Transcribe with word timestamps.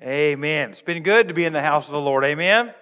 Amen. 0.00 0.70
It's 0.70 0.80
been 0.80 1.02
good 1.02 1.26
to 1.26 1.34
be 1.34 1.44
in 1.44 1.52
the 1.52 1.60
house 1.60 1.86
of 1.86 1.92
the 1.92 2.00
Lord. 2.00 2.22
Amen. 2.22 2.72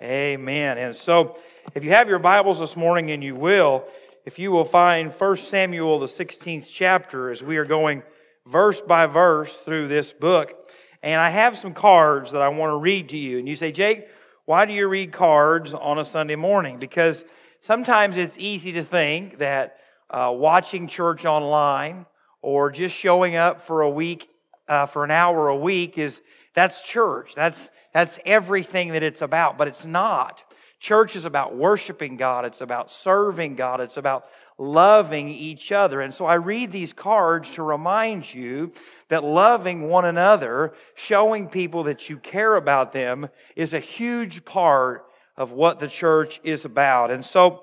Amen. 0.00 0.78
And 0.78 0.94
so, 0.94 1.38
if 1.74 1.82
you 1.82 1.90
have 1.90 2.08
your 2.08 2.20
Bibles 2.20 2.60
this 2.60 2.76
morning, 2.76 3.10
and 3.10 3.24
you 3.24 3.34
will, 3.34 3.84
if 4.24 4.38
you 4.38 4.52
will 4.52 4.64
find 4.64 5.10
1 5.10 5.36
Samuel, 5.38 5.98
the 5.98 6.06
16th 6.06 6.68
chapter, 6.70 7.32
as 7.32 7.42
we 7.42 7.56
are 7.56 7.64
going 7.64 8.04
verse 8.46 8.80
by 8.80 9.06
verse 9.06 9.56
through 9.56 9.88
this 9.88 10.12
book. 10.12 10.70
And 11.02 11.20
I 11.20 11.30
have 11.30 11.58
some 11.58 11.74
cards 11.74 12.30
that 12.30 12.42
I 12.42 12.48
want 12.50 12.70
to 12.70 12.76
read 12.76 13.08
to 13.08 13.16
you. 13.16 13.40
And 13.40 13.48
you 13.48 13.56
say, 13.56 13.72
Jake, 13.72 14.06
why 14.44 14.66
do 14.66 14.72
you 14.72 14.86
read 14.86 15.12
cards 15.12 15.74
on 15.74 15.98
a 15.98 16.04
Sunday 16.04 16.36
morning? 16.36 16.78
Because 16.78 17.24
sometimes 17.60 18.16
it's 18.16 18.38
easy 18.38 18.70
to 18.70 18.84
think 18.84 19.38
that 19.38 19.78
uh, 20.10 20.32
watching 20.32 20.86
church 20.86 21.24
online 21.24 22.06
or 22.40 22.70
just 22.70 22.94
showing 22.94 23.34
up 23.34 23.62
for 23.62 23.80
a 23.80 23.90
week, 23.90 24.28
uh, 24.68 24.86
for 24.86 25.04
an 25.04 25.10
hour 25.10 25.48
a 25.48 25.56
week 25.56 25.98
is 25.98 26.20
that's 26.54 26.82
church. 26.82 27.34
That's, 27.34 27.70
that's 27.92 28.18
everything 28.24 28.92
that 28.92 29.02
it's 29.02 29.22
about, 29.22 29.58
but 29.58 29.68
it's 29.68 29.84
not. 29.84 30.42
Church 30.78 31.16
is 31.16 31.24
about 31.24 31.56
worshiping 31.56 32.16
God. 32.16 32.44
It's 32.44 32.60
about 32.60 32.90
serving 32.90 33.56
God. 33.56 33.80
It's 33.80 33.96
about 33.96 34.26
loving 34.58 35.28
each 35.28 35.72
other. 35.72 36.00
And 36.00 36.12
so 36.12 36.24
I 36.24 36.34
read 36.34 36.72
these 36.72 36.92
cards 36.92 37.52
to 37.54 37.62
remind 37.62 38.32
you 38.32 38.72
that 39.08 39.24
loving 39.24 39.88
one 39.88 40.04
another, 40.04 40.74
showing 40.94 41.48
people 41.48 41.84
that 41.84 42.08
you 42.08 42.18
care 42.18 42.56
about 42.56 42.92
them, 42.92 43.28
is 43.54 43.72
a 43.72 43.80
huge 43.80 44.44
part 44.44 45.06
of 45.36 45.52
what 45.52 45.78
the 45.78 45.88
church 45.88 46.40
is 46.42 46.64
about. 46.64 47.10
And 47.10 47.24
so 47.24 47.62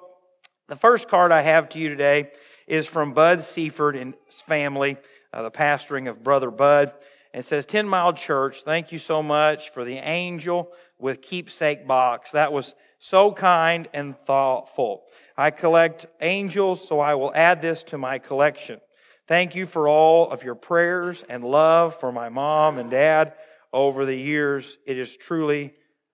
the 0.68 0.76
first 0.76 1.08
card 1.08 1.32
I 1.32 1.42
have 1.42 1.70
to 1.70 1.80
you 1.80 1.90
today 1.90 2.32
is 2.68 2.88
from 2.88 3.14
Bud 3.14 3.44
Seaford 3.44 3.96
and 3.96 4.14
his 4.26 4.42
family, 4.42 4.98
uh, 5.34 5.42
the 5.42 5.52
pastoring 5.52 6.10
of 6.10 6.24
Brother 6.24 6.52
Bud. 6.52 6.94
It 7.34 7.46
says, 7.46 7.66
10 7.66 7.88
Mile 7.88 8.14
Church, 8.14 8.62
thank 8.62 8.92
you 8.92 9.00
so 9.00 9.24
much 9.24 9.72
for 9.72 9.84
the 9.84 9.98
angel 9.98 10.72
with 11.00 11.22
keepsake 11.22 11.88
box. 11.88 12.32
That 12.32 12.54
was 12.54 12.76
so 13.00 13.32
kind 13.32 13.90
and 13.94 14.16
thoughtful. 14.26 15.04
I 15.36 15.50
collect 15.50 16.06
angels, 16.22 16.88
so 16.88 17.00
I 17.00 17.16
will 17.16 17.34
add 17.34 17.62
this 17.62 17.82
to 17.84 17.98
my 17.98 18.20
collection. 18.20 18.80
Thank 19.28 19.56
you 19.56 19.66
for 19.66 19.88
all 19.88 20.30
of 20.30 20.44
your 20.44 20.56
prayers 20.56 21.24
and 21.28 21.44
love 21.44 22.00
for 22.00 22.12
my 22.12 22.30
mom 22.30 22.78
and 22.78 22.92
dad 22.92 23.34
over 23.72 24.06
the 24.06 24.16
years. 24.16 24.78
It 24.86 25.00
is 25.00 25.18
truly 25.18 25.74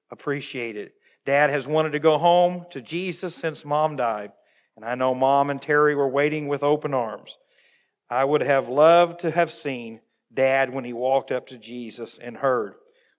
appreciated. 0.09 0.91
Dad 1.25 1.49
has 1.49 1.67
wanted 1.67 1.91
to 1.91 1.99
go 1.99 2.17
home 2.17 2.65
to 2.71 2.81
Jesus 2.81 3.35
since 3.35 3.65
mom 3.65 3.97
died, 3.97 4.31
and 4.75 4.85
I 4.85 4.95
know 4.95 5.13
mom 5.13 5.49
and 5.49 5.61
Terry 5.61 5.95
were 5.95 6.07
waiting 6.07 6.47
with 6.47 6.63
open 6.63 6.93
arms. 6.93 7.37
I 8.09 8.25
would 8.25 8.41
have 8.41 8.69
loved 8.69 9.19
to 9.19 9.31
have 9.31 9.51
seen 9.51 10.01
dad 10.33 10.73
when 10.73 10.83
he 10.83 10.93
walked 10.93 11.31
up 11.31 11.47
to 11.47 11.57
Jesus 11.57 12.17
and 12.17 12.37
heard, 12.37 12.73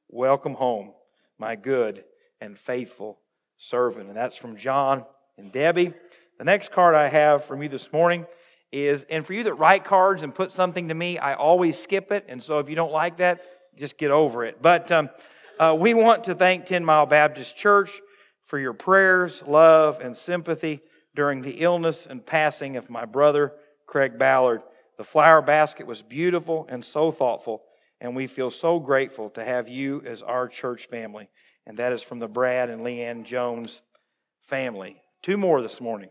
Welcome 0.08 0.55
home, 0.55 0.92
my 1.38 1.55
good 1.55 2.05
and 2.41 2.58
faithful 2.58 3.20
servant. 3.56 4.08
And 4.08 4.16
that's 4.16 4.36
from 4.36 4.56
John 4.56 5.05
and 5.38 5.52
Debbie. 5.52 5.92
The 6.38 6.44
next 6.44 6.72
card 6.72 6.97
I 6.97 7.06
have 7.06 7.44
from 7.44 7.62
you 7.62 7.69
this 7.69 7.92
morning 7.92 8.27
is, 8.72 9.05
and 9.08 9.24
for 9.24 9.32
you 9.32 9.44
that 9.44 9.55
write 9.55 9.84
cards 9.84 10.22
and 10.22 10.34
put 10.34 10.50
something 10.50 10.88
to 10.88 10.94
me, 10.94 11.19
I 11.19 11.34
always 11.34 11.78
skip 11.78 12.10
it. 12.10 12.25
And 12.28 12.42
so 12.42 12.58
if 12.58 12.69
you 12.69 12.75
don't 12.75 12.92
like 12.92 13.19
that, 13.19 13.42
just 13.78 13.97
get 13.97 14.10
over 14.10 14.44
it. 14.44 14.60
But 14.60 14.91
um, 14.91 15.10
uh, 15.60 15.77
we 15.78 15.94
want 15.94 16.25
to 16.25 16.34
thank 16.34 16.66
10 16.66 16.84
Mile 16.84 17.06
Baptist 17.06 17.56
Church 17.56 18.00
for 18.47 18.58
your 18.58 18.72
prayers, 18.72 19.42
love, 19.47 20.00
and 20.00 20.16
sympathy 20.16 20.80
during 21.14 21.42
the 21.42 21.60
illness 21.60 22.06
and 22.06 22.27
passing 22.27 22.77
of 22.77 22.91
my 22.91 23.04
brother, 23.04 23.52
Craig 23.86 24.19
Ballard. 24.19 24.62
The 25.00 25.04
flower 25.04 25.40
basket 25.40 25.86
was 25.86 26.02
beautiful 26.02 26.66
and 26.68 26.84
so 26.84 27.10
thoughtful, 27.10 27.62
and 28.02 28.14
we 28.14 28.26
feel 28.26 28.50
so 28.50 28.78
grateful 28.78 29.30
to 29.30 29.42
have 29.42 29.66
you 29.66 30.02
as 30.04 30.20
our 30.20 30.46
church 30.46 30.88
family. 30.88 31.30
And 31.66 31.78
that 31.78 31.94
is 31.94 32.02
from 32.02 32.18
the 32.18 32.28
Brad 32.28 32.68
and 32.68 32.82
Leanne 32.82 33.24
Jones 33.24 33.80
family. 34.42 35.00
Two 35.22 35.38
more 35.38 35.62
this 35.62 35.80
morning. 35.80 36.10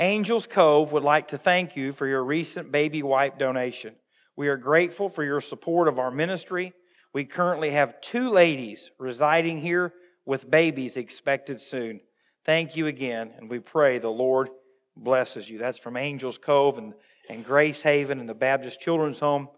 Angels 0.00 0.46
Cove 0.46 0.92
would 0.92 1.02
like 1.02 1.28
to 1.28 1.36
thank 1.36 1.76
you 1.76 1.92
for 1.92 2.06
your 2.06 2.24
recent 2.24 2.72
baby 2.72 3.02
wipe 3.02 3.38
donation. 3.38 3.96
We 4.34 4.48
are 4.48 4.56
grateful 4.56 5.10
for 5.10 5.22
your 5.22 5.42
support 5.42 5.88
of 5.88 5.98
our 5.98 6.10
ministry. 6.10 6.72
We 7.12 7.26
currently 7.26 7.72
have 7.72 8.00
two 8.00 8.30
ladies 8.30 8.90
residing 8.98 9.60
here 9.60 9.92
with 10.24 10.50
babies 10.50 10.96
expected 10.96 11.60
soon. 11.60 12.00
Thank 12.46 12.76
you 12.76 12.86
again, 12.86 13.34
and 13.36 13.50
we 13.50 13.58
pray 13.58 13.98
the 13.98 14.08
Lord 14.08 14.48
blesses 14.96 15.50
you. 15.50 15.58
That's 15.58 15.78
from 15.78 15.98
Angels 15.98 16.38
Cove 16.38 16.78
and 16.78 16.94
and 17.32 17.44
Grace 17.46 17.80
Haven 17.80 18.20
and 18.20 18.28
the 18.28 18.34
Baptist 18.34 18.78
Children's 18.78 19.20
Home. 19.20 19.48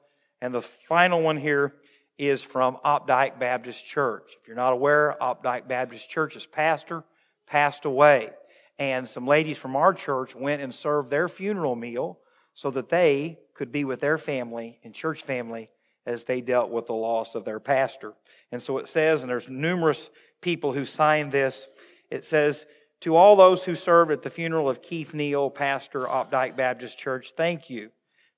And 0.41 0.55
the 0.55 0.63
final 0.63 1.21
one 1.21 1.37
here 1.37 1.75
is 2.17 2.41
from 2.41 2.79
Opdyke 2.85 3.41
Baptist 3.41 3.85
Church. 3.85 4.37
If 4.41 4.47
you're 4.47 4.57
not 4.57 4.73
aware, 4.73 5.17
Opdyke 5.21 5.67
Baptist 5.67 6.09
Church's 6.09 6.47
pastor 6.47 7.03
passed 7.49 7.85
away. 7.85 8.31
And 8.79 9.09
some 9.09 9.27
ladies 9.27 9.59
from 9.59 9.75
our 9.75 9.93
church 9.93 10.37
went 10.37 10.63
and 10.63 10.73
served 10.73 11.11
their 11.11 11.29
funeral 11.29 11.75
meal 11.75 12.21
so 12.55 12.71
that 12.71 12.91
they 12.91 13.41
could 13.55 13.73
be 13.73 13.85
with 13.85 13.99
their 13.99 14.19
family 14.19 14.79
and 14.85 14.95
church 14.95 15.23
family 15.23 15.69
as 16.07 16.25
they 16.25 16.41
dealt 16.41 16.71
with 16.71 16.87
the 16.87 16.95
loss 16.95 17.35
of 17.35 17.45
their 17.45 17.59
pastor. 17.59 18.13
And 18.53 18.63
so 18.63 18.79
it 18.79 18.87
says, 18.87 19.23
and 19.23 19.31
there's 19.31 19.49
numerous 19.49 20.11
people 20.41 20.73
who 20.73 20.85
signed 20.85 21.33
this, 21.33 21.67
it 22.09 22.25
says, 22.25 22.67
to 23.05 23.17
all 23.17 23.37
those 23.37 23.65
who 23.65 23.75
served 23.75 24.11
at 24.11 24.23
the 24.23 24.31
funeral 24.31 24.67
of 24.67 24.81
Keith 24.81 25.13
Neal, 25.13 25.51
pastor, 25.51 26.07
Opdyke 26.07 26.57
Baptist 26.57 26.97
Church, 26.97 27.35
thank 27.37 27.69
you 27.69 27.91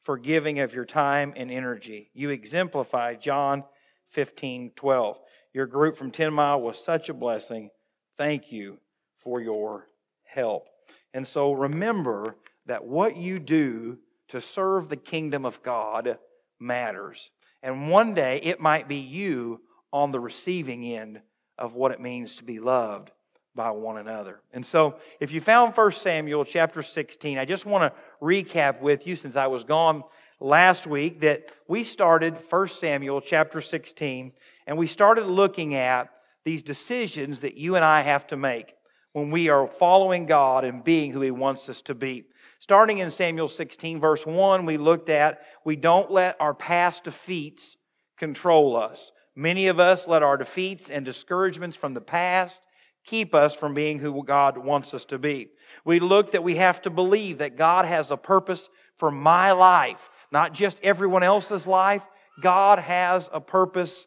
for 0.03 0.19
giving 0.19 0.59
of 0.59 0.75
your 0.75 0.85
time 0.85 1.33
and 1.37 1.53
energy. 1.53 2.11
You 2.15 2.31
exemplify 2.31 3.15
John 3.15 3.63
15, 4.11 4.73
12. 4.75 5.21
Your 5.55 5.67
group 5.67 5.97
from 5.97 6.11
10 6.11 6.33
Mile 6.33 6.61
was 6.61 6.83
such 6.83 7.09
a 7.09 7.15
blessing. 7.15 7.71
Thank 8.19 8.51
you 8.51 8.79
for 9.19 9.41
your 9.41 9.87
help. 10.25 10.67
And 11.15 11.29
so 11.29 11.53
remember 11.53 12.35
that 12.67 12.85
what 12.85 13.17
you 13.17 13.39
do 13.39 13.99
to 14.31 14.41
serve 14.41 14.89
the 14.89 14.97
kingdom 14.97 15.47
of 15.47 15.63
God 15.63 16.19
matters. 16.59 17.31
And 17.63 17.89
one 17.89 18.15
day 18.15 18.41
it 18.43 18.59
might 18.59 18.89
be 18.89 18.97
you 18.97 19.61
on 19.93 20.11
the 20.11 20.19
receiving 20.19 20.85
end 20.85 21.21
of 21.57 21.75
what 21.75 21.93
it 21.93 22.01
means 22.01 22.35
to 22.35 22.43
be 22.43 22.59
loved 22.59 23.13
by 23.57 23.71
one 23.71 23.97
another. 23.97 24.41
And 24.53 24.65
so, 24.65 24.97
if 25.19 25.33
you 25.33 25.41
found 25.41 25.75
1 25.75 25.93
Samuel 25.93 26.45
chapter 26.45 26.83
16, 26.83 27.39
I 27.39 27.45
just 27.45 27.67
want 27.67 27.93
to 27.93 27.99
recap 28.23 28.81
with 28.81 29.07
you 29.07 29.17
since 29.17 29.35
I 29.35 29.49
was 29.49 29.65
gone 29.65 30.05
last 30.39 30.87
week 30.87 31.21
that 31.21 31.49
we 31.67 31.83
started 31.83 32.37
1 32.49 32.69
Samuel 32.69 33.21
chapter 33.21 33.61
16 33.61 34.33
and 34.67 34.79
we 34.79 34.87
started 34.87 35.27
looking 35.27 35.75
at 35.75 36.11
these 36.45 36.63
decisions 36.63 37.41
that 37.41 37.57
you 37.57 37.75
and 37.75 37.85
I 37.85 38.03
have 38.03 38.27
to 38.29 38.37
make 38.37 38.75
when 39.13 39.31
we 39.31 39.49
are 39.49 39.67
following 39.67 40.27
God 40.27 40.65
and 40.65 40.85
being 40.85 41.11
who 41.11 41.23
He 41.23 41.31
wants 41.31 41.69
us 41.69 41.81
to 41.83 41.95
be. 41.95 42.27
Starting 42.59 42.99
in 42.99 43.11
Samuel 43.11 43.49
16, 43.49 44.01
verse 44.01 44.27
1, 44.27 44.67
we 44.67 44.77
looked 44.77 45.09
at 45.09 45.41
we 45.65 45.77
don't 45.77 46.11
let 46.11 46.37
our 46.41 46.55
past 46.55 47.05
defeats 47.05 47.77
control 48.19 48.77
us. 48.77 49.13
Many 49.35 49.67
of 49.67 49.81
us 49.81 50.07
let 50.07 50.23
our 50.23 50.37
defeats 50.37 50.89
and 50.89 51.05
discouragements 51.05 51.77
from 51.77 51.95
the 51.95 52.01
past 52.01 52.61
keep 53.07 53.35
us 53.35 53.55
from 53.55 53.73
being 53.73 53.99
who 53.99 54.23
God 54.25 54.59
wants 54.59 54.93
us 54.93 55.05
to 55.07 55.19
be. 55.19 55.49
We 55.85 56.01
looked 56.01 56.33
that 56.33 56.45
we 56.45 56.57
have 56.57 56.83
to 56.83 56.91
believe 56.91 57.39
that 57.39 57.57
God 57.57 57.85
has 57.85 58.11
a 58.11 58.17
purpose 58.17 58.69
for 58.99 59.11
my 59.11 59.53
life, 59.53 60.11
not 60.31 60.53
just 60.53 60.81
everyone 60.83 61.23
else's 61.23 61.67
life. 61.67 62.03
God 62.41 62.79
has 62.79 63.31
a 63.33 63.41
purpose 63.41 64.07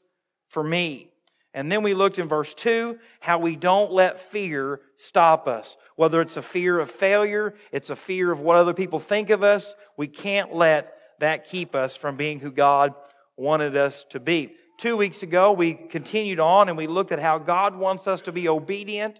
for 0.50 0.64
me. 0.64 1.10
And 1.54 1.72
then 1.72 1.82
we 1.82 1.94
looked 1.94 2.20
in 2.20 2.28
verse 2.28 2.54
2 2.54 3.00
how 3.20 3.40
we 3.40 3.56
don't 3.56 3.92
let 3.92 4.20
fear 4.20 4.82
stop 4.98 5.48
us. 5.48 5.78
Whether 5.96 6.22
it's 6.22 6.38
a 6.38 6.42
fear 6.42 6.80
of 6.80 6.92
failure, 6.92 7.56
it's 7.72 7.90
a 7.90 7.96
fear 7.96 8.32
of 8.32 8.40
what 8.40 8.58
other 8.58 8.74
people 8.74 9.00
think 9.00 9.30
of 9.30 9.44
us, 9.44 9.74
we 9.98 10.08
can't 10.08 10.54
let 10.54 10.94
that 11.20 11.48
keep 11.48 11.76
us 11.76 11.98
from 11.98 12.16
being 12.16 12.40
who 12.40 12.52
God 12.52 12.94
wanted 13.36 13.76
us 13.76 14.06
to 14.10 14.20
be. 14.20 14.56
Two 14.80 14.96
weeks 14.96 15.24
ago, 15.24 15.52
we 15.52 15.74
continued 15.74 16.40
on 16.40 16.70
and 16.70 16.78
we 16.78 16.88
looked 16.88 17.12
at 17.12 17.20
how 17.20 17.38
God 17.38 17.76
wants 17.76 18.08
us 18.08 18.22
to 18.22 18.32
be 18.32 18.48
obedient 18.48 19.20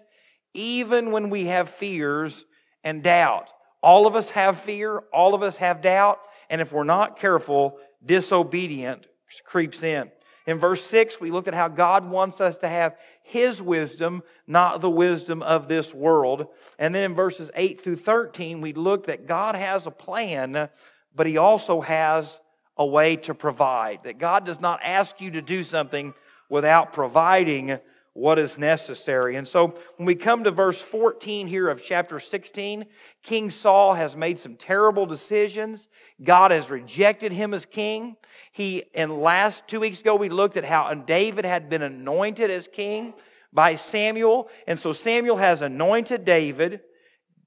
even 0.54 1.10
when 1.10 1.28
we 1.28 1.48
have 1.48 1.68
fears 1.68 2.46
and 2.82 3.02
doubt. 3.02 3.50
All 3.82 4.06
of 4.06 4.16
us 4.16 4.30
have 4.30 4.58
fear, 4.58 5.00
all 5.12 5.34
of 5.34 5.42
us 5.42 5.58
have 5.58 5.82
doubt, 5.82 6.18
and 6.48 6.62
if 6.62 6.72
we're 6.72 6.84
not 6.84 7.18
careful, 7.18 7.76
disobedient 8.02 9.04
creeps 9.44 9.82
in. 9.82 10.10
In 10.46 10.58
verse 10.58 10.82
6, 10.82 11.20
we 11.20 11.30
looked 11.30 11.48
at 11.48 11.52
how 11.52 11.68
God 11.68 12.08
wants 12.08 12.40
us 12.40 12.56
to 12.58 12.68
have 12.68 12.96
His 13.22 13.60
wisdom, 13.60 14.22
not 14.46 14.80
the 14.80 14.88
wisdom 14.88 15.42
of 15.42 15.68
this 15.68 15.92
world. 15.92 16.46
And 16.78 16.94
then 16.94 17.04
in 17.04 17.14
verses 17.14 17.50
8 17.54 17.82
through 17.82 17.96
13, 17.96 18.62
we 18.62 18.72
looked 18.72 19.08
that 19.08 19.26
God 19.26 19.56
has 19.56 19.86
a 19.86 19.90
plan, 19.90 20.70
but 21.14 21.26
He 21.26 21.36
also 21.36 21.82
has 21.82 22.40
a 22.80 22.86
way 22.86 23.14
to 23.14 23.34
provide. 23.34 24.02
That 24.04 24.18
God 24.18 24.46
does 24.46 24.58
not 24.58 24.80
ask 24.82 25.20
you 25.20 25.30
to 25.32 25.42
do 25.42 25.62
something 25.62 26.14
without 26.48 26.94
providing 26.94 27.78
what 28.14 28.38
is 28.38 28.56
necessary. 28.56 29.36
And 29.36 29.46
so 29.46 29.74
when 29.96 30.06
we 30.06 30.14
come 30.14 30.44
to 30.44 30.50
verse 30.50 30.80
14 30.80 31.46
here 31.46 31.68
of 31.68 31.82
chapter 31.82 32.18
16, 32.18 32.86
King 33.22 33.50
Saul 33.50 33.94
has 33.94 34.16
made 34.16 34.40
some 34.40 34.56
terrible 34.56 35.04
decisions. 35.04 35.88
God 36.24 36.50
has 36.52 36.70
rejected 36.70 37.32
him 37.32 37.52
as 37.52 37.66
king. 37.66 38.16
He, 38.50 38.84
in 38.94 39.20
last 39.20 39.68
two 39.68 39.80
weeks 39.80 40.00
ago, 40.00 40.16
we 40.16 40.30
looked 40.30 40.56
at 40.56 40.64
how 40.64 40.92
David 40.94 41.44
had 41.44 41.68
been 41.68 41.82
anointed 41.82 42.50
as 42.50 42.66
king 42.66 43.12
by 43.52 43.76
Samuel. 43.76 44.48
And 44.66 44.80
so 44.80 44.94
Samuel 44.94 45.36
has 45.36 45.60
anointed 45.60 46.24
David. 46.24 46.80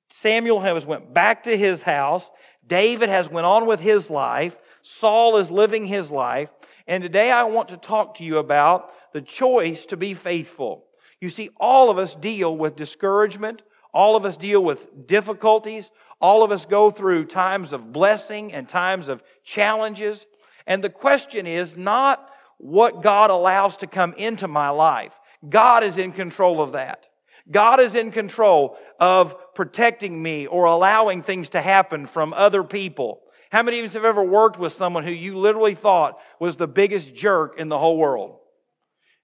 Samuel 0.09 0.59
has 0.59 0.85
went 0.85 1.11
back 1.11 1.41
to 1.43 1.57
his 1.57 1.81
house. 1.81 2.29
David 2.65 3.09
has 3.09 3.29
went 3.29 3.45
on 3.45 3.65
with 3.65 3.79
his 3.79 4.11
life. 4.11 4.55
Saul 4.83 5.37
is 5.37 5.49
living 5.49 5.87
his 5.87 6.11
life. 6.11 6.49
And 6.85 7.01
today 7.01 7.31
I 7.31 7.43
want 7.43 7.69
to 7.69 7.77
talk 7.77 8.17
to 8.17 8.23
you 8.23 8.37
about 8.37 8.91
the 9.13 9.21
choice 9.21 9.85
to 9.87 9.97
be 9.97 10.13
faithful. 10.13 10.85
You 11.19 11.29
see, 11.29 11.49
all 11.57 11.89
of 11.89 11.97
us 11.97 12.13
deal 12.13 12.55
with 12.55 12.75
discouragement. 12.75 13.63
All 13.93 14.15
of 14.15 14.25
us 14.25 14.35
deal 14.35 14.63
with 14.63 15.07
difficulties. 15.07 15.89
All 16.19 16.43
of 16.43 16.51
us 16.51 16.65
go 16.65 16.91
through 16.91 17.25
times 17.25 17.71
of 17.73 17.93
blessing 17.93 18.51
and 18.53 18.67
times 18.67 19.07
of 19.07 19.23
challenges. 19.43 20.25
And 20.67 20.83
the 20.83 20.89
question 20.89 21.47
is 21.47 21.77
not 21.77 22.29
what 22.57 23.01
God 23.01 23.29
allows 23.29 23.77
to 23.77 23.87
come 23.87 24.13
into 24.13 24.47
my 24.47 24.69
life. 24.69 25.13
God 25.47 25.83
is 25.83 25.97
in 25.97 26.11
control 26.11 26.61
of 26.61 26.73
that. 26.73 27.07
God 27.49 27.79
is 27.79 27.95
in 27.95 28.11
control 28.11 28.77
of 28.99 29.53
protecting 29.53 30.21
me 30.21 30.47
or 30.47 30.65
allowing 30.65 31.23
things 31.23 31.49
to 31.49 31.61
happen 31.61 32.05
from 32.05 32.33
other 32.33 32.63
people. 32.63 33.22
How 33.53 33.61
many 33.61 33.77
of 33.77 33.83
you 33.83 33.89
have 33.91 34.03
ever 34.03 34.23
worked 34.23 34.57
with 34.57 34.73
someone 34.73 35.03
who 35.03 35.11
you 35.11 35.37
literally 35.37 35.75
thought 35.75 36.17
was 36.39 36.55
the 36.55 36.67
biggest 36.67 37.13
jerk 37.13 37.59
in 37.59 37.69
the 37.69 37.77
whole 37.77 37.99
world? 37.99 38.39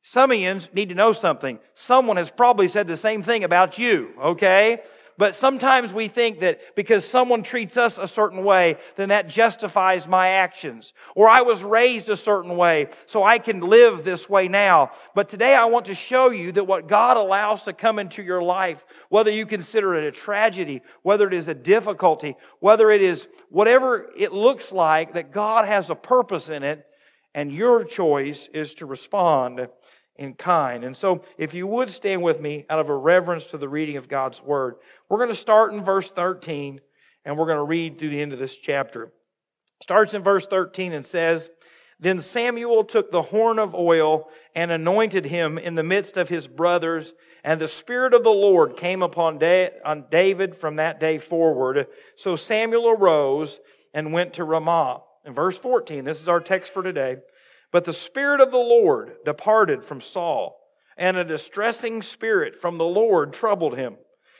Some 0.04 0.30
of 0.30 0.38
you 0.38 0.60
need 0.72 0.90
to 0.90 0.96
know 0.96 1.14
something. 1.14 1.58
Someone 1.74 2.18
has 2.18 2.30
probably 2.30 2.68
said 2.68 2.86
the 2.86 2.96
same 2.96 3.24
thing 3.24 3.44
about 3.44 3.80
you, 3.80 4.14
okay? 4.22 4.84
But 5.19 5.36
sometimes 5.36 5.92
we 5.92 6.07
think 6.07 6.39
that 6.39 6.77
because 6.77 7.04
someone 7.04 7.44
treats 7.44 7.75
us 7.75 7.98
a 7.98 8.07
certain 8.07 8.42
way, 8.42 8.77
then 8.95 9.10
that 9.10 9.27
justifies 9.27 10.07
my 10.07 10.30
actions. 10.30 10.94
Or 11.13 11.27
I 11.27 11.42
was 11.42 11.62
raised 11.62 12.07
a 12.07 12.16
certain 12.16 12.56
way, 12.56 12.88
so 13.06 13.21
I 13.21 13.38
can 13.38 13.60
live 13.60 14.06
this 14.06 14.30
way 14.30 14.48
now. 14.48 14.92
But 15.16 15.27
today 15.27 15.56
I 15.56 15.66
want 15.66 15.88
to 15.88 15.94
show 15.94 16.30
you 16.30 16.54
that 16.54 16.68
what 16.68 16.88
God 16.88 17.18
allows 17.18 17.63
to 17.63 17.74
come 17.74 18.00
into 18.00 18.24
your 18.24 18.42
life, 18.42 18.86
whether 19.10 19.30
you 19.30 19.45
consider 19.45 19.94
it 19.95 20.06
a 20.06 20.12
tragedy, 20.13 20.81
whether 21.01 21.27
it 21.27 21.33
is 21.33 21.50
a 21.50 21.54
difficulty, 21.54 22.38
whether 22.62 22.89
it 22.89 23.01
is 23.01 23.27
whatever 23.50 24.10
it 24.16 24.31
looks 24.31 24.71
like, 24.71 25.16
that 25.16 25.33
God 25.33 25.66
has 25.66 25.89
a 25.89 25.95
purpose 25.95 26.48
in 26.48 26.63
it, 26.63 26.86
and 27.36 27.51
your 27.51 27.83
choice 27.83 28.48
is 28.54 28.74
to 28.75 28.86
respond 28.86 29.68
in 30.19 30.33
kind. 30.33 30.83
And 30.83 30.95
so, 30.95 31.24
if 31.38 31.54
you 31.54 31.66
would 31.66 31.89
stand 31.89 32.21
with 32.21 32.42
me 32.42 32.66
out 32.69 32.80
of 32.80 32.89
a 32.89 32.95
reverence 32.95 33.45
to 33.45 33.57
the 33.57 33.69
reading 33.69 33.95
of 33.95 34.10
God's 34.10 34.44
Word, 34.44 34.75
we're 35.10 35.18
going 35.18 35.30
to 35.30 35.36
start 35.36 35.74
in 35.74 35.84
verse 35.84 36.10
13 36.10 36.80
and 37.26 37.38
we're 37.38 37.46
going 37.46 37.58
to 37.58 37.64
read 37.64 37.98
through 37.98 38.10
the 38.10 38.22
end 38.22 38.34
of 38.34 38.40
this 38.40 38.58
chapter. 38.58 39.12
Starts 39.82 40.14
in 40.14 40.24
verse 40.24 40.46
13 40.48 40.94
and 40.94 41.06
says, 41.06 41.50
Then 42.00 42.22
Samuel 42.22 42.84
took 42.84 43.12
the 43.12 43.24
horn 43.24 43.60
of 43.60 43.76
oil 43.76 44.30
and 44.56 44.72
anointed 44.72 45.26
him 45.26 45.58
in 45.58 45.76
the 45.76 45.84
midst 45.84 46.18
of 46.18 46.30
his 46.30 46.48
brothers, 46.48 47.14
and 47.44 47.60
the 47.60 47.68
Spirit 47.68 48.14
of 48.14 48.24
the 48.24 48.30
Lord 48.30 48.78
came 48.78 49.02
upon 49.02 49.38
David 49.40 50.56
from 50.56 50.76
that 50.76 51.00
day 51.00 51.18
forward. 51.18 51.88
So 52.16 52.36
Samuel 52.36 52.90
arose 52.90 53.60
and 53.94 54.14
went 54.14 54.34
to 54.34 54.44
Ramah. 54.44 55.02
In 55.26 55.34
verse 55.34 55.58
14, 55.58 56.06
this 56.06 56.22
is 56.22 56.28
our 56.28 56.40
text 56.40 56.74
for 56.74 56.84
today. 56.84 57.18
But 57.72 57.86
the 57.86 57.94
Spirit 57.94 58.42
of 58.42 58.52
the 58.52 58.58
Lord 58.58 59.18
departed 59.26 59.86
from 59.86 60.02
Saul, 60.02 60.60
and 60.98 61.18
a 61.18 61.24
distressing 61.24 62.02
spirit 62.02 62.56
from 62.56 62.78
the 62.78 62.86
Lord 62.86 63.34
troubled 63.34 63.78
him. 63.78 63.98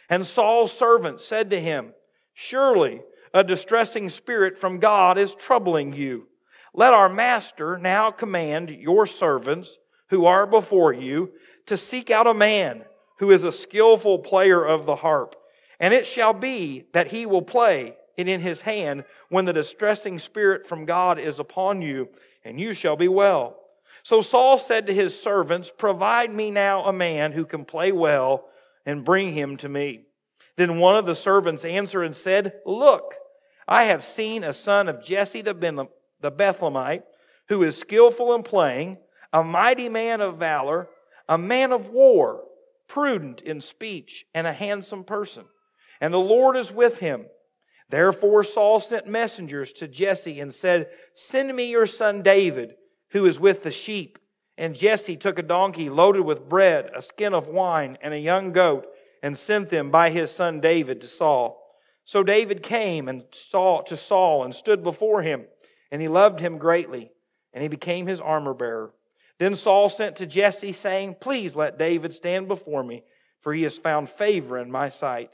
And 0.10 0.26
Saul's 0.26 0.72
servant 0.72 1.22
said 1.22 1.50
to 1.52 1.60
him, 1.60 1.94
Surely 2.34 3.02
a 3.34 3.44
distressing 3.44 4.10
spirit 4.10 4.58
from 4.58 4.80
God 4.80 5.18
is 5.18 5.36
troubling 5.36 5.94
you. 5.94 6.28
Let 6.74 6.94
our 6.94 7.10
master 7.10 7.78
now 7.78 8.12
command 8.12 8.70
your 8.70 9.06
servants 9.06 9.78
who 10.10 10.26
are 10.26 10.48
before 10.48 10.94
you 10.94 11.32
to 11.68 11.78
seek 11.78 12.10
out 12.10 12.28
a 12.28 12.34
man 12.34 12.84
who 13.20 13.32
is 13.32 13.44
a 13.44 13.52
skillful 13.52 14.20
player 14.20 14.64
of 14.66 14.86
the 14.86 14.96
harp. 14.96 15.36
And 15.80 15.94
it 15.94 16.08
shall 16.08 16.34
be 16.34 16.86
that 16.94 17.10
he 17.10 17.26
will 17.26 17.42
play 17.42 17.96
it 18.18 18.28
in 18.28 18.42
his 18.42 18.62
hand 18.62 19.04
when 19.30 19.46
the 19.46 19.54
distressing 19.54 20.20
spirit 20.20 20.68
from 20.68 20.86
God 20.86 21.20
is 21.20 21.40
upon 21.40 21.82
you 21.82 22.10
and 22.44 22.60
you 22.60 22.74
shall 22.74 22.96
be 22.96 23.08
well. 23.08 23.58
So 24.04 24.22
Saul 24.22 24.58
said 24.58 24.88
to 24.88 24.94
his 24.94 25.20
servants, 25.20 25.72
Provide 25.76 26.34
me 26.34 26.52
now 26.52 26.86
a 26.86 26.94
man 26.94 27.32
who 27.34 27.46
can 27.46 27.66
play 27.66 27.92
well, 27.92 28.49
and 28.86 29.06
bring 29.06 29.34
him 29.34 29.58
to 29.58 29.70
me. 29.70 30.02
Then 30.58 30.80
one 30.80 30.98
of 30.98 31.06
the 31.06 31.16
servants 31.16 31.64
answered 31.64 32.04
and 32.04 32.16
said, 32.16 32.54
Look, 32.66 33.16
I 33.68 33.86
have 33.86 34.04
seen 34.04 34.44
a 34.44 34.54
son 34.54 34.90
of 34.90 35.04
Jesse 35.04 35.42
the 35.42 35.54
Bethlehemite, 36.22 37.04
who 37.48 37.64
is 37.64 37.78
skillful 37.78 38.34
in 38.34 38.44
playing, 38.44 38.98
a 39.32 39.44
mighty 39.44 39.90
man 39.90 40.22
of 40.22 40.38
valor, 40.38 40.90
a 41.28 41.38
man 41.38 41.72
of 41.72 41.90
war, 41.90 42.44
prudent 42.88 43.42
in 43.42 43.62
speech, 43.62 44.26
and 44.34 44.48
a 44.48 44.54
handsome 44.54 45.04
person. 45.04 45.46
And 46.02 46.14
the 46.14 46.18
Lord 46.18 46.58
is 46.58 46.72
with 46.72 47.00
him 47.00 47.26
Therefore 47.90 48.44
Saul 48.44 48.80
sent 48.80 49.08
messengers 49.08 49.74
to 49.74 49.88
Jesse 49.88 50.40
and 50.40 50.54
said, 50.54 50.90
Send 51.16 51.56
me 51.56 51.66
your 51.66 51.88
son 51.88 52.22
David, 52.22 52.76
who 53.10 53.26
is 53.26 53.40
with 53.40 53.64
the 53.64 53.72
sheep. 53.72 54.20
And 54.60 54.76
Jesse 54.76 55.16
took 55.16 55.40
a 55.40 55.42
donkey 55.42 55.90
loaded 55.90 56.24
with 56.24 56.50
bread, 56.50 56.92
a 56.94 57.02
skin 57.02 57.34
of 57.34 57.48
wine, 57.48 57.98
and 58.02 58.14
a 58.14 58.20
young 58.20 58.52
goat, 58.52 58.86
and 59.24 59.38
sent 59.38 59.70
them 59.70 59.90
by 59.90 60.10
his 60.10 60.32
son 60.32 60.60
David 60.60 61.00
to 61.00 61.08
Saul. 61.08 61.66
So 62.04 62.24
David 62.24 62.62
came 62.62 63.08
and 63.08 63.24
saw 63.32 63.82
to 63.84 63.96
Saul 63.96 64.44
and 64.44 64.54
stood 64.54 64.84
before 64.84 65.22
him, 65.22 65.46
and 65.94 66.02
he 66.02 66.10
loved 66.10 66.42
him 66.42 66.58
greatly, 66.58 67.10
and 67.54 67.64
he 67.64 67.70
became 67.70 68.06
his 68.06 68.20
armor 68.20 68.54
bearer. 68.54 68.92
Then 69.38 69.56
Saul 69.56 69.88
sent 69.88 70.18
to 70.18 70.26
Jesse, 70.26 70.74
saying, 70.74 71.16
Please 71.22 71.56
let 71.56 71.80
David 71.80 72.14
stand 72.14 72.50
before 72.50 72.84
me, 72.84 73.04
for 73.40 73.54
he 73.54 73.64
has 73.64 73.78
found 73.78 74.10
favor 74.10 74.58
in 74.58 74.70
my 74.70 74.90
sight. 74.90 75.32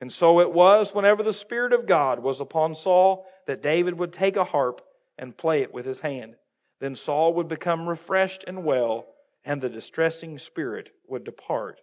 And 0.00 0.12
so 0.12 0.40
it 0.40 0.52
was 0.52 0.92
whenever 0.92 1.22
the 1.22 1.32
Spirit 1.32 1.72
of 1.72 1.86
God 1.86 2.18
was 2.18 2.40
upon 2.40 2.74
Saul 2.74 3.24
that 3.46 3.62
David 3.62 4.00
would 4.00 4.12
take 4.12 4.36
a 4.36 4.42
harp 4.42 4.80
and 5.16 5.36
play 5.36 5.62
it 5.62 5.72
with 5.72 5.86
his 5.86 6.00
hand. 6.00 6.34
Then 6.84 6.96
Saul 6.96 7.32
would 7.32 7.48
become 7.48 7.88
refreshed 7.88 8.44
and 8.46 8.62
well, 8.62 9.06
and 9.42 9.58
the 9.58 9.70
distressing 9.70 10.38
spirit 10.38 10.90
would 11.08 11.24
depart 11.24 11.80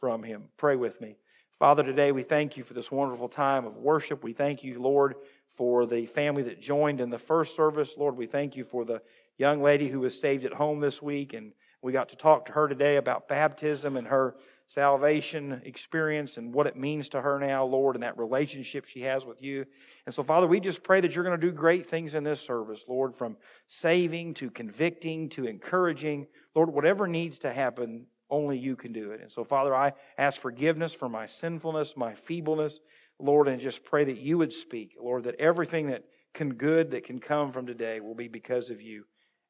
from 0.00 0.22
him. 0.22 0.44
Pray 0.56 0.74
with 0.74 1.02
me. 1.02 1.18
Father, 1.58 1.82
today 1.82 2.12
we 2.12 2.22
thank 2.22 2.56
you 2.56 2.64
for 2.64 2.72
this 2.72 2.90
wonderful 2.90 3.28
time 3.28 3.66
of 3.66 3.76
worship. 3.76 4.24
We 4.24 4.32
thank 4.32 4.64
you, 4.64 4.80
Lord, 4.80 5.16
for 5.54 5.84
the 5.84 6.06
family 6.06 6.42
that 6.44 6.62
joined 6.62 6.98
in 7.02 7.10
the 7.10 7.18
first 7.18 7.54
service. 7.54 7.98
Lord, 7.98 8.16
we 8.16 8.24
thank 8.24 8.56
you 8.56 8.64
for 8.64 8.86
the 8.86 9.02
young 9.36 9.62
lady 9.62 9.88
who 9.88 10.00
was 10.00 10.18
saved 10.18 10.46
at 10.46 10.54
home 10.54 10.80
this 10.80 11.02
week. 11.02 11.34
And 11.34 11.52
we 11.82 11.92
got 11.92 12.08
to 12.08 12.16
talk 12.16 12.46
to 12.46 12.52
her 12.52 12.68
today 12.68 12.96
about 12.96 13.28
baptism 13.28 13.98
and 13.98 14.06
her 14.06 14.34
salvation 14.66 15.60
experience 15.64 16.36
and 16.36 16.54
what 16.54 16.66
it 16.66 16.76
means 16.76 17.08
to 17.10 17.20
her 17.20 17.38
now, 17.38 17.64
Lord, 17.64 17.96
and 17.96 18.02
that 18.02 18.18
relationship 18.18 18.86
she 18.86 19.02
has 19.02 19.24
with 19.24 19.42
you. 19.42 19.66
And 20.06 20.14
so, 20.14 20.22
Father, 20.22 20.46
we 20.46 20.60
just 20.60 20.82
pray 20.82 21.00
that 21.00 21.14
you're 21.14 21.24
going 21.24 21.38
to 21.38 21.46
do 21.46 21.52
great 21.52 21.86
things 21.86 22.14
in 22.14 22.24
this 22.24 22.40
service, 22.40 22.84
Lord, 22.88 23.14
from 23.14 23.36
saving 23.66 24.34
to 24.34 24.50
convicting 24.50 25.28
to 25.30 25.46
encouraging. 25.46 26.26
Lord, 26.54 26.72
whatever 26.72 27.06
needs 27.06 27.38
to 27.40 27.52
happen, 27.52 28.06
only 28.30 28.58
you 28.58 28.76
can 28.76 28.92
do 28.92 29.10
it. 29.10 29.20
And 29.20 29.30
so, 29.30 29.44
Father, 29.44 29.74
I 29.74 29.92
ask 30.16 30.40
forgiveness 30.40 30.94
for 30.94 31.08
my 31.08 31.26
sinfulness, 31.26 31.96
my 31.96 32.14
feebleness, 32.14 32.80
Lord, 33.18 33.46
and 33.46 33.60
just 33.60 33.84
pray 33.84 34.04
that 34.04 34.18
you 34.18 34.38
would 34.38 34.52
speak, 34.52 34.96
Lord, 35.00 35.24
that 35.24 35.38
everything 35.38 35.88
that 35.88 36.04
can 36.34 36.54
good 36.54 36.90
that 36.92 37.04
can 37.04 37.20
come 37.20 37.52
from 37.52 37.66
today 37.66 38.00
will 38.00 38.14
be 38.14 38.28
because 38.28 38.70
of 38.70 38.80
you 38.80 39.04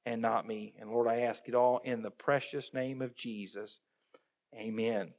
and 0.04 0.20
not 0.20 0.46
me. 0.46 0.74
And 0.80 0.90
Lord, 0.90 1.08
I 1.08 1.20
ask 1.20 1.48
it 1.48 1.54
all 1.54 1.80
in 1.84 2.02
the 2.02 2.10
precious 2.10 2.74
name 2.74 3.02
of 3.02 3.14
Jesus. 3.14 3.80
Amen. 4.58 5.12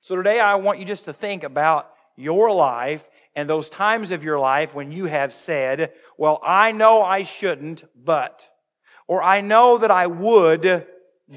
So 0.00 0.16
today 0.16 0.40
I 0.40 0.54
want 0.54 0.78
you 0.78 0.86
just 0.86 1.04
to 1.04 1.12
think 1.12 1.44
about 1.44 1.90
your 2.16 2.50
life 2.50 3.06
and 3.36 3.48
those 3.48 3.68
times 3.68 4.10
of 4.10 4.24
your 4.24 4.38
life 4.38 4.74
when 4.74 4.90
you 4.90 5.04
have 5.04 5.34
said, 5.34 5.92
Well, 6.16 6.40
I 6.44 6.72
know 6.72 7.02
I 7.02 7.24
shouldn't, 7.24 7.84
but, 7.94 8.48
or 9.06 9.22
I 9.22 9.42
know 9.42 9.78
that 9.78 9.90
I 9.90 10.06
would, 10.06 10.86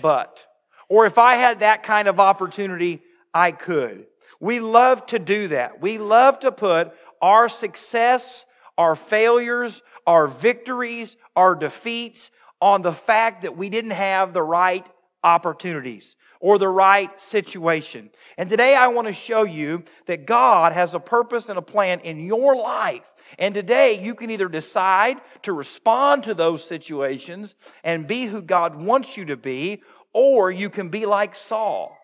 but, 0.01 0.47
or 0.87 1.05
if 1.05 1.17
I 1.17 1.35
had 1.35 1.59
that 1.59 1.83
kind 1.83 2.07
of 2.07 2.19
opportunity, 2.19 3.01
I 3.33 3.51
could. 3.51 4.07
We 4.39 4.59
love 4.59 5.05
to 5.07 5.19
do 5.19 5.49
that. 5.49 5.81
We 5.81 5.97
love 5.97 6.39
to 6.39 6.51
put 6.51 6.93
our 7.21 7.49
success, 7.49 8.45
our 8.77 8.95
failures, 8.95 9.81
our 10.07 10.27
victories, 10.27 11.17
our 11.35 11.55
defeats 11.55 12.31
on 12.61 12.81
the 12.81 12.93
fact 12.93 13.41
that 13.41 13.57
we 13.57 13.69
didn't 13.69 13.91
have 13.91 14.33
the 14.33 14.41
right 14.41 14.85
opportunities 15.23 16.15
or 16.39 16.57
the 16.57 16.67
right 16.67 17.21
situation. 17.21 18.09
And 18.37 18.49
today 18.49 18.75
I 18.75 18.87
want 18.87 19.07
to 19.07 19.13
show 19.13 19.43
you 19.43 19.83
that 20.07 20.25
God 20.25 20.73
has 20.73 20.93
a 20.93 20.99
purpose 20.99 21.49
and 21.49 21.57
a 21.57 21.61
plan 21.61 21.99
in 22.01 22.19
your 22.19 22.55
life. 22.55 23.03
And 23.37 23.55
today, 23.55 24.01
you 24.01 24.13
can 24.13 24.29
either 24.29 24.49
decide 24.49 25.17
to 25.43 25.53
respond 25.53 26.23
to 26.23 26.33
those 26.33 26.63
situations 26.63 27.55
and 27.83 28.07
be 28.07 28.25
who 28.25 28.41
God 28.41 28.75
wants 28.75 29.15
you 29.15 29.25
to 29.25 29.37
be, 29.37 29.83
or 30.11 30.51
you 30.51 30.69
can 30.69 30.89
be 30.89 31.05
like 31.05 31.35
Saul. 31.35 31.97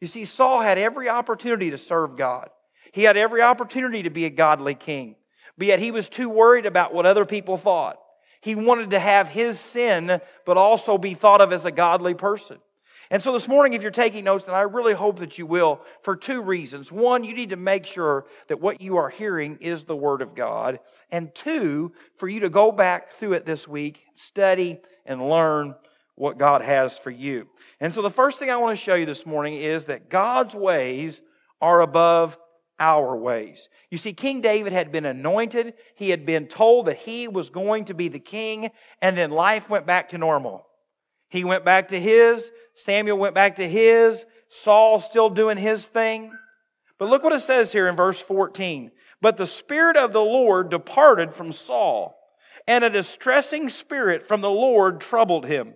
You 0.00 0.08
see, 0.08 0.24
Saul 0.24 0.60
had 0.60 0.78
every 0.78 1.08
opportunity 1.08 1.70
to 1.70 1.78
serve 1.78 2.16
God. 2.16 2.50
He 2.92 3.04
had 3.04 3.16
every 3.16 3.42
opportunity 3.42 4.02
to 4.02 4.10
be 4.10 4.24
a 4.24 4.30
godly 4.30 4.74
king, 4.74 5.14
but 5.56 5.68
yet 5.68 5.78
he 5.78 5.92
was 5.92 6.08
too 6.08 6.28
worried 6.28 6.66
about 6.66 6.92
what 6.92 7.06
other 7.06 7.24
people 7.24 7.56
thought. 7.56 7.98
He 8.42 8.56
wanted 8.56 8.90
to 8.90 8.98
have 8.98 9.28
his 9.28 9.58
sin, 9.58 10.20
but 10.44 10.56
also 10.56 10.98
be 10.98 11.14
thought 11.14 11.40
of 11.40 11.52
as 11.52 11.64
a 11.64 11.70
godly 11.70 12.14
person. 12.14 12.58
And 13.08 13.22
so 13.22 13.32
this 13.32 13.46
morning, 13.46 13.74
if 13.74 13.82
you're 13.82 13.92
taking 13.92 14.24
notes, 14.24 14.46
and 14.46 14.56
I 14.56 14.62
really 14.62 14.94
hope 14.94 15.20
that 15.20 15.38
you 15.38 15.46
will, 15.46 15.80
for 16.02 16.16
two 16.16 16.42
reasons. 16.42 16.90
One, 16.90 17.22
you 17.22 17.34
need 17.34 17.50
to 17.50 17.56
make 17.56 17.86
sure 17.86 18.26
that 18.48 18.60
what 18.60 18.80
you 18.80 18.96
are 18.96 19.10
hearing 19.10 19.58
is 19.60 19.84
the 19.84 19.94
Word 19.94 20.22
of 20.22 20.34
God. 20.34 20.80
And 21.12 21.32
two, 21.32 21.92
for 22.16 22.28
you 22.28 22.40
to 22.40 22.48
go 22.48 22.72
back 22.72 23.12
through 23.12 23.34
it 23.34 23.46
this 23.46 23.68
week, 23.68 24.02
study, 24.14 24.80
and 25.06 25.28
learn 25.28 25.76
what 26.16 26.36
God 26.36 26.62
has 26.62 26.98
for 26.98 27.10
you. 27.10 27.48
And 27.78 27.94
so 27.94 28.02
the 28.02 28.10
first 28.10 28.40
thing 28.40 28.50
I 28.50 28.56
want 28.56 28.76
to 28.76 28.82
show 28.82 28.96
you 28.96 29.06
this 29.06 29.24
morning 29.24 29.54
is 29.54 29.84
that 29.84 30.10
God's 30.10 30.56
ways 30.56 31.20
are 31.60 31.80
above 31.80 32.36
our 32.82 33.16
ways. 33.16 33.68
You 33.90 33.98
see, 33.98 34.12
King 34.12 34.40
David 34.40 34.72
had 34.72 34.90
been 34.90 35.04
anointed, 35.04 35.74
he 35.94 36.10
had 36.10 36.26
been 36.26 36.48
told 36.48 36.86
that 36.86 36.96
he 36.96 37.28
was 37.28 37.48
going 37.48 37.84
to 37.84 37.94
be 37.94 38.08
the 38.08 38.18
king, 38.18 38.72
and 39.00 39.16
then 39.16 39.30
life 39.30 39.70
went 39.70 39.86
back 39.86 40.08
to 40.08 40.18
normal. 40.18 40.66
He 41.28 41.44
went 41.44 41.64
back 41.64 41.88
to 41.88 42.00
his, 42.00 42.50
Samuel 42.74 43.18
went 43.18 43.36
back 43.36 43.56
to 43.56 43.68
his, 43.68 44.26
Saul 44.48 44.98
still 44.98 45.30
doing 45.30 45.56
his 45.56 45.86
thing. 45.86 46.32
But 46.98 47.08
look 47.08 47.22
what 47.22 47.32
it 47.32 47.42
says 47.42 47.70
here 47.70 47.86
in 47.86 47.94
verse 47.94 48.20
14. 48.20 48.90
But 49.20 49.36
the 49.36 49.46
Spirit 49.46 49.96
of 49.96 50.12
the 50.12 50.20
Lord 50.20 50.68
departed 50.68 51.32
from 51.32 51.52
Saul, 51.52 52.18
and 52.66 52.82
a 52.82 52.90
distressing 52.90 53.68
spirit 53.68 54.26
from 54.26 54.40
the 54.40 54.50
Lord 54.50 55.00
troubled 55.00 55.46
him. 55.46 55.74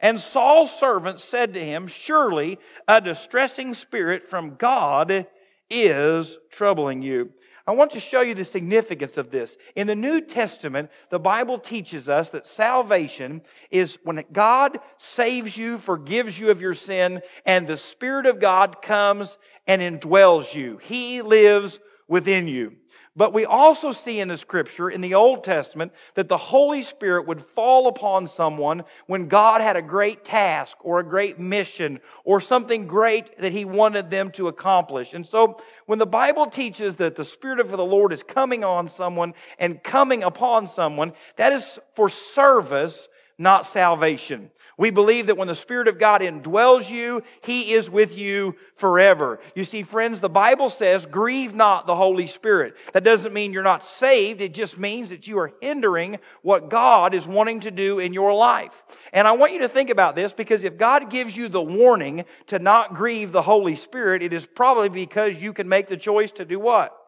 And 0.00 0.18
Saul's 0.18 0.76
servant 0.76 1.20
said 1.20 1.54
to 1.54 1.64
him, 1.64 1.86
Surely 1.86 2.58
a 2.88 3.00
distressing 3.00 3.72
spirit 3.74 4.28
from 4.28 4.56
God 4.56 5.26
is 5.70 6.36
troubling 6.50 7.00
you. 7.02 7.32
I 7.66 7.72
want 7.72 7.92
to 7.92 8.00
show 8.00 8.20
you 8.20 8.34
the 8.34 8.44
significance 8.44 9.16
of 9.16 9.30
this. 9.30 9.56
In 9.76 9.86
the 9.86 9.94
New 9.94 10.20
Testament, 10.20 10.90
the 11.10 11.20
Bible 11.20 11.58
teaches 11.58 12.08
us 12.08 12.28
that 12.30 12.48
salvation 12.48 13.42
is 13.70 13.96
when 14.02 14.24
God 14.32 14.78
saves 14.96 15.56
you, 15.56 15.78
forgives 15.78 16.38
you 16.38 16.50
of 16.50 16.60
your 16.60 16.74
sin, 16.74 17.20
and 17.46 17.68
the 17.68 17.76
Spirit 17.76 18.26
of 18.26 18.40
God 18.40 18.82
comes 18.82 19.38
and 19.68 19.80
indwells 19.80 20.52
you. 20.52 20.78
He 20.78 21.22
lives 21.22 21.78
within 22.08 22.48
you. 22.48 22.76
But 23.20 23.34
we 23.34 23.44
also 23.44 23.92
see 23.92 24.18
in 24.18 24.28
the 24.28 24.38
scripture, 24.38 24.88
in 24.88 25.02
the 25.02 25.12
Old 25.12 25.44
Testament, 25.44 25.92
that 26.14 26.30
the 26.30 26.38
Holy 26.38 26.80
Spirit 26.80 27.26
would 27.26 27.44
fall 27.44 27.86
upon 27.86 28.26
someone 28.26 28.82
when 29.08 29.28
God 29.28 29.60
had 29.60 29.76
a 29.76 29.82
great 29.82 30.24
task 30.24 30.78
or 30.80 31.00
a 31.00 31.04
great 31.04 31.38
mission 31.38 32.00
or 32.24 32.40
something 32.40 32.86
great 32.86 33.36
that 33.36 33.52
He 33.52 33.66
wanted 33.66 34.08
them 34.08 34.30
to 34.30 34.48
accomplish. 34.48 35.12
And 35.12 35.26
so 35.26 35.60
when 35.84 35.98
the 35.98 36.06
Bible 36.06 36.46
teaches 36.46 36.96
that 36.96 37.14
the 37.14 37.24
Spirit 37.26 37.60
of 37.60 37.70
the 37.70 37.84
Lord 37.84 38.14
is 38.14 38.22
coming 38.22 38.64
on 38.64 38.88
someone 38.88 39.34
and 39.58 39.82
coming 39.82 40.22
upon 40.22 40.66
someone, 40.66 41.12
that 41.36 41.52
is 41.52 41.78
for 41.94 42.08
service, 42.08 43.10
not 43.36 43.66
salvation. 43.66 44.50
We 44.80 44.90
believe 44.90 45.26
that 45.26 45.36
when 45.36 45.46
the 45.46 45.54
Spirit 45.54 45.88
of 45.88 45.98
God 45.98 46.22
indwells 46.22 46.90
you, 46.90 47.22
He 47.42 47.74
is 47.74 47.90
with 47.90 48.16
you 48.16 48.56
forever. 48.76 49.38
You 49.54 49.66
see, 49.66 49.82
friends, 49.82 50.20
the 50.20 50.30
Bible 50.30 50.70
says, 50.70 51.04
grieve 51.04 51.54
not 51.54 51.86
the 51.86 51.94
Holy 51.94 52.26
Spirit. 52.26 52.74
That 52.94 53.04
doesn't 53.04 53.34
mean 53.34 53.52
you're 53.52 53.62
not 53.62 53.84
saved. 53.84 54.40
It 54.40 54.54
just 54.54 54.78
means 54.78 55.10
that 55.10 55.28
you 55.28 55.38
are 55.38 55.52
hindering 55.60 56.18
what 56.40 56.70
God 56.70 57.12
is 57.12 57.26
wanting 57.26 57.60
to 57.60 57.70
do 57.70 57.98
in 57.98 58.14
your 58.14 58.32
life. 58.32 58.82
And 59.12 59.28
I 59.28 59.32
want 59.32 59.52
you 59.52 59.58
to 59.58 59.68
think 59.68 59.90
about 59.90 60.16
this 60.16 60.32
because 60.32 60.64
if 60.64 60.78
God 60.78 61.10
gives 61.10 61.36
you 61.36 61.50
the 61.50 61.60
warning 61.60 62.24
to 62.46 62.58
not 62.58 62.94
grieve 62.94 63.32
the 63.32 63.42
Holy 63.42 63.76
Spirit, 63.76 64.22
it 64.22 64.32
is 64.32 64.46
probably 64.46 64.88
because 64.88 65.42
you 65.42 65.52
can 65.52 65.68
make 65.68 65.88
the 65.88 65.98
choice 65.98 66.32
to 66.32 66.46
do 66.46 66.58
what? 66.58 66.99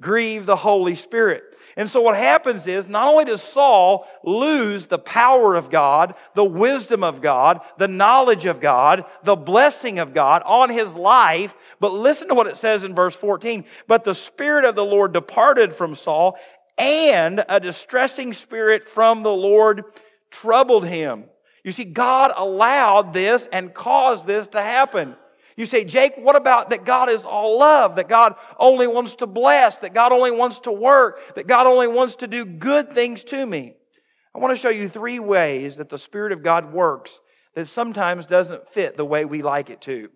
Grieve 0.00 0.46
the 0.46 0.56
Holy 0.56 0.94
Spirit. 0.94 1.44
And 1.76 1.88
so 1.88 2.02
what 2.02 2.16
happens 2.16 2.66
is 2.66 2.86
not 2.86 3.08
only 3.08 3.24
does 3.24 3.42
Saul 3.42 4.06
lose 4.22 4.86
the 4.86 4.98
power 4.98 5.54
of 5.54 5.70
God, 5.70 6.14
the 6.34 6.44
wisdom 6.44 7.02
of 7.02 7.22
God, 7.22 7.60
the 7.78 7.88
knowledge 7.88 8.44
of 8.44 8.60
God, 8.60 9.04
the 9.24 9.36
blessing 9.36 9.98
of 9.98 10.12
God 10.12 10.42
on 10.44 10.68
his 10.68 10.94
life, 10.94 11.56
but 11.80 11.92
listen 11.92 12.28
to 12.28 12.34
what 12.34 12.46
it 12.46 12.56
says 12.56 12.84
in 12.84 12.94
verse 12.94 13.16
14. 13.16 13.64
But 13.86 14.04
the 14.04 14.14
Spirit 14.14 14.64
of 14.64 14.74
the 14.74 14.84
Lord 14.84 15.12
departed 15.12 15.72
from 15.72 15.94
Saul 15.94 16.36
and 16.76 17.44
a 17.48 17.60
distressing 17.60 18.32
spirit 18.32 18.88
from 18.88 19.22
the 19.22 19.30
Lord 19.30 19.84
troubled 20.30 20.86
him. 20.86 21.24
You 21.64 21.72
see, 21.72 21.84
God 21.84 22.32
allowed 22.36 23.12
this 23.12 23.46
and 23.52 23.72
caused 23.72 24.26
this 24.26 24.48
to 24.48 24.60
happen. 24.60 25.16
You 25.62 25.66
say, 25.66 25.84
Jake, 25.84 26.14
what 26.16 26.34
about 26.34 26.70
that 26.70 26.84
God 26.84 27.08
is 27.08 27.24
all 27.24 27.60
love, 27.60 27.94
that 27.94 28.08
God 28.08 28.34
only 28.58 28.88
wants 28.88 29.14
to 29.16 29.28
bless, 29.28 29.76
that 29.76 29.94
God 29.94 30.10
only 30.10 30.32
wants 30.32 30.58
to 30.60 30.72
work, 30.72 31.36
that 31.36 31.46
God 31.46 31.68
only 31.68 31.86
wants 31.86 32.16
to 32.16 32.26
do 32.26 32.44
good 32.44 32.92
things 32.92 33.22
to 33.22 33.46
me? 33.46 33.76
I 34.34 34.40
want 34.40 34.52
to 34.52 34.60
show 34.60 34.70
you 34.70 34.88
three 34.88 35.20
ways 35.20 35.76
that 35.76 35.88
the 35.88 35.98
Spirit 35.98 36.32
of 36.32 36.42
God 36.42 36.72
works 36.72 37.20
that 37.54 37.68
sometimes 37.68 38.26
doesn't 38.26 38.70
fit 38.70 38.96
the 38.96 39.04
way 39.04 39.24
we 39.24 39.40
like 39.40 39.70
it 39.70 39.80
to. 39.82 40.08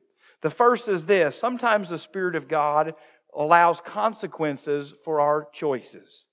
The 0.43 0.51
first 0.51 0.89
is 0.89 1.05
this 1.05 1.39
sometimes 1.39 1.91
the 1.91 1.97
Spirit 1.99 2.35
of 2.35 2.49
God 2.49 2.95
allows 3.33 3.81
consequences 3.81 4.95
for 5.05 5.21
our 5.21 5.47
choices. 5.53 6.25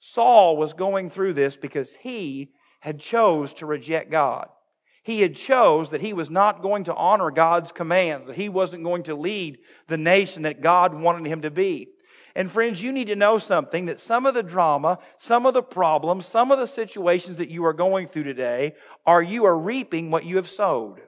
Saul 0.00 0.56
was 0.56 0.72
going 0.72 1.10
through 1.10 1.34
this 1.34 1.58
because 1.58 1.94
he 2.00 2.52
had 2.80 2.98
chose 2.98 3.52
to 3.52 3.66
reject 3.66 4.10
God. 4.10 4.48
He 5.02 5.20
had 5.22 5.34
chose 5.34 5.90
that 5.90 6.00
he 6.00 6.12
was 6.12 6.30
not 6.30 6.62
going 6.62 6.84
to 6.84 6.94
honor 6.94 7.30
God's 7.30 7.72
commands, 7.72 8.26
that 8.26 8.36
he 8.36 8.48
wasn't 8.48 8.84
going 8.84 9.02
to 9.04 9.16
lead 9.16 9.58
the 9.88 9.96
nation 9.96 10.42
that 10.42 10.60
God 10.60 10.94
wanted 10.94 11.26
him 11.26 11.42
to 11.42 11.50
be. 11.50 11.88
And 12.34 12.50
friends, 12.50 12.82
you 12.82 12.92
need 12.92 13.08
to 13.08 13.16
know 13.16 13.38
something 13.38 13.86
that 13.86 14.00
some 14.00 14.24
of 14.26 14.34
the 14.34 14.42
drama, 14.42 14.98
some 15.18 15.44
of 15.44 15.54
the 15.54 15.62
problems, 15.62 16.24
some 16.24 16.50
of 16.50 16.58
the 16.58 16.66
situations 16.66 17.38
that 17.38 17.50
you 17.50 17.64
are 17.66 17.74
going 17.74 18.08
through 18.08 18.24
today 18.24 18.74
are 19.04 19.22
you 19.22 19.44
are 19.44 19.58
reaping 19.58 20.10
what 20.10 20.24
you 20.24 20.36
have 20.36 20.48
sowed. 20.48 21.02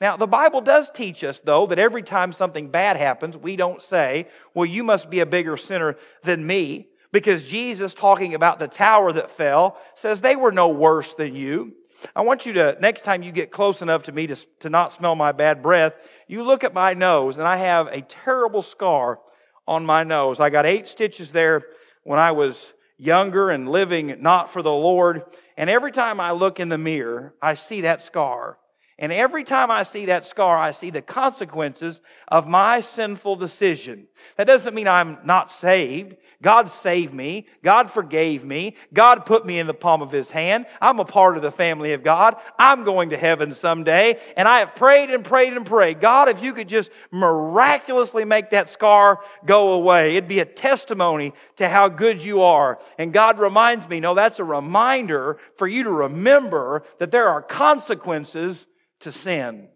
Now, 0.00 0.16
the 0.16 0.26
Bible 0.26 0.62
does 0.62 0.88
teach 0.88 1.22
us, 1.22 1.40
though, 1.40 1.66
that 1.66 1.78
every 1.78 2.02
time 2.02 2.32
something 2.32 2.70
bad 2.70 2.96
happens, 2.96 3.36
we 3.36 3.56
don't 3.56 3.82
say, 3.82 4.28
well, 4.54 4.64
you 4.64 4.82
must 4.82 5.10
be 5.10 5.20
a 5.20 5.26
bigger 5.26 5.58
sinner 5.58 5.96
than 6.22 6.46
me, 6.46 6.88
because 7.12 7.44
Jesus, 7.44 7.92
talking 7.92 8.34
about 8.34 8.58
the 8.58 8.68
tower 8.68 9.12
that 9.12 9.30
fell, 9.30 9.76
says 9.96 10.20
they 10.20 10.36
were 10.36 10.52
no 10.52 10.68
worse 10.68 11.12
than 11.12 11.34
you. 11.34 11.74
I 12.14 12.22
want 12.22 12.46
you 12.46 12.52
to, 12.54 12.76
next 12.80 13.02
time 13.02 13.22
you 13.22 13.32
get 13.32 13.50
close 13.50 13.82
enough 13.82 14.04
to 14.04 14.12
me 14.12 14.26
to, 14.26 14.36
to 14.60 14.70
not 14.70 14.92
smell 14.92 15.14
my 15.14 15.32
bad 15.32 15.62
breath, 15.62 15.94
you 16.28 16.42
look 16.42 16.64
at 16.64 16.74
my 16.74 16.94
nose, 16.94 17.38
and 17.38 17.46
I 17.46 17.56
have 17.56 17.88
a 17.88 18.00
terrible 18.02 18.62
scar 18.62 19.20
on 19.66 19.84
my 19.84 20.04
nose. 20.04 20.40
I 20.40 20.50
got 20.50 20.66
eight 20.66 20.88
stitches 20.88 21.30
there 21.30 21.64
when 22.04 22.18
I 22.18 22.32
was 22.32 22.72
younger 22.98 23.50
and 23.50 23.68
living 23.68 24.16
not 24.20 24.52
for 24.52 24.62
the 24.62 24.72
Lord. 24.72 25.22
And 25.56 25.70
every 25.70 25.92
time 25.92 26.20
I 26.20 26.32
look 26.32 26.60
in 26.60 26.68
the 26.68 26.78
mirror, 26.78 27.34
I 27.40 27.54
see 27.54 27.82
that 27.82 28.02
scar. 28.02 28.58
And 29.00 29.14
every 29.14 29.44
time 29.44 29.70
I 29.70 29.82
see 29.82 30.04
that 30.06 30.26
scar, 30.26 30.58
I 30.58 30.72
see 30.72 30.90
the 30.90 31.00
consequences 31.00 32.02
of 32.28 32.46
my 32.46 32.82
sinful 32.82 33.36
decision. 33.36 34.06
That 34.36 34.46
doesn't 34.46 34.74
mean 34.74 34.86
I'm 34.86 35.16
not 35.24 35.50
saved. 35.50 36.16
God 36.42 36.70
saved 36.70 37.14
me. 37.14 37.46
God 37.64 37.90
forgave 37.90 38.44
me. 38.44 38.76
God 38.92 39.24
put 39.24 39.46
me 39.46 39.58
in 39.58 39.66
the 39.66 39.72
palm 39.72 40.02
of 40.02 40.12
His 40.12 40.28
hand. 40.28 40.66
I'm 40.82 41.00
a 41.00 41.06
part 41.06 41.36
of 41.36 41.42
the 41.42 41.50
family 41.50 41.94
of 41.94 42.02
God. 42.02 42.36
I'm 42.58 42.84
going 42.84 43.10
to 43.10 43.16
heaven 43.16 43.54
someday. 43.54 44.20
And 44.36 44.46
I 44.46 44.58
have 44.58 44.74
prayed 44.74 45.08
and 45.08 45.24
prayed 45.24 45.54
and 45.54 45.64
prayed. 45.64 46.02
God, 46.02 46.28
if 46.28 46.42
you 46.42 46.52
could 46.52 46.68
just 46.68 46.90
miraculously 47.10 48.26
make 48.26 48.50
that 48.50 48.68
scar 48.68 49.20
go 49.46 49.72
away, 49.72 50.16
it'd 50.16 50.28
be 50.28 50.40
a 50.40 50.44
testimony 50.44 51.32
to 51.56 51.70
how 51.70 51.88
good 51.88 52.22
you 52.22 52.42
are. 52.42 52.78
And 52.98 53.14
God 53.14 53.38
reminds 53.38 53.88
me, 53.88 53.98
no, 53.98 54.14
that's 54.14 54.40
a 54.40 54.44
reminder 54.44 55.38
for 55.56 55.66
you 55.66 55.84
to 55.84 55.90
remember 55.90 56.82
that 56.98 57.10
there 57.10 57.28
are 57.28 57.40
consequences 57.40 58.66
to 59.00 59.12
sin. 59.12 59.68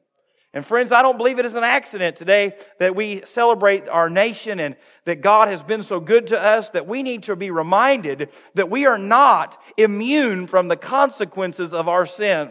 And 0.55 0.65
friends, 0.65 0.93
I 0.93 1.03
don't 1.03 1.19
believe 1.19 1.41
it 1.41 1.45
is 1.45 1.57
an 1.57 1.65
accident 1.65 2.15
today 2.15 2.55
that 2.79 2.95
we 2.95 3.23
celebrate 3.25 3.89
our 3.89 4.09
nation 4.09 4.61
and 4.61 4.77
that 5.05 5.21
God 5.21 5.49
has 5.49 5.65
been 5.65 5.83
so 5.83 5.99
good 5.99 6.29
to 6.29 6.41
us 6.41 6.71
that 6.71 6.87
we 6.87 7.03
need 7.03 7.25
to 7.25 7.35
be 7.35 7.51
reminded 7.51 8.29
that 8.55 8.71
we 8.71 8.87
are 8.87 8.97
not 8.97 9.61
immune 9.77 10.47
from 10.47 10.69
the 10.69 10.77
consequences 10.77 11.75
of 11.75 11.89
our 11.89 12.07
sin. 12.07 12.51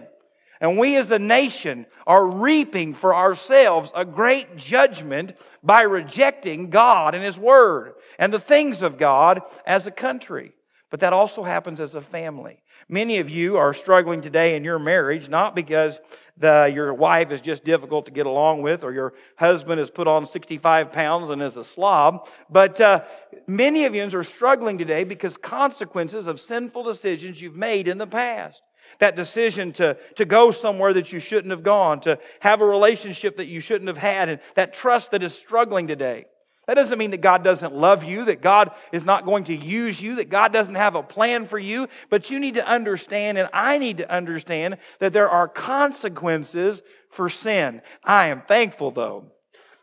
And 0.59 0.77
we 0.77 0.97
as 0.97 1.11
a 1.11 1.19
nation 1.19 1.85
are 2.05 2.25
reaping 2.25 2.93
for 2.93 3.15
ourselves 3.15 3.89
a 3.95 4.03
great 4.03 4.57
judgment 4.57 5.37
by 5.63 5.83
rejecting 5.83 6.69
God 6.69 7.15
and 7.15 7.23
His 7.23 7.39
Word 7.39 7.93
and 8.19 8.33
the 8.33 8.39
things 8.39 8.81
of 8.81 8.97
God 8.97 9.41
as 9.65 9.87
a 9.87 9.91
country. 9.91 10.53
But 10.89 10.99
that 10.99 11.13
also 11.13 11.43
happens 11.43 11.79
as 11.79 11.95
a 11.95 12.01
family. 12.01 12.63
Many 12.89 13.19
of 13.19 13.29
you 13.29 13.57
are 13.57 13.73
struggling 13.73 14.21
today 14.21 14.55
in 14.55 14.63
your 14.63 14.79
marriage, 14.79 15.29
not 15.29 15.55
because 15.55 15.99
the, 16.37 16.71
your 16.73 16.93
wife 16.93 17.31
is 17.31 17.41
just 17.41 17.63
difficult 17.63 18.05
to 18.05 18.11
get 18.11 18.25
along 18.25 18.61
with, 18.63 18.83
or 18.83 18.91
your 18.91 19.13
husband 19.37 19.79
has 19.79 19.89
put 19.89 20.07
on 20.07 20.25
65 20.25 20.91
pounds 20.91 21.29
and 21.29 21.41
is 21.41 21.57
a 21.57 21.63
slob, 21.63 22.27
but 22.49 22.81
uh, 22.81 23.03
many 23.47 23.85
of 23.85 23.93
you 23.93 24.03
are 24.03 24.23
struggling 24.23 24.77
today 24.77 25.03
because 25.03 25.37
consequences 25.37 26.25
of 26.25 26.39
sinful 26.41 26.83
decisions 26.83 27.41
you've 27.41 27.55
made 27.55 27.87
in 27.87 27.97
the 27.97 28.07
past. 28.07 28.61
That 28.99 29.15
decision 29.15 29.71
to, 29.73 29.97
to 30.15 30.25
go 30.25 30.51
somewhere 30.51 30.93
that 30.93 31.13
you 31.13 31.19
shouldn't 31.19 31.51
have 31.51 31.63
gone, 31.63 32.01
to 32.01 32.19
have 32.41 32.61
a 32.61 32.65
relationship 32.65 33.37
that 33.37 33.47
you 33.47 33.59
shouldn't 33.59 33.87
have 33.87 33.97
had, 33.97 34.29
and 34.29 34.39
that 34.55 34.73
trust 34.73 35.11
that 35.11 35.23
is 35.23 35.33
struggling 35.33 35.87
today. 35.87 36.25
That 36.67 36.75
doesn't 36.75 36.97
mean 36.97 37.11
that 37.11 37.21
God 37.21 37.43
doesn't 37.43 37.75
love 37.75 38.05
you, 38.05 38.25
that 38.25 38.41
God 38.41 38.71
is 38.93 39.03
not 39.03 39.25
going 39.25 39.43
to 39.45 39.55
use 39.55 40.01
you, 40.01 40.15
that 40.15 40.29
God 40.29 40.53
doesn't 40.53 40.75
have 40.75 40.95
a 40.95 41.03
plan 41.03 41.45
for 41.45 41.59
you, 41.59 41.89
but 42.09 42.29
you 42.29 42.39
need 42.39 42.53
to 42.53 42.65
understand, 42.65 43.37
and 43.37 43.49
I 43.51 43.77
need 43.77 43.97
to 43.97 44.09
understand, 44.09 44.77
that 44.99 45.11
there 45.11 45.29
are 45.29 45.47
consequences 45.47 46.81
for 47.09 47.29
sin. 47.29 47.81
I 48.03 48.27
am 48.27 48.43
thankful, 48.43 48.91
though, 48.91 49.33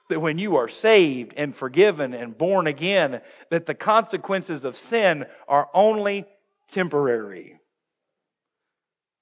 that 0.09 0.21
when 0.21 0.39
you 0.39 0.57
are 0.57 0.69
saved 0.69 1.35
and 1.37 1.55
forgiven 1.55 2.15
and 2.15 2.37
born 2.37 2.67
again, 2.67 3.21
that 3.51 3.67
the 3.67 3.75
consequences 3.75 4.65
of 4.65 4.79
sin 4.79 5.27
are 5.49 5.69
only 5.75 6.25
temporary. 6.67 7.61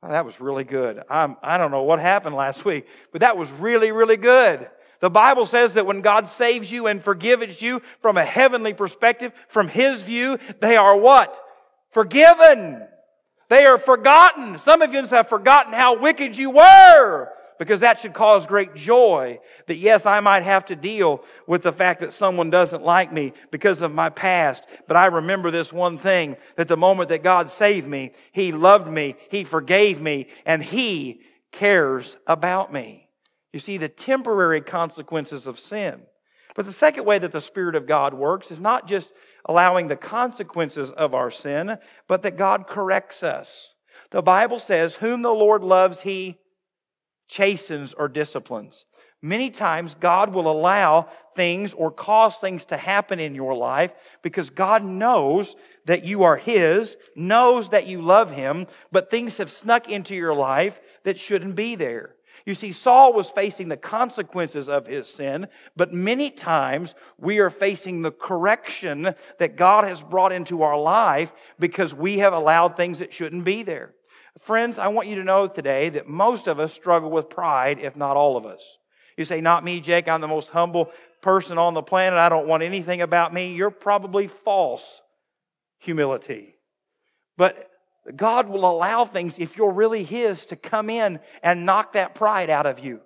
Well, 0.01 0.13
that 0.13 0.25
was 0.25 0.41
really 0.41 0.63
good. 0.63 1.03
I'm, 1.11 1.37
I 1.43 1.59
don't 1.59 1.73
know 1.73 1.83
what 1.83 1.99
happened 1.99 2.37
last 2.37 2.65
week, 2.65 2.87
but 3.11 3.23
that 3.23 3.37
was 3.37 3.51
really, 3.51 3.91
really 3.91 4.17
good. 4.17 4.69
The 5.01 5.11
Bible 5.11 5.47
says 5.47 5.75
that 5.75 5.87
when 5.87 6.01
God 6.01 6.29
saves 6.29 6.73
you 6.73 6.87
and 6.87 7.03
forgives 7.03 7.63
you 7.63 7.83
from 8.01 8.17
a 8.17 8.25
heavenly 8.25 8.75
perspective, 8.75 9.33
from 9.49 9.69
His 9.69 10.03
view, 10.03 10.39
they 10.61 10.77
are 10.77 10.97
what? 10.97 11.39
Forgiven. 11.91 12.87
They 13.49 13.65
are 13.65 13.79
forgotten. 13.79 14.59
Some 14.59 14.83
of 14.83 14.93
you 14.93 15.07
have 15.07 15.29
forgotten 15.29 15.73
how 15.73 15.99
wicked 15.99 16.37
you 16.37 16.51
were 16.51 17.31
because 17.59 17.81
that 17.81 18.01
should 18.01 18.15
cause 18.15 18.47
great 18.47 18.75
joy 18.75 19.41
that 19.67 19.77
yes, 19.77 20.07
I 20.07 20.21
might 20.21 20.45
have 20.45 20.67
to 20.67 20.77
deal 20.77 21.25
with 21.47 21.63
the 21.63 21.73
fact 21.73 22.01
that 22.01 22.13
someone 22.13 22.51
doesn't 22.51 22.85
like 22.85 23.13
me 23.13 23.33
because 23.51 23.83
of 23.83 23.93
my 23.93 24.11
past. 24.11 24.67
But 24.87 24.97
I 24.97 25.07
remember 25.07 25.51
this 25.51 25.73
one 25.73 25.99
thing 25.99 26.37
that 26.57 26.69
the 26.69 26.77
moment 26.77 27.09
that 27.09 27.23
God 27.23 27.51
saved 27.51 27.87
me, 27.87 28.13
He 28.33 28.53
loved 28.53 28.89
me, 28.89 29.17
He 29.31 29.45
forgave 29.45 30.01
me, 30.01 30.29
and 30.47 30.63
He 30.63 31.23
cares 31.51 32.17
about 32.27 32.73
me. 32.73 33.08
You 33.53 33.61
see 33.61 33.77
the 33.77 33.89
temporary 33.89 34.61
consequences 34.61 35.47
of 35.47 35.59
sin. 35.59 36.03
But 36.55 36.67
the 36.67 36.73
second 36.73 37.05
way 37.05 37.19
that 37.19 37.33
the 37.33 37.41
Spirit 37.41 37.77
of 37.77 37.87
God 37.87 38.15
works 38.15 38.51
is 38.51 38.59
not 38.59 38.89
just 38.89 39.13
allowing 39.45 39.89
the 39.89 39.97
consequences 39.97 40.91
of 40.91 41.15
our 41.15 41.31
sin, 41.31 41.79
but 42.09 42.23
that 42.23 42.37
God 42.37 42.67
corrects 42.67 43.23
us. 43.23 43.75
The 44.11 44.23
Bible 44.23 44.59
says, 44.59 44.97
Whom 44.97 45.23
the 45.23 45.31
Lord 45.31 45.63
loves, 45.63 46.03
He 46.03 46.39
chastens 47.29 47.93
or 47.93 48.09
disciplines. 48.09 48.87
Many 49.21 49.51
times, 49.51 49.95
God 49.95 50.33
will 50.33 50.51
allow 50.51 51.09
things 51.35 51.75
or 51.75 51.91
cause 51.91 52.37
things 52.37 52.65
to 52.67 52.77
happen 52.77 53.19
in 53.19 53.35
your 53.35 53.55
life 53.55 53.93
because 54.23 54.51
God 54.51 54.85
knows 54.85 55.57
that 55.87 56.05
you 56.05 56.23
are 56.23 56.37
His, 56.37 56.97
knows 57.17 57.71
that 57.71 57.87
you 57.87 58.01
love 58.01 58.31
Him, 58.31 58.67
but 58.93 59.11
things 59.11 59.39
have 59.39 59.51
snuck 59.51 59.89
into 59.89 60.15
your 60.15 60.35
life 60.35 60.81
that 61.05 61.19
shouldn't 61.19 61.57
be 61.57 61.75
there. 61.75 62.15
You 62.49 62.55
see, 62.55 62.73
Saul 62.73 63.13
was 63.13 63.29
facing 63.29 63.69
the 63.69 63.77
consequences 63.77 64.71
of 64.71 64.87
his 64.87 65.07
sin, 65.07 65.49
but 65.77 65.93
many 65.93 66.31
times 66.31 66.95
we 67.19 67.41
are 67.41 67.51
facing 67.51 68.01
the 68.01 68.11
correction 68.11 69.15
that 69.39 69.57
God 69.57 69.85
has 69.85 70.01
brought 70.01 70.33
into 70.33 70.63
our 70.63 70.81
life 70.81 71.31
because 71.59 71.93
we 71.93 72.21
have 72.21 72.33
allowed 72.33 72.75
things 72.75 73.01
that 73.01 73.13
shouldn't 73.13 73.45
be 73.45 73.65
there. 73.65 73.93
Friends, 74.39 74.79
I 74.79 74.89
want 74.89 75.09
you 75.09 75.17
to 75.17 75.25
know 75.25 75.47
today 75.47 75.91
that 75.91 76.09
most 76.09 76.47
of 76.47 76.59
us 76.59 76.73
struggle 76.73 77.11
with 77.11 77.29
pride, 77.29 77.81
if 77.81 77.97
not 77.97 78.17
all 78.17 78.39
of 78.39 78.47
us. 78.47 78.79
You 79.19 79.27
say, 79.27 79.43
Not 79.43 79.63
me, 79.63 79.79
Jake. 79.81 80.09
I'm 80.09 80.23
the 80.23 80.27
most 80.27 80.49
humble 80.49 80.91
person 81.21 81.59
on 81.59 81.75
the 81.75 81.83
planet. 81.83 82.19
I 82.19 82.31
don't 82.31 82.49
want 82.49 82.63
anything 82.63 83.03
about 83.03 83.35
me. 83.35 83.53
You're 83.53 83.71
probably 83.71 84.27
false 84.27 85.03
humility. 85.81 86.55
But 87.37 87.69
God 88.17 88.49
will 88.49 88.69
allow 88.69 89.05
things, 89.05 89.39
if 89.39 89.57
you're 89.57 89.73
really 89.73 90.05
His, 90.05 90.45
to 90.47 90.57
come 90.57 90.91
in 90.91 91.21
and 91.43 91.67
knock 91.67 91.93
that 91.93 92.15
pride 92.15 92.51
out 92.51 92.67
of 92.67 92.79
you. 92.79 93.01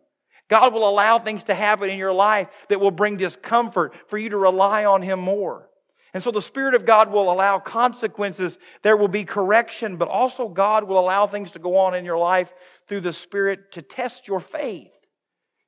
God 0.48 0.74
will 0.74 0.88
allow 0.88 1.18
things 1.18 1.44
to 1.44 1.54
happen 1.54 1.88
in 1.88 1.98
your 1.98 2.12
life 2.12 2.48
that 2.68 2.80
will 2.80 2.90
bring 2.90 3.16
discomfort 3.16 3.94
for 4.08 4.18
you 4.18 4.28
to 4.30 4.36
rely 4.36 4.84
on 4.84 5.02
Him 5.02 5.18
more. 5.18 5.68
And 6.14 6.22
so 6.22 6.30
the 6.30 6.42
Spirit 6.42 6.74
of 6.74 6.84
God 6.84 7.10
will 7.10 7.32
allow 7.32 7.58
consequences. 7.58 8.58
There 8.82 8.96
will 8.96 9.08
be 9.08 9.24
correction, 9.24 9.96
but 9.96 10.08
also 10.08 10.48
God 10.48 10.84
will 10.84 10.98
allow 10.98 11.26
things 11.26 11.52
to 11.52 11.58
go 11.58 11.78
on 11.78 11.94
in 11.94 12.04
your 12.04 12.18
life 12.18 12.52
through 12.86 13.00
the 13.00 13.14
Spirit 13.14 13.72
to 13.72 13.82
test 13.82 14.28
your 14.28 14.40
faith. 14.40 14.92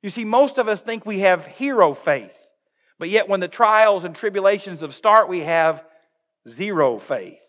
You 0.03 0.11
see, 0.11 0.23
most 0.23 0.59
of 0.59 0.67
us 0.67 0.81
think 0.81 1.03
we 1.03 1.21
have 1.21 1.47
hero 1.47 1.95
faith, 1.95 2.37
but 2.99 3.09
yet 3.09 3.27
when 3.27 3.39
the 3.39 3.47
trials 3.47 4.03
and 4.03 4.15
tribulations 4.15 4.83
of 4.83 4.93
start, 4.93 5.27
we 5.27 5.41
have 5.41 5.83
zero 6.47 6.99
faith. 6.99 7.39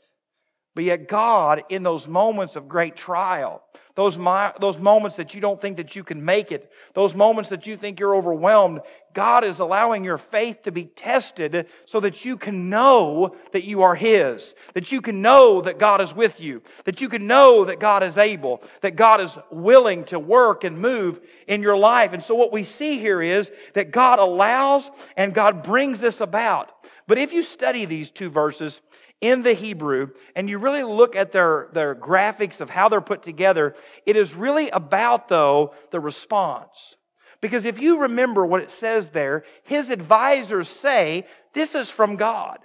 But 0.77 0.85
yet, 0.85 1.09
God, 1.09 1.65
in 1.71 1.83
those 1.83 2.07
moments 2.07 2.55
of 2.55 2.69
great 2.69 2.97
trial, 2.97 3.63
those, 3.95 4.19
those 4.61 4.79
moments 4.79 5.17
that 5.17 5.35
you 5.35 5.41
don't 5.41 5.59
think 5.59 5.79
that 5.79 5.97
you 5.97 6.05
can 6.05 6.23
make 6.23 6.53
it, 6.53 6.71
those 6.93 7.15
moments 7.15 7.49
that 7.49 7.67
you 7.67 7.79
think 7.79 7.99
you're 7.99 8.15
overwhelmed, 8.15 8.83
God 9.15 9.43
is 9.43 9.59
allowing 9.59 10.05
your 10.05 10.19
faith 10.19 10.65
to 10.65 10.71
be 10.71 10.85
tested 10.85 11.67
so 11.87 12.01
that 12.01 12.27
you 12.27 12.37
can 12.37 12.69
know 12.69 13.35
that 13.53 13.65
you 13.65 13.81
are 13.81 13.95
His, 13.95 14.55
that 14.75 14.93
you 14.93 15.01
can 15.01 15.23
know 15.23 15.63
that 15.63 15.79
God 15.79 16.03
is 16.03 16.15
with 16.15 16.43
you, 16.43 16.61
that 16.85 17.01
you 17.01 17.09
can 17.09 17.27
know 17.27 17.65
that 17.65 17.81
God 17.81 18.03
is 18.03 18.19
able, 18.19 18.63
that 18.83 18.97
God 18.97 19.23
is 19.23 19.39
willing 19.51 20.05
to 20.05 20.19
work 20.19 20.63
and 20.63 20.79
move 20.79 21.23
in 21.47 21.63
your 21.63 21.79
life. 21.79 22.13
And 22.13 22.23
so, 22.23 22.35
what 22.35 22.53
we 22.53 22.65
see 22.65 22.99
here 22.99 23.23
is 23.23 23.51
that 23.73 23.93
God 23.93 24.19
allows 24.19 24.91
and 25.17 25.33
God 25.33 25.63
brings 25.63 26.01
this 26.01 26.21
about. 26.21 26.71
But 27.07 27.19
if 27.19 27.33
you 27.33 27.43
study 27.43 27.85
these 27.85 28.11
two 28.11 28.31
verses, 28.31 28.81
in 29.21 29.43
the 29.43 29.55
Hebrew 29.55 30.11
and 30.35 30.49
you 30.49 30.59
really 30.59 30.83
look 30.83 31.17
at 31.17 31.33
their, 31.33 31.69
their 31.73 31.95
graphics 31.95 32.61
of 32.61 32.71
how 32.71 32.89
they're 32.89 33.01
put 33.01 33.23
together, 33.23 33.75
it 34.05 34.17
is 34.17 34.35
really 34.35 34.69
about, 34.71 35.29
though, 35.29 35.75
the 35.91 36.01
response. 36.01 36.97
Because 37.41 37.65
if 37.65 37.81
you 37.81 38.01
remember 38.01 38.45
what 38.45 38.63
it 38.63 38.71
says 38.71 39.09
there, 39.09 39.45
his 39.63 39.91
advisors 39.91 40.69
say, 40.69 41.27
This 41.55 41.75
is 41.75 41.91
from 41.91 42.17
God. 42.17 42.59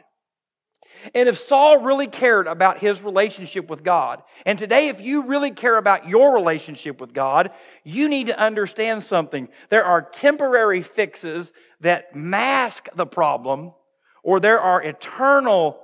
And 1.15 1.27
if 1.27 1.39
Saul 1.39 1.79
really 1.79 2.07
cared 2.07 2.45
about 2.45 2.77
his 2.77 3.01
relationship 3.01 3.69
with 3.69 3.83
God, 3.83 4.21
and 4.45 4.59
today, 4.59 4.89
if 4.89 5.01
you 5.01 5.23
really 5.23 5.49
care 5.49 5.77
about 5.77 6.07
your 6.07 6.33
relationship 6.33 7.01
with 7.01 7.11
God, 7.11 7.51
you 7.83 8.07
need 8.07 8.27
to 8.27 8.39
understand 8.39 9.01
something. 9.01 9.49
There 9.69 9.83
are 9.83 10.01
temporary 10.01 10.83
fixes 10.83 11.51
that 11.79 12.15
mask 12.15 12.87
the 12.93 13.07
problem, 13.07 13.73
or 14.23 14.39
there 14.39 14.59
are 14.59 14.81
eternal 14.81 15.79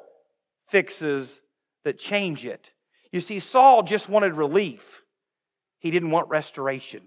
fixes 0.68 1.40
that 1.84 1.98
change 1.98 2.46
it. 2.46 2.72
You 3.12 3.20
see, 3.20 3.40
Saul 3.40 3.84
just 3.84 4.10
wanted 4.10 4.34
relief, 4.34 5.04
he 5.80 5.92
didn't 5.92 6.12
want 6.12 6.30
restoration. 6.30 7.02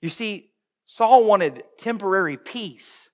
You 0.00 0.08
see, 0.08 0.50
Saul 0.86 1.24
wanted 1.24 1.62
temporary 1.78 2.36
peace, 2.36 3.08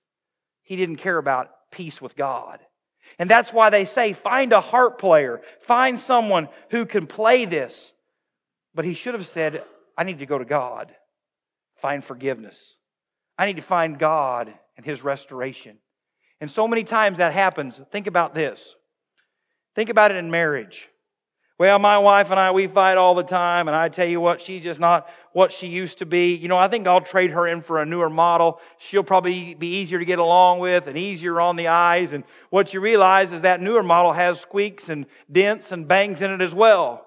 he 0.63 0.75
didn't 0.75 0.97
care 0.97 1.17
about 1.17 1.49
peace 1.71 2.01
with 2.01 2.15
God. 2.15 2.59
And 3.17 3.29
that's 3.29 3.51
why 3.51 3.69
they 3.69 3.85
say 3.85 4.13
find 4.13 4.53
a 4.53 4.61
harp 4.61 4.99
player, 4.99 5.41
find 5.61 5.99
someone 5.99 6.49
who 6.71 6.85
can 6.85 7.07
play 7.07 7.45
this. 7.45 7.93
But 8.75 8.85
he 8.85 8.93
should 8.93 9.13
have 9.13 9.27
said, 9.27 9.63
I 9.97 10.03
need 10.03 10.19
to 10.19 10.25
go 10.25 10.37
to 10.37 10.45
God, 10.45 10.93
find 11.75 12.03
forgiveness. 12.03 12.77
I 13.37 13.45
need 13.45 13.55
to 13.55 13.61
find 13.61 13.97
God 13.97 14.53
and 14.77 14.85
his 14.85 15.03
restoration. 15.03 15.77
And 16.41 16.49
so 16.49 16.67
many 16.67 16.83
times 16.83 17.17
that 17.17 17.33
happens. 17.33 17.81
Think 17.91 18.07
about 18.07 18.33
this. 18.33 18.75
Think 19.75 19.89
about 19.89 20.11
it 20.11 20.17
in 20.17 20.31
marriage. 20.31 20.89
Well, 21.59 21.77
my 21.77 21.97
wife 21.97 22.31
and 22.31 22.39
I, 22.39 22.51
we 22.51 22.67
fight 22.67 22.97
all 22.97 23.15
the 23.15 23.23
time, 23.23 23.67
and 23.67 23.75
I 23.75 23.89
tell 23.89 24.07
you 24.07 24.21
what, 24.21 24.39
she's 24.39 24.63
just 24.63 24.79
not 24.79 25.09
what 25.33 25.51
she 25.51 25.67
used 25.67 25.97
to 25.97 26.05
be. 26.05 26.35
You 26.35 26.47
know, 26.47 26.57
I 26.57 26.69
think 26.69 26.87
I'll 26.87 27.01
trade 27.01 27.31
her 27.31 27.45
in 27.47 27.61
for 27.61 27.81
a 27.81 27.85
newer 27.85 28.09
model. 28.09 28.61
She'll 28.77 29.03
probably 29.03 29.55
be 29.55 29.67
easier 29.67 29.99
to 29.99 30.05
get 30.05 30.19
along 30.19 30.59
with 30.59 30.87
and 30.87 30.97
easier 30.97 31.41
on 31.41 31.57
the 31.57 31.67
eyes. 31.67 32.13
And 32.13 32.23
what 32.49 32.73
you 32.73 32.79
realize 32.79 33.33
is 33.33 33.41
that 33.41 33.59
newer 33.59 33.83
model 33.83 34.13
has 34.13 34.39
squeaks 34.39 34.87
and 34.87 35.05
dents 35.29 35.73
and 35.73 35.85
bangs 35.85 36.21
in 36.21 36.31
it 36.31 36.41
as 36.41 36.55
well. 36.55 37.05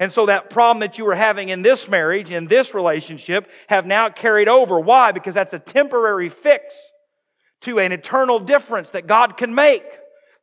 And 0.00 0.10
so 0.10 0.26
that 0.26 0.50
problem 0.50 0.80
that 0.80 0.98
you 0.98 1.04
were 1.04 1.14
having 1.14 1.50
in 1.50 1.62
this 1.62 1.88
marriage, 1.88 2.32
in 2.32 2.48
this 2.48 2.74
relationship, 2.74 3.48
have 3.68 3.86
now 3.86 4.08
carried 4.08 4.48
over. 4.48 4.80
Why? 4.80 5.12
Because 5.12 5.34
that's 5.34 5.52
a 5.52 5.60
temporary 5.60 6.28
fix 6.28 6.92
to 7.64 7.78
an 7.78 7.92
eternal 7.92 8.38
difference 8.38 8.90
that 8.90 9.06
God 9.06 9.36
can 9.36 9.54
make. 9.54 9.84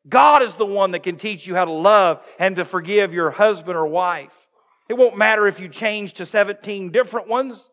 God 0.08 0.42
is 0.42 0.56
the 0.56 0.66
one 0.66 0.92
that 0.92 1.04
can 1.04 1.18
teach 1.18 1.46
you 1.46 1.56
how 1.56 1.66
to 1.66 1.72
love 1.72 2.22
and 2.40 2.56
to 2.56 2.66
forgive 2.66 3.14
your 3.14 3.32
husband 3.32 3.78
or 3.78 3.88
wife. 3.88 4.34
It 4.90 4.98
won't 4.98 5.18
matter 5.18 5.48
if 5.48 5.60
you 5.60 5.70
change 5.70 6.14
to 6.14 6.26
17 6.26 6.92
different 6.92 7.28
ones. 7.28 7.70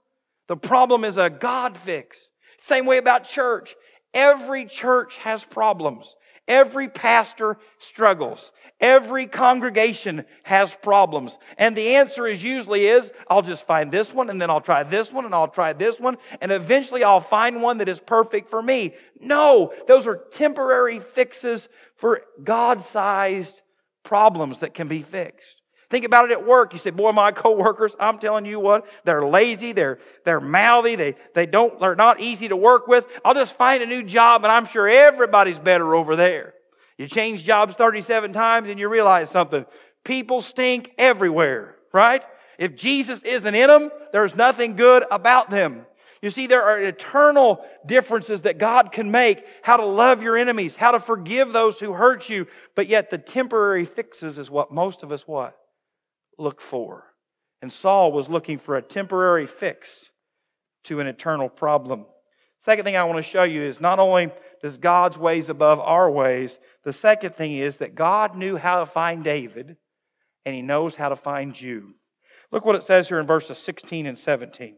The 0.47 0.57
problem 0.57 1.05
is 1.05 1.17
a 1.17 1.31
God 1.31 1.77
fix. 1.77 2.29
Same 2.61 2.87
way 2.87 2.99
about 2.99 3.25
church. 3.25 3.75
Every 4.15 4.67
church 4.67 5.17
has 5.19 5.45
problems. 5.45 6.17
Every 6.49 6.89
pastor 6.89 7.59
struggles. 7.79 8.51
Every 8.81 9.27
congregation 9.27 10.25
has 10.45 10.75
problems. 10.75 11.37
And 11.59 11.77
the 11.77 11.97
answer 11.97 12.27
is 12.27 12.43
usually 12.43 12.87
is, 12.87 13.13
I'll 13.29 13.43
just 13.43 13.67
find 13.67 13.93
this 13.93 14.15
one 14.15 14.31
and 14.31 14.41
then 14.41 14.49
I'll 14.51 14.61
try 14.61 14.83
this 14.83 15.13
one 15.13 15.25
and 15.25 15.35
I'll 15.35 15.49
try 15.49 15.75
this 15.75 16.01
one 16.01 16.17
and 16.41 16.51
eventually 16.51 17.05
I'll 17.05 17.21
find 17.21 17.61
one 17.61 17.79
that 17.79 17.89
is 17.89 18.01
perfect 18.01 18.49
for 18.49 18.63
me. 18.63 18.95
No, 19.21 19.73
those 19.87 20.07
are 20.07 20.17
temporary 20.17 21.01
fixes 21.01 21.69
for 21.97 22.23
God-sized 22.43 23.61
problems 24.03 24.61
that 24.61 24.75
can 24.75 24.89
be 24.89 25.03
fixed. 25.03 25.58
Think 25.91 26.05
about 26.05 26.31
it 26.31 26.33
at 26.33 26.47
work. 26.47 26.75
You 26.75 26.79
say, 26.79 26.91
boy, 26.91 27.13
my 27.13 27.33
coworkers, 27.33 27.97
I'm 27.99 28.19
telling 28.19 28.45
you 28.45 28.61
what, 28.61 28.87
they're 29.05 29.27
lazy, 29.27 29.73
they're, 29.73 29.99
they're 30.25 30.41
mouthy, 30.41 30.97
they, 30.97 31.15
they 31.35 31.47
don't, 31.47 31.81
they're 31.81 31.95
not 31.95 32.21
easy 32.21 32.49
to 32.49 32.57
work 32.57 32.89
with. 32.89 33.07
I'll 33.25 33.35
just 33.35 33.57
find 33.57 33.83
a 33.83 33.87
new 33.87 34.03
job 34.03 34.45
and 34.45 34.53
I'm 34.53 34.67
sure 34.67 34.87
everybody's 34.87 35.59
better 35.59 35.95
over 35.95 36.15
there. 36.15 36.55
You 36.99 37.07
change 37.07 37.45
jobs 37.45 37.75
37 37.77 38.33
times 38.33 38.69
and 38.69 38.79
you 38.79 38.89
realize 38.89 39.31
something. 39.31 39.65
People 40.05 40.43
stink 40.43 40.93
everywhere, 40.99 41.77
right? 41.93 42.23
If 42.59 42.77
Jesus 42.77 43.23
isn't 43.23 43.55
in 43.55 43.69
them, 43.69 43.91
there's 44.13 44.37
nothing 44.37 44.77
good 44.77 45.05
about 45.11 45.49
them. 45.49 45.87
You 46.21 46.31
see, 46.31 46.49
there 46.49 46.65
are 46.65 46.81
eternal 46.81 47.65
differences 47.87 48.43
that 48.43 48.59
God 48.59 48.91
can 48.91 49.11
make. 49.11 49.47
How 49.63 49.77
to 49.77 49.85
love 49.85 50.23
your 50.23 50.37
enemies, 50.37 50.77
how 50.77 50.91
to 50.91 50.99
forgive 50.99 51.53
those 51.53 51.79
who 51.79 51.93
hurt 51.93 52.29
you. 52.29 52.47
But 52.75 52.89
yet 52.89 53.09
the 53.09 53.19
temporary 53.19 53.85
fixes 53.85 54.37
is 54.37 54.51
what 54.51 54.73
most 54.73 55.03
of 55.05 55.13
us 55.13 55.27
what? 55.27 55.57
Look 56.39 56.61
for. 56.61 57.05
And 57.61 57.73
Saul 57.73 58.13
was 58.13 58.29
looking 58.29 58.59
for 58.59 58.77
a 58.77 58.83
temporary 58.83 59.47
fix 59.47 60.11
to 60.85 61.01
an 61.01 61.07
eternal 61.07 61.49
problem. 61.49 62.07
Second 62.59 62.85
thing 62.85 62.97
I 62.97 63.05
want 63.05 63.19
to 63.19 63.23
show 63.23 63.43
you 63.43 63.63
is 63.63 63.81
not 63.81 63.99
only 63.99 64.31
does 64.63 64.79
God's 64.79 65.19
ways 65.19 65.49
above 65.49 65.79
our 65.81 66.11
ways, 66.11 66.59
the 66.85 66.93
second 66.93 67.35
thing 67.35 67.55
is 67.55 67.77
that 67.77 67.95
God 67.95 68.37
knew 68.37 68.57
how 68.57 68.81
to 68.81 68.87
find 68.87 69.23
David 69.23 69.77
and 70.45 70.55
he 70.55 70.63
knows 70.63 70.97
how 70.97 71.09
to 71.09 71.17
find 71.17 71.61
you. 71.61 71.95
Look 72.51 72.65
what 72.65 72.75
it 72.75 72.83
says 72.83 73.09
here 73.09 73.21
in 73.21 73.27
verses 73.27 73.59
16 73.59 74.07
and 74.07 74.19
17. 74.19 74.77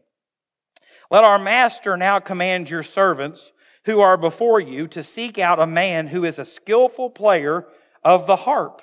Let 1.09 1.23
our 1.23 1.39
master 1.39 1.97
now 1.97 2.19
command 2.19 2.69
your 2.69 2.83
servants 2.83 3.51
who 3.85 3.99
are 3.99 4.17
before 4.17 4.59
you 4.59 4.87
to 4.89 5.01
seek 5.01 5.39
out 5.39 5.59
a 5.59 5.67
man 5.67 6.07
who 6.07 6.23
is 6.23 6.37
a 6.37 6.45
skillful 6.45 7.09
player 7.09 7.65
of 8.03 8.27
the 8.27 8.35
harp. 8.37 8.81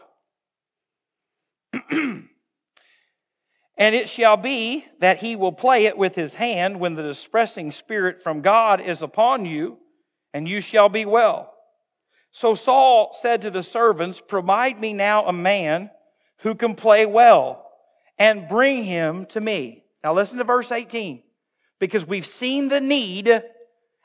And 3.79 3.95
it 3.95 4.09
shall 4.09 4.37
be 4.37 4.85
that 4.99 5.19
he 5.19 5.37
will 5.37 5.53
play 5.53 5.87
it 5.87 5.97
with 5.97 6.17
his 6.17 6.35
hand 6.35 6.81
when 6.81 6.97
the 6.97 7.03
distressing 7.03 7.71
spirit 7.71 8.21
from 8.23 8.43
God 8.43 8.81
is 8.81 9.03
upon 9.03 9.47
you, 9.47 9.79
and 10.35 10.49
you 10.49 10.61
shall 10.61 10.89
be 10.89 11.07
well. 11.07 11.55
So 12.33 12.57
Saul 12.57 13.17
said 13.19 13.41
to 13.43 13.51
the 13.51 13.63
servants, 13.63 14.21
Provide 14.21 14.81
me 14.81 14.93
now 14.93 15.27
a 15.27 15.33
man 15.33 15.91
who 16.39 16.57
can 16.57 16.75
play 16.75 17.07
well, 17.07 17.71
and 18.19 18.49
bring 18.49 18.83
him 18.83 19.27
to 19.27 19.41
me. 19.41 19.85
Now 20.03 20.13
listen 20.13 20.39
to 20.39 20.45
verse 20.45 20.73
18, 20.73 21.23
because 21.79 22.05
we've 22.05 22.27
seen 22.27 22.69
the 22.69 22.81
need, 22.81 23.43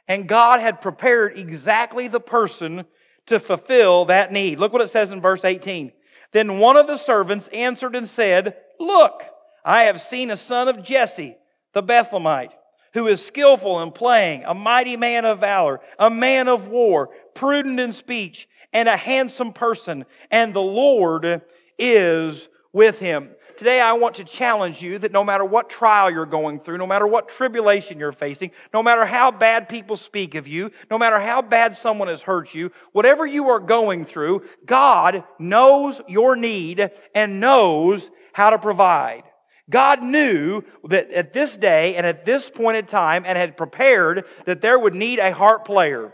and 0.07 0.27
God 0.27 0.59
had 0.59 0.81
prepared 0.81 1.36
exactly 1.36 2.07
the 2.07 2.19
person 2.19 2.86
to 3.25 3.39
fulfill 3.39 4.05
that 4.05 4.31
need. 4.31 4.59
Look 4.59 4.71
what 4.71 4.81
it 4.83 4.89
says 4.89 5.09
in 5.09 5.19
verse 5.19 5.43
18. 5.43 5.91
Then 6.31 6.59
one 6.59 6.77
of 6.77 6.86
the 6.86 6.97
servants 6.97 7.47
answered 7.49 7.95
and 7.95 8.07
said, 8.07 8.55
Look, 8.79 9.23
I 9.65 9.84
have 9.84 10.02
seen 10.02 10.32
a 10.32 10.38
son 10.38 10.67
of 10.67 10.84
Jesse, 10.84 11.38
the 11.73 11.84
Bethlehemite, 11.84 12.52
who 12.93 13.08
is 13.08 13.26
skillful 13.26 13.82
in 13.82 13.91
playing, 13.91 14.43
a 14.45 14.54
mighty 14.54 14.97
man 14.97 15.26
of 15.26 15.39
valor, 15.39 15.80
a 15.97 16.10
man 16.10 16.47
of 16.47 16.67
war, 16.67 17.10
prudent 17.34 17.80
in 17.80 17.91
speech, 17.91 18.47
and 18.71 18.89
a 18.89 18.97
handsome 18.97 19.54
person, 19.54 20.06
and 20.32 20.54
the 20.54 20.62
Lord 20.62 21.41
is 21.78 22.49
with 22.71 22.99
him. 22.99 23.30
Today, 23.56 23.80
I 23.80 23.93
want 23.93 24.15
to 24.15 24.23
challenge 24.23 24.82
you 24.82 24.97
that 24.99 25.12
no 25.12 25.23
matter 25.23 25.45
what 25.45 25.69
trial 25.69 26.10
you're 26.10 26.26
going 26.26 26.60
through, 26.60 26.80
no 26.80 26.88
matter 26.88 27.06
what 27.06 27.30
tribulation 27.30 27.99
you're 27.99 28.12
facing, 28.12 28.52
no 28.73 28.82
matter 28.82 29.06
how 29.06 29.30
bad 29.30 29.69
people 29.69 29.95
speak 29.95 30.34
of 30.34 30.47
you, 30.47 30.71
no 30.89 30.97
matter 30.97 31.19
how 31.19 31.41
bad 31.43 31.76
someone 31.76 32.08
has 32.08 32.23
hurt 32.23 32.56
you, 32.56 32.71
whatever 32.93 33.28
you 33.28 33.49
are 33.49 33.60
going 33.60 34.06
through, 34.06 34.43
God 34.65 35.23
knows 35.38 36.02
your 36.08 36.36
need 36.36 36.89
and 37.13 37.39
knows 37.39 38.10
how 38.34 38.49
to 38.49 38.58
provide. 38.58 39.23
God 39.69 40.04
knew 40.04 40.63
that 40.86 41.12
at 41.12 41.34
this 41.34 41.56
day 41.56 41.95
and 41.95 42.06
at 42.06 42.26
this 42.26 42.49
point 42.49 42.78
in 42.78 42.86
time 42.86 43.23
and 43.26 43.38
had 43.38 43.56
prepared 43.56 44.26
that 44.45 44.62
there 44.62 44.78
would 44.78 44.93
need 44.93 45.19
a 45.19 45.34
harp 45.34 45.65
player. 45.65 46.13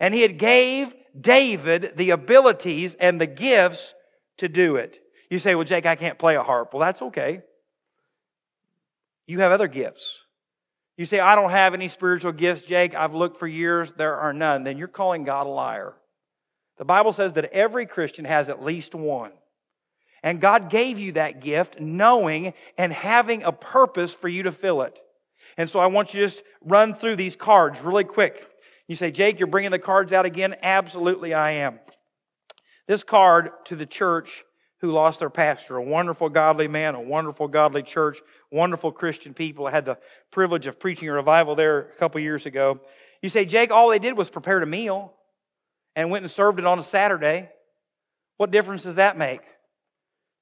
And 0.00 0.12
he 0.12 0.22
had 0.22 0.38
gave 0.38 0.94
David 1.18 1.92
the 1.96 2.10
abilities 2.10 2.96
and 2.96 3.20
the 3.20 3.26
gifts 3.26 3.94
to 4.38 4.48
do 4.48 4.76
it. 4.76 5.00
You 5.30 5.38
say, 5.38 5.54
well, 5.54 5.64
Jake, 5.64 5.86
I 5.86 5.96
can't 5.96 6.18
play 6.18 6.36
a 6.36 6.42
harp. 6.42 6.72
Well, 6.72 6.80
that's 6.80 7.02
okay. 7.02 7.42
You 9.26 9.40
have 9.40 9.52
other 9.52 9.68
gifts. 9.68 10.20
You 10.96 11.04
say, 11.04 11.20
I 11.20 11.36
don't 11.36 11.50
have 11.50 11.74
any 11.74 11.88
spiritual 11.88 12.32
gifts, 12.32 12.62
Jake. 12.62 12.94
I've 12.94 13.14
looked 13.14 13.38
for 13.38 13.46
years. 13.46 13.92
There 13.96 14.16
are 14.16 14.32
none. 14.32 14.64
Then 14.64 14.78
you're 14.78 14.88
calling 14.88 15.22
God 15.22 15.46
a 15.46 15.50
liar. 15.50 15.94
The 16.78 16.84
Bible 16.84 17.12
says 17.12 17.34
that 17.34 17.52
every 17.52 17.86
Christian 17.86 18.24
has 18.24 18.48
at 18.48 18.64
least 18.64 18.94
one. 18.94 19.32
And 20.22 20.40
God 20.40 20.70
gave 20.70 20.98
you 20.98 21.12
that 21.12 21.40
gift 21.40 21.80
knowing 21.80 22.54
and 22.76 22.92
having 22.92 23.42
a 23.42 23.52
purpose 23.52 24.14
for 24.14 24.28
you 24.28 24.44
to 24.44 24.52
fill 24.52 24.82
it. 24.82 24.98
And 25.56 25.68
so 25.68 25.78
I 25.78 25.86
want 25.86 26.14
you 26.14 26.20
to 26.20 26.26
just 26.26 26.42
run 26.64 26.94
through 26.94 27.16
these 27.16 27.36
cards 27.36 27.80
really 27.80 28.04
quick. 28.04 28.48
You 28.86 28.96
say, 28.96 29.10
Jake, 29.10 29.38
you're 29.38 29.46
bringing 29.46 29.70
the 29.70 29.78
cards 29.78 30.12
out 30.12 30.26
again? 30.26 30.56
Absolutely, 30.62 31.34
I 31.34 31.52
am. 31.52 31.78
This 32.86 33.04
card 33.04 33.50
to 33.66 33.76
the 33.76 33.86
church 33.86 34.44
who 34.80 34.92
lost 34.92 35.18
their 35.18 35.30
pastor, 35.30 35.76
a 35.76 35.82
wonderful, 35.82 36.28
godly 36.28 36.68
man, 36.68 36.94
a 36.94 37.00
wonderful, 37.00 37.48
godly 37.48 37.82
church, 37.82 38.20
wonderful 38.50 38.92
Christian 38.92 39.34
people. 39.34 39.66
I 39.66 39.72
had 39.72 39.84
the 39.84 39.98
privilege 40.30 40.66
of 40.66 40.78
preaching 40.78 41.08
a 41.08 41.12
revival 41.12 41.54
there 41.54 41.78
a 41.80 41.96
couple 41.98 42.20
years 42.20 42.46
ago. 42.46 42.80
You 43.20 43.28
say, 43.28 43.44
Jake, 43.44 43.72
all 43.72 43.90
they 43.90 43.98
did 43.98 44.16
was 44.16 44.30
prepare 44.30 44.60
a 44.60 44.66
meal 44.66 45.12
and 45.96 46.10
went 46.10 46.22
and 46.22 46.30
served 46.30 46.60
it 46.60 46.64
on 46.64 46.78
a 46.78 46.84
Saturday. 46.84 47.50
What 48.36 48.52
difference 48.52 48.84
does 48.84 48.94
that 48.94 49.18
make? 49.18 49.40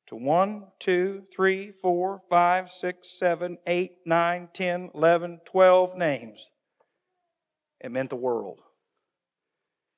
To 0.09 0.17
1, 0.17 0.65
2, 0.79 1.25
3, 1.35 1.73
4, 1.83 2.23
5, 2.29 2.71
6, 2.71 3.09
7, 3.19 3.59
8, 3.67 3.93
9, 4.05 4.49
10, 4.53 4.91
11, 4.95 5.41
12 5.45 5.97
names. 5.97 6.51
It 7.81 7.91
meant 7.91 8.11
the 8.11 8.17
world. 8.17 8.61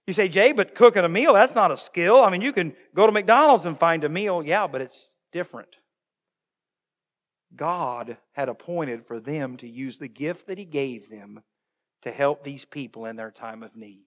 You 0.07 0.15
say, 0.15 0.29
Jay, 0.29 0.53
but 0.53 0.75
cooking 0.75 1.05
a 1.05 1.09
meal, 1.09 1.35
that's 1.35 1.55
not 1.55 1.71
a 1.71 1.77
skill. 1.77 2.23
I 2.23 2.31
mean, 2.31 2.41
you 2.41 2.53
can 2.53 2.75
go 2.95 3.07
to 3.07 3.13
McDonald's 3.13 3.67
and 3.67 3.79
find 3.79 4.05
a 4.05 4.09
meal. 4.09 4.43
Yeah, 4.43 4.67
but 4.67 4.81
it's 4.81 5.11
different. 5.33 5.77
God 7.55 8.17
had 8.33 8.49
appointed 8.49 9.07
for 9.07 9.21
them 9.21 9.57
to 9.59 9.69
use 9.69 9.99
the 9.99 10.09
gift 10.09 10.47
that 10.47 10.59
He 10.59 10.65
gave 10.65 11.11
them 11.11 11.43
to 12.03 12.11
help 12.11 12.43
these 12.43 12.65
people 12.65 13.05
in 13.05 13.17
their 13.17 13.31
time 13.31 13.63
of 13.63 13.77
need. 13.77 14.05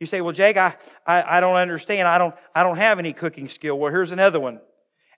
You 0.00 0.06
say, 0.06 0.20
well, 0.20 0.32
Jake, 0.32 0.56
I, 0.56 0.76
I, 1.06 1.38
I 1.38 1.40
don't 1.40 1.56
understand. 1.56 2.06
I 2.06 2.18
don't, 2.18 2.34
I 2.54 2.62
don't 2.62 2.76
have 2.76 2.98
any 2.98 3.12
cooking 3.12 3.48
skill. 3.48 3.78
Well, 3.78 3.90
here's 3.90 4.12
another 4.12 4.40
one. 4.40 4.60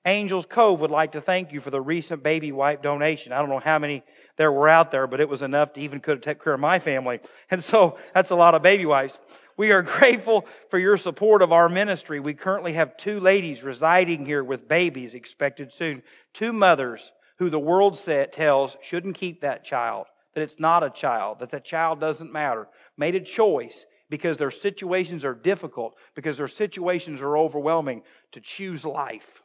Angels 0.07 0.47
Cove 0.47 0.81
would 0.81 0.91
like 0.91 1.13
to 1.13 1.21
thank 1.21 1.53
you 1.53 1.61
for 1.61 1.71
the 1.71 1.81
recent 1.81 2.23
baby 2.23 2.53
wipe 2.53 2.83
donation. 2.83 3.33
I 3.33 3.39
don't 3.41 3.49
know 3.49 3.59
how 3.59 3.79
many 3.79 4.03
there 4.37 4.53
were 4.53 4.69
out 4.69 4.91
there, 4.91 5.07
but 5.07 5.21
it 5.21 5.29
was 5.29 5.43
enough 5.43 5.73
to 5.75 5.81
even 5.81 6.01
could 6.01 6.23
take 6.23 6.43
care 6.43 6.55
of 6.55 6.61
my 6.61 6.79
family. 6.79 7.21
And 7.51 7.63
so 7.63 7.99
that's 8.15 8.31
a 8.31 8.37
lot 8.37 8.55
of 8.55 8.63
baby 8.63 8.87
wipes. 8.87 9.19
We 9.57 9.73
are 9.73 9.83
grateful 9.83 10.47
for 10.71 10.79
your 10.79 10.97
support 10.97 11.43
of 11.43 11.53
our 11.53 11.69
ministry. 11.69 12.21
We 12.21 12.35
currently 12.35 12.75
have 12.75 12.97
two 12.97 13.19
ladies 13.19 13.65
residing 13.65 14.25
here 14.25 14.45
with 14.45 14.69
babies 14.69 15.15
expected 15.15 15.73
soon. 15.73 16.03
Two 16.33 16.53
mothers 16.53 17.13
who 17.39 17.51
the 17.51 17.59
world 17.59 17.99
tells 18.33 18.77
shouldn't 18.83 19.17
keep 19.17 19.41
that 19.41 19.65
child, 19.65 20.07
that 20.35 20.43
it's 20.43 20.61
not 20.61 20.85
a 20.85 20.91
child, 20.91 21.41
that 21.41 21.51
the 21.51 21.61
child 21.61 21.99
doesn't 21.99 22.33
matter, 22.33 22.69
made 22.97 23.17
a 23.17 23.21
choice 23.21 23.85
because 24.11 24.39
their 24.39 24.51
situations 24.51 25.25
are 25.25 25.35
difficult, 25.35 25.97
because 26.15 26.39
their 26.39 26.49
situations 26.49 27.21
are 27.21 27.37
overwhelming 27.37 28.03
to 28.33 28.41
choose 28.41 28.85
life. 28.85 29.43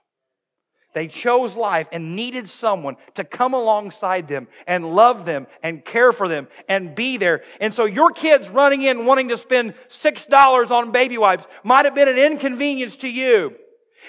They 0.93 1.07
chose 1.07 1.57
life 1.57 1.87
and 1.91 2.15
needed 2.15 2.47
someone 2.47 2.97
to 3.15 3.23
come 3.23 3.53
alongside 3.53 4.27
them 4.27 4.47
and 4.67 4.95
love 4.95 5.25
them 5.25 5.47
and 5.63 5.83
care 5.83 6.13
for 6.13 6.27
them 6.27 6.47
and 6.69 6.93
be 6.93 7.17
there. 7.17 7.43
And 7.59 7.73
so 7.73 7.85
your 7.85 8.11
kids 8.11 8.47
running 8.49 8.83
in 8.83 9.05
wanting 9.05 9.29
to 9.29 9.37
spend 9.37 9.73
$6 9.89 10.71
on 10.71 10.91
baby 10.91 11.17
wipes 11.17 11.45
might 11.63 11.85
have 11.85 11.95
been 11.95 12.07
an 12.07 12.17
inconvenience 12.17 12.97
to 12.97 13.09
you. 13.09 13.55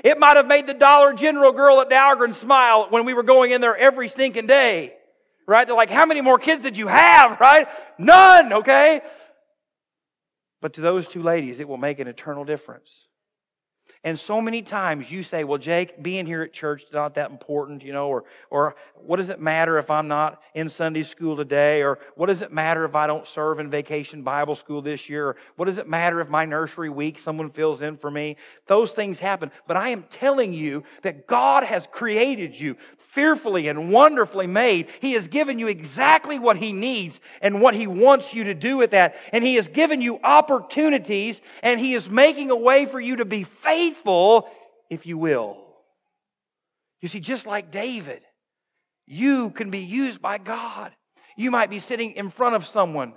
It 0.03 0.19
might 0.19 0.37
have 0.37 0.47
made 0.47 0.67
the 0.67 0.75
Dollar 0.75 1.15
General 1.15 1.53
girl 1.53 1.81
at 1.81 1.89
Dahlgren 1.89 2.35
smile 2.35 2.89
when 2.91 3.07
we 3.07 3.15
were 3.15 3.23
going 3.23 3.53
in 3.53 3.61
there 3.61 3.77
every 3.77 4.09
stinking 4.09 4.47
day. 4.47 4.95
Right? 5.47 5.67
They're 5.67 5.77
like, 5.77 5.91
how 5.91 6.07
many 6.07 6.21
more 6.21 6.39
kids 6.39 6.63
did 6.63 6.77
you 6.77 6.89
have? 6.89 7.39
Right? 7.41 7.69
None, 7.99 8.53
okay? 8.53 9.03
But 10.61 10.75
to 10.75 10.81
those 10.81 11.07
two 11.07 11.23
ladies, 11.23 11.61
it 11.61 11.69
will 11.69 11.77
make 11.77 11.99
an 11.99 12.09
eternal 12.09 12.45
difference. 12.45 13.07
And 14.05 14.21
so 14.21 14.39
many 14.43 14.61
times 14.61 15.11
you 15.11 15.23
say, 15.23 15.45
well, 15.45 15.57
Jake, 15.57 16.03
being 16.03 16.27
here 16.27 16.43
at 16.43 16.53
church 16.53 16.83
is 16.83 16.93
not 16.93 17.15
that 17.15 17.31
important, 17.31 17.83
you 17.83 17.95
know, 17.95 18.09
or, 18.09 18.25
or 18.51 18.77
what 18.97 19.17
does 19.17 19.31
it 19.31 19.41
matter 19.41 19.79
if 19.79 19.91
I'm 19.91 20.09
not 20.09 20.43
in 20.53 20.69
Sunday 20.69 21.05
school 21.05 21.39
today? 21.39 21.83
Or 21.83 21.99
what 22.15 22.27
does 22.27 22.43
it 22.43 22.53
matter 22.53 22.85
if 22.85 22.95
I 22.95 23.07
don't 23.07 23.27
serve 23.27 23.61
in 23.61 23.71
vacation 23.71 24.23
Bible 24.23 24.57
school 24.57 24.83
this 24.83 25.09
year? 25.09 25.29
Or 25.29 25.37
what 25.57 25.65
does 25.65 25.79
it 25.79 25.89
matter 25.89 26.21
if 26.21 26.29
my 26.29 26.45
nursery 26.45 26.91
week 26.91 27.19
someone 27.19 27.49
fills 27.49 27.81
in 27.81 27.97
for 27.97 28.11
me? 28.11 28.37
Those 28.67 28.93
things 28.93 29.21
happen. 29.21 29.51
But 29.67 29.79
I 29.79 29.89
am 29.89 30.03
telling 30.11 30.53
you 30.53 30.85
that 31.01 31.27
God 31.27 31.65
has 31.65 31.87
created 31.91 32.61
you 32.61 32.77
fearfully 32.99 33.69
and 33.69 33.91
wonderfully 33.91 34.49
made. 34.49 34.89
He 35.01 35.13
has 35.13 35.29
given 35.29 35.59
you 35.59 35.69
exactly 35.69 36.39
what 36.39 36.59
He 36.59 36.73
needs 36.73 37.21
and 37.41 37.63
what 37.63 37.73
He 37.73 37.87
wants 37.87 38.35
you 38.35 38.45
to 38.45 38.55
do 38.55 38.77
with 38.77 38.91
that. 38.91 39.17
And 39.33 39.43
He 39.43 39.55
has 39.55 39.69
given 39.69 40.03
you 40.03 40.19
opportunities 40.23 41.41
and 41.63 41.81
He 41.81 41.95
is 41.95 42.11
making 42.11 42.51
a 42.51 42.57
way 42.57 42.85
for 42.85 43.01
you 43.01 43.17
to 43.17 43.25
be 43.25 43.45
faithful 43.45 43.94
if 44.91 45.07
you 45.07 45.19
will. 45.19 45.59
You 47.01 47.09
see, 47.09 47.21
just 47.21 47.47
like 47.47 47.71
David, 47.71 48.23
you 49.07 49.51
can 49.51 49.71
be 49.71 49.81
used 49.81 50.23
by 50.23 50.39
God. 50.39 50.93
You 51.37 51.51
might 51.51 51.71
be 51.71 51.81
sitting 51.81 52.13
in 52.13 52.31
front 52.31 52.55
of 52.55 52.67
someone 52.67 53.15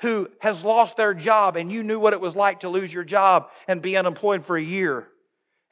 who 0.00 0.28
has 0.40 0.62
lost 0.62 0.96
their 0.96 1.14
job 1.14 1.56
and 1.56 1.72
you 1.72 1.82
knew 1.82 1.98
what 1.98 2.12
it 2.12 2.20
was 2.20 2.36
like 2.36 2.60
to 2.60 2.68
lose 2.68 2.92
your 2.92 3.04
job 3.04 3.48
and 3.66 3.80
be 3.80 3.96
unemployed 3.96 4.44
for 4.44 4.56
a 4.56 4.62
year. 4.62 5.08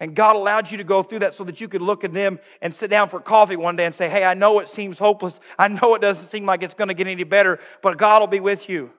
And 0.00 0.14
God 0.14 0.34
allowed 0.34 0.70
you 0.70 0.78
to 0.78 0.84
go 0.84 1.02
through 1.02 1.20
that 1.20 1.34
so 1.34 1.44
that 1.44 1.60
you 1.60 1.68
could 1.68 1.82
look 1.82 2.04
at 2.04 2.12
them 2.12 2.40
and 2.60 2.74
sit 2.74 2.90
down 2.90 3.08
for 3.08 3.20
coffee 3.20 3.56
one 3.56 3.76
day 3.76 3.84
and 3.84 3.94
say, 3.94 4.08
Hey, 4.08 4.24
I 4.24 4.34
know 4.34 4.58
it 4.58 4.68
seems 4.68 4.98
hopeless. 4.98 5.38
I 5.58 5.68
know 5.68 5.94
it 5.94 6.02
doesn't 6.02 6.26
seem 6.26 6.46
like 6.46 6.62
it's 6.62 6.74
going 6.74 6.88
to 6.88 6.94
get 6.94 7.06
any 7.06 7.24
better, 7.24 7.60
but 7.82 7.98
God 7.98 8.20
will 8.20 8.26
be 8.26 8.40
with 8.40 8.68
you. 8.68 8.90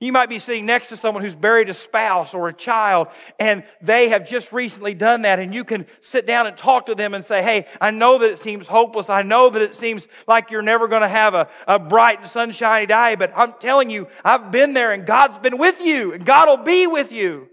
You 0.00 0.12
might 0.12 0.28
be 0.28 0.38
sitting 0.38 0.66
next 0.66 0.90
to 0.90 0.96
someone 0.96 1.22
who's 1.22 1.34
buried 1.34 1.68
a 1.68 1.74
spouse 1.74 2.34
or 2.34 2.48
a 2.48 2.52
child, 2.52 3.08
and 3.38 3.64
they 3.80 4.08
have 4.10 4.28
just 4.28 4.52
recently 4.52 4.94
done 4.94 5.22
that, 5.22 5.38
and 5.38 5.54
you 5.54 5.64
can 5.64 5.86
sit 6.00 6.26
down 6.26 6.46
and 6.46 6.56
talk 6.56 6.86
to 6.86 6.94
them 6.94 7.14
and 7.14 7.24
say, 7.24 7.42
Hey, 7.42 7.66
I 7.80 7.90
know 7.90 8.18
that 8.18 8.30
it 8.30 8.38
seems 8.38 8.66
hopeless. 8.66 9.08
I 9.08 9.22
know 9.22 9.48
that 9.50 9.62
it 9.62 9.74
seems 9.74 10.06
like 10.26 10.50
you're 10.50 10.62
never 10.62 10.88
going 10.88 11.02
to 11.02 11.08
have 11.08 11.34
a, 11.34 11.48
a 11.66 11.78
bright 11.78 12.20
and 12.20 12.28
sunshiny 12.28 12.86
day, 12.86 13.16
but 13.18 13.32
I'm 13.34 13.54
telling 13.54 13.90
you, 13.90 14.08
I've 14.24 14.50
been 14.50 14.74
there, 14.74 14.92
and 14.92 15.06
God's 15.06 15.38
been 15.38 15.58
with 15.58 15.80
you, 15.80 16.12
and 16.12 16.24
God 16.24 16.48
will 16.48 16.64
be 16.64 16.86
with 16.86 17.10
you. 17.12 17.48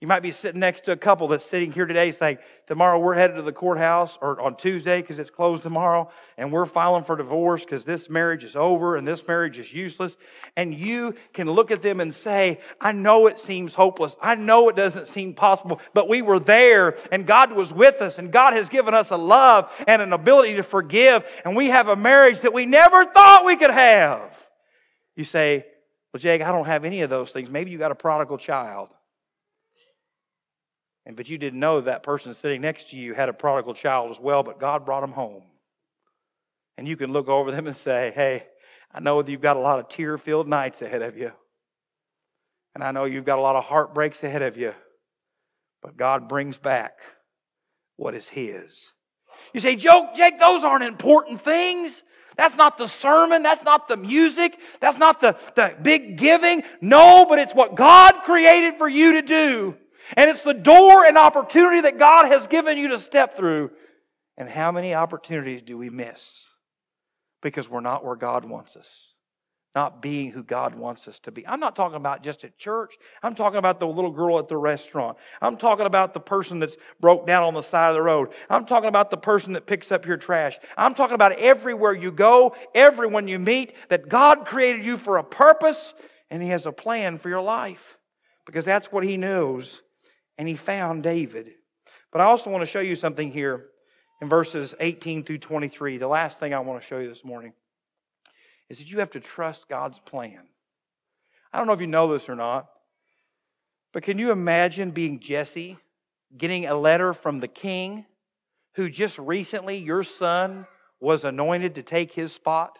You 0.00 0.08
might 0.08 0.20
be 0.20 0.32
sitting 0.32 0.60
next 0.60 0.86
to 0.86 0.92
a 0.92 0.96
couple 0.96 1.28
that's 1.28 1.44
sitting 1.44 1.72
here 1.72 1.84
today 1.84 2.10
saying, 2.10 2.38
Tomorrow 2.66 3.00
we're 3.00 3.16
headed 3.16 3.36
to 3.36 3.42
the 3.42 3.52
courthouse, 3.52 4.16
or 4.22 4.40
on 4.40 4.56
Tuesday 4.56 5.02
because 5.02 5.18
it's 5.18 5.28
closed 5.28 5.62
tomorrow, 5.62 6.08
and 6.38 6.50
we're 6.50 6.64
filing 6.64 7.04
for 7.04 7.16
divorce 7.16 7.64
because 7.66 7.84
this 7.84 8.08
marriage 8.08 8.42
is 8.42 8.56
over 8.56 8.96
and 8.96 9.06
this 9.06 9.28
marriage 9.28 9.58
is 9.58 9.74
useless. 9.74 10.16
And 10.56 10.72
you 10.72 11.16
can 11.34 11.50
look 11.50 11.70
at 11.70 11.82
them 11.82 12.00
and 12.00 12.14
say, 12.14 12.60
I 12.80 12.92
know 12.92 13.26
it 13.26 13.38
seems 13.38 13.74
hopeless. 13.74 14.16
I 14.22 14.36
know 14.36 14.70
it 14.70 14.76
doesn't 14.76 15.06
seem 15.08 15.34
possible, 15.34 15.82
but 15.92 16.08
we 16.08 16.22
were 16.22 16.38
there 16.38 16.96
and 17.12 17.26
God 17.26 17.52
was 17.52 17.70
with 17.70 18.00
us, 18.00 18.18
and 18.18 18.32
God 18.32 18.54
has 18.54 18.70
given 18.70 18.94
us 18.94 19.10
a 19.10 19.18
love 19.18 19.70
and 19.86 20.00
an 20.00 20.14
ability 20.14 20.54
to 20.54 20.62
forgive, 20.62 21.26
and 21.44 21.54
we 21.54 21.66
have 21.66 21.88
a 21.88 21.96
marriage 21.96 22.40
that 22.40 22.54
we 22.54 22.64
never 22.64 23.04
thought 23.04 23.44
we 23.44 23.56
could 23.56 23.70
have. 23.70 24.34
You 25.14 25.24
say, 25.24 25.66
Well, 26.14 26.20
Jake, 26.20 26.40
I 26.40 26.52
don't 26.52 26.66
have 26.66 26.86
any 26.86 27.02
of 27.02 27.10
those 27.10 27.32
things. 27.32 27.50
Maybe 27.50 27.70
you 27.70 27.76
got 27.76 27.92
a 27.92 27.96
prodigal 27.96 28.38
child. 28.38 28.94
And 31.10 31.16
but 31.16 31.28
you 31.28 31.38
didn't 31.38 31.58
know 31.58 31.80
that 31.80 32.04
person 32.04 32.32
sitting 32.34 32.60
next 32.60 32.90
to 32.90 32.96
you 32.96 33.14
had 33.14 33.28
a 33.28 33.32
prodigal 33.32 33.74
child 33.74 34.12
as 34.12 34.20
well, 34.20 34.44
but 34.44 34.60
God 34.60 34.86
brought 34.86 35.02
him 35.02 35.10
home. 35.10 35.42
And 36.78 36.86
you 36.86 36.96
can 36.96 37.12
look 37.12 37.26
over 37.26 37.50
them 37.50 37.66
and 37.66 37.74
say, 37.74 38.12
Hey, 38.14 38.46
I 38.94 39.00
know 39.00 39.20
that 39.20 39.28
you've 39.28 39.40
got 39.40 39.56
a 39.56 39.60
lot 39.60 39.80
of 39.80 39.88
tear 39.88 40.18
filled 40.18 40.46
nights 40.46 40.82
ahead 40.82 41.02
of 41.02 41.18
you. 41.18 41.32
And 42.76 42.84
I 42.84 42.92
know 42.92 43.06
you've 43.06 43.24
got 43.24 43.38
a 43.38 43.40
lot 43.40 43.56
of 43.56 43.64
heartbreaks 43.64 44.22
ahead 44.22 44.42
of 44.42 44.56
you. 44.56 44.72
But 45.82 45.96
God 45.96 46.28
brings 46.28 46.58
back 46.58 47.00
what 47.96 48.14
is 48.14 48.28
His. 48.28 48.90
You 49.52 49.58
say, 49.58 49.74
Joe, 49.74 50.10
Jake, 50.14 50.38
those 50.38 50.62
aren't 50.62 50.84
important 50.84 51.42
things. 51.42 52.04
That's 52.36 52.54
not 52.54 52.78
the 52.78 52.86
sermon. 52.86 53.42
That's 53.42 53.64
not 53.64 53.88
the 53.88 53.96
music. 53.96 54.56
That's 54.78 54.96
not 54.96 55.20
the, 55.20 55.36
the 55.56 55.74
big 55.82 56.18
giving. 56.18 56.62
No, 56.80 57.26
but 57.28 57.40
it's 57.40 57.52
what 57.52 57.74
God 57.74 58.22
created 58.22 58.78
for 58.78 58.88
you 58.88 59.14
to 59.14 59.22
do. 59.22 59.76
And 60.16 60.30
it's 60.30 60.42
the 60.42 60.54
door 60.54 61.04
and 61.04 61.16
opportunity 61.16 61.82
that 61.82 61.98
God 61.98 62.26
has 62.26 62.46
given 62.46 62.78
you 62.78 62.88
to 62.88 62.98
step 62.98 63.36
through. 63.36 63.70
And 64.36 64.48
how 64.48 64.72
many 64.72 64.94
opportunities 64.94 65.62
do 65.62 65.76
we 65.76 65.90
miss? 65.90 66.48
Because 67.42 67.68
we're 67.68 67.80
not 67.80 68.04
where 68.04 68.16
God 68.16 68.44
wants 68.44 68.76
us, 68.76 69.14
not 69.74 70.00
being 70.00 70.30
who 70.30 70.42
God 70.42 70.74
wants 70.74 71.06
us 71.08 71.18
to 71.20 71.30
be. 71.30 71.46
I'm 71.46 71.60
not 71.60 71.76
talking 71.76 71.96
about 71.96 72.22
just 72.22 72.44
at 72.44 72.58
church. 72.58 72.96
I'm 73.22 73.34
talking 73.34 73.58
about 73.58 73.80
the 73.80 73.86
little 73.86 74.10
girl 74.10 74.38
at 74.38 74.48
the 74.48 74.56
restaurant. 74.56 75.18
I'm 75.40 75.56
talking 75.56 75.86
about 75.86 76.14
the 76.14 76.20
person 76.20 76.58
that's 76.58 76.76
broke 77.00 77.26
down 77.26 77.42
on 77.42 77.54
the 77.54 77.62
side 77.62 77.90
of 77.90 77.94
the 77.94 78.02
road. 78.02 78.30
I'm 78.48 78.64
talking 78.64 78.88
about 78.88 79.10
the 79.10 79.16
person 79.16 79.52
that 79.52 79.66
picks 79.66 79.92
up 79.92 80.06
your 80.06 80.16
trash. 80.16 80.58
I'm 80.76 80.94
talking 80.94 81.14
about 81.14 81.32
everywhere 81.32 81.92
you 81.92 82.10
go, 82.10 82.54
everyone 82.74 83.28
you 83.28 83.38
meet, 83.38 83.74
that 83.90 84.08
God 84.08 84.46
created 84.46 84.84
you 84.84 84.96
for 84.96 85.18
a 85.18 85.24
purpose 85.24 85.94
and 86.30 86.42
He 86.42 86.48
has 86.48 86.66
a 86.66 86.72
plan 86.72 87.18
for 87.18 87.28
your 87.28 87.42
life 87.42 87.98
because 88.46 88.64
that's 88.64 88.90
what 88.90 89.04
He 89.04 89.16
knows 89.16 89.82
and 90.40 90.48
he 90.48 90.56
found 90.56 91.02
David. 91.02 91.50
But 92.10 92.22
I 92.22 92.24
also 92.24 92.48
want 92.48 92.62
to 92.62 92.66
show 92.66 92.80
you 92.80 92.96
something 92.96 93.30
here 93.30 93.66
in 94.22 94.28
verses 94.30 94.74
18 94.80 95.22
through 95.22 95.36
23. 95.36 95.98
The 95.98 96.08
last 96.08 96.40
thing 96.40 96.54
I 96.54 96.60
want 96.60 96.80
to 96.80 96.86
show 96.86 96.98
you 96.98 97.10
this 97.10 97.26
morning 97.26 97.52
is 98.70 98.78
that 98.78 98.90
you 98.90 99.00
have 99.00 99.10
to 99.10 99.20
trust 99.20 99.68
God's 99.68 99.98
plan. 99.98 100.40
I 101.52 101.58
don't 101.58 101.66
know 101.66 101.74
if 101.74 101.82
you 101.82 101.86
know 101.86 102.10
this 102.10 102.30
or 102.30 102.36
not, 102.36 102.70
but 103.92 104.02
can 104.02 104.16
you 104.16 104.30
imagine 104.30 104.92
being 104.92 105.20
Jesse, 105.20 105.76
getting 106.34 106.64
a 106.64 106.74
letter 106.74 107.12
from 107.12 107.40
the 107.40 107.48
king 107.48 108.06
who 108.76 108.88
just 108.88 109.18
recently, 109.18 109.76
your 109.76 110.02
son, 110.02 110.66
was 111.00 111.22
anointed 111.22 111.74
to 111.74 111.82
take 111.82 112.12
his 112.12 112.32
spot? 112.32 112.78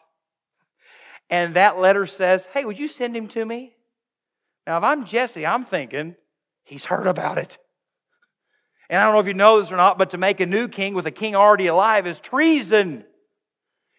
And 1.29 1.53
that 1.57 1.79
letter 1.79 2.07
says, 2.07 2.49
Hey, 2.55 2.65
would 2.65 2.79
you 2.79 2.89
send 2.89 3.15
him 3.15 3.29
to 3.29 3.45
me? 3.45 3.75
Now, 4.67 4.79
if 4.79 4.85
I'm 4.85 5.05
Jesse, 5.05 5.45
I'm 5.45 5.67
thinking, 5.67 6.17
He's 6.71 6.85
heard 6.85 7.09
about 7.09 7.37
it. 7.37 7.59
And 8.89 9.01
I 9.01 9.05
don't 9.05 9.15
know 9.15 9.21
if 9.21 9.27
you 9.27 9.35
know 9.35 9.59
this 9.59 9.73
or 9.73 9.77
not, 9.77 9.99
but 9.99 10.11
to 10.11 10.19
make 10.19 10.39
a 10.39 10.47
new 10.47 10.69
king 10.69 10.95
with 10.95 11.05
a 11.05 11.11
king 11.11 11.35
already 11.35 11.67
alive 11.67 12.07
is 12.07 12.21
treason. 12.21 13.05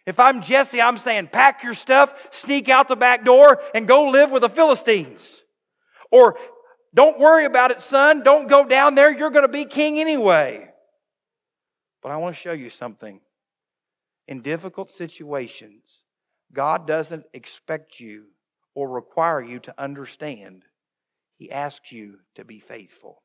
If 0.06 0.22
I'm 0.22 0.42
Jesse, 0.42 0.82
I'm 0.82 0.98
saying, 0.98 1.28
pack 1.34 1.64
your 1.64 1.74
stuff, 1.74 2.14
sneak 2.32 2.70
out 2.70 2.88
the 2.88 2.96
back 2.96 3.26
door, 3.26 3.62
and 3.76 3.90
go 3.90 4.06
live 4.06 4.32
with 4.32 4.42
the 4.42 4.50
Philistines. 4.50 5.42
Or, 6.12 6.38
don't 6.96 7.20
worry 7.20 7.44
about 7.44 7.72
it, 7.72 7.82
son. 7.82 8.24
Don't 8.24 8.48
go 8.48 8.66
down 8.66 8.96
there. 8.96 9.12
You're 9.12 9.32
going 9.32 9.46
to 9.46 9.52
be 9.52 9.66
king 9.66 10.00
anyway. 10.00 10.70
But 12.02 12.14
I 12.14 12.18
want 12.18 12.36
to 12.36 12.42
show 12.42 12.54
you 12.54 12.70
something. 12.70 13.20
In 14.30 14.42
difficult 14.42 14.92
situations, 14.92 16.04
God 16.54 16.88
doesn't 16.88 17.26
expect 17.34 18.00
you 18.00 18.28
or 18.74 18.88
require 18.88 19.42
you 19.42 19.60
to 19.60 19.74
understand 19.78 20.64
he 21.42 21.52
asks 21.52 21.92
you 21.92 22.20
to 22.36 22.46
be 22.46 22.60
faithful. 22.60 23.24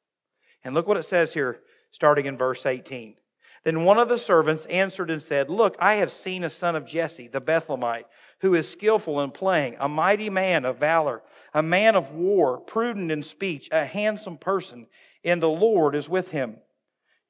And 0.65 0.75
look 0.75 0.89
what 0.89 0.97
it 0.97 1.03
says 1.03 1.35
here, 1.35 1.61
starting 1.91 2.25
in 2.25 2.39
verse 2.39 2.65
18. 2.65 3.17
Then 3.63 3.85
one 3.85 3.99
of 3.99 4.09
the 4.09 4.17
servants 4.17 4.65
answered 4.71 5.11
and 5.11 5.23
said, 5.23 5.51
Look, 5.51 5.77
I 5.79 5.97
have 5.97 6.11
seen 6.11 6.43
a 6.43 6.49
son 6.49 6.77
of 6.77 6.87
Jesse, 6.87 7.29
the 7.29 7.43
Bethlehemite, 7.43 8.07
who 8.41 8.55
is 8.55 8.71
skillful 8.71 9.21
in 9.21 9.33
playing, 9.33 9.77
a 9.79 9.87
mighty 9.87 10.31
man 10.31 10.65
of 10.65 10.79
valor, 10.79 11.21
a 11.53 11.63
man 11.63 11.95
of 11.95 12.13
war, 12.13 12.57
prudent 12.57 13.13
in 13.13 13.23
speech, 13.23 13.69
a 13.71 13.85
handsome 13.85 14.39
person, 14.39 14.87
and 15.23 15.43
the 15.43 15.51
Lord 15.51 15.95
is 15.95 16.09
with 16.09 16.31
him. 16.31 16.57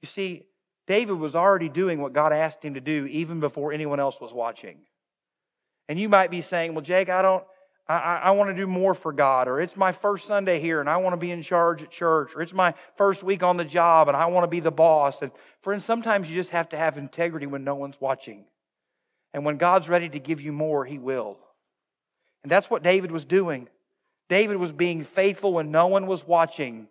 You 0.03 0.07
see, 0.07 0.45
David 0.87 1.19
was 1.19 1.35
already 1.35 1.69
doing 1.69 2.01
what 2.01 2.13
God 2.13 2.33
asked 2.33 2.65
him 2.65 2.75
to 2.75 2.81
do 2.81 3.07
even 3.07 3.41
before 3.41 3.73
anyone 3.73 3.99
else 3.99 4.21
was 4.21 4.33
watching. 4.33 4.83
And 5.89 5.99
you 5.99 6.09
might 6.09 6.31
be 6.31 6.43
saying, 6.43 6.75
Well, 6.75 6.85
Jake, 6.85 7.09
I 7.09 7.23
don't, 7.23 7.43
I, 7.89 8.21
I, 8.25 8.31
want 8.33 8.51
to 8.51 8.55
do 8.55 8.67
more 8.67 8.95
for 8.95 9.13
God, 9.13 9.47
or 9.47 9.61
it's 9.61 9.77
my 9.77 9.93
first 9.93 10.27
Sunday 10.27 10.59
here 10.59 10.81
and 10.81 10.91
I 10.91 10.97
want 10.97 11.13
to 11.13 11.19
be 11.19 11.31
in 11.31 11.43
charge 11.43 11.83
at 11.83 11.91
church, 11.91 12.35
or 12.35 12.43
it's 12.43 12.53
my 12.53 12.75
first 12.97 13.23
week 13.23 13.45
on 13.45 13.57
the 13.57 13.65
job 13.65 14.09
and 14.09 14.17
I 14.17 14.27
want 14.27 14.43
to 14.45 14.49
be 14.49 14.61
the 14.61 14.73
boss. 14.73 15.23
And 15.23 15.31
friends, 15.63 15.85
sometimes 15.85 16.29
you 16.29 16.35
just 16.35 16.51
have 16.51 16.69
to 16.71 16.77
have 16.77 16.99
integrity 16.99 17.47
when 17.47 17.63
no 17.63 17.77
one's 17.77 18.01
watching. 18.01 18.45
And 19.33 19.45
when 19.45 19.57
God's 19.57 19.89
ready 19.89 20.09
to 20.09 20.19
give 20.19 20.41
you 20.41 20.51
more, 20.51 20.85
He 20.85 20.99
will. 20.99 21.39
And 22.43 22.51
that's 22.51 22.69
what 22.69 22.83
David 22.83 23.13
was 23.13 23.25
doing. 23.25 23.69
David 24.29 24.57
was 24.57 24.73
being 24.73 25.05
faithful 25.05 25.53
when 25.53 25.71
no 25.71 25.87
one 25.87 26.07
was 26.07 26.27
watching, 26.27 26.89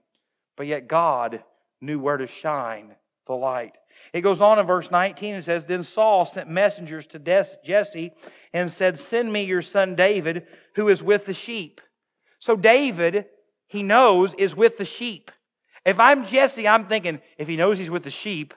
but 0.56 0.68
yet 0.68 0.88
God 0.88 1.44
knew 1.82 2.00
where 2.00 2.18
to 2.18 2.28
shine 2.28 2.96
the 3.28 3.34
light. 3.36 3.78
It 4.14 4.22
goes 4.22 4.42
on 4.42 4.60
in 4.60 4.66
verse 4.66 4.92
19 4.92 5.36
and 5.36 5.44
says, 5.44 5.66
Then 5.66 5.84
Saul 5.84 6.26
sent 6.26 6.50
messengers 6.50 7.08
to 7.08 7.20
Jesse 7.20 8.12
and 8.54 8.72
said, 8.72 8.98
Send 8.98 9.32
me 9.32 9.44
your 9.44 9.62
son 9.62 9.96
David, 9.96 10.48
who 10.76 10.88
is 10.88 11.04
with 11.04 11.26
the 11.26 11.34
sheep. 11.34 11.82
So 12.40 12.56
David, 12.56 13.26
he 13.68 13.84
knows, 13.84 14.34
is 14.36 14.56
with 14.56 14.78
the 14.78 14.86
sheep. 14.86 15.32
If 15.86 16.00
I'm 16.00 16.26
Jesse, 16.26 16.68
I'm 16.68 16.86
thinking, 16.86 17.22
if 17.38 17.48
he 17.48 17.58
knows 17.58 17.78
he's 17.78 17.90
with 17.90 18.04
the 18.04 18.12
sheep, 18.12 18.54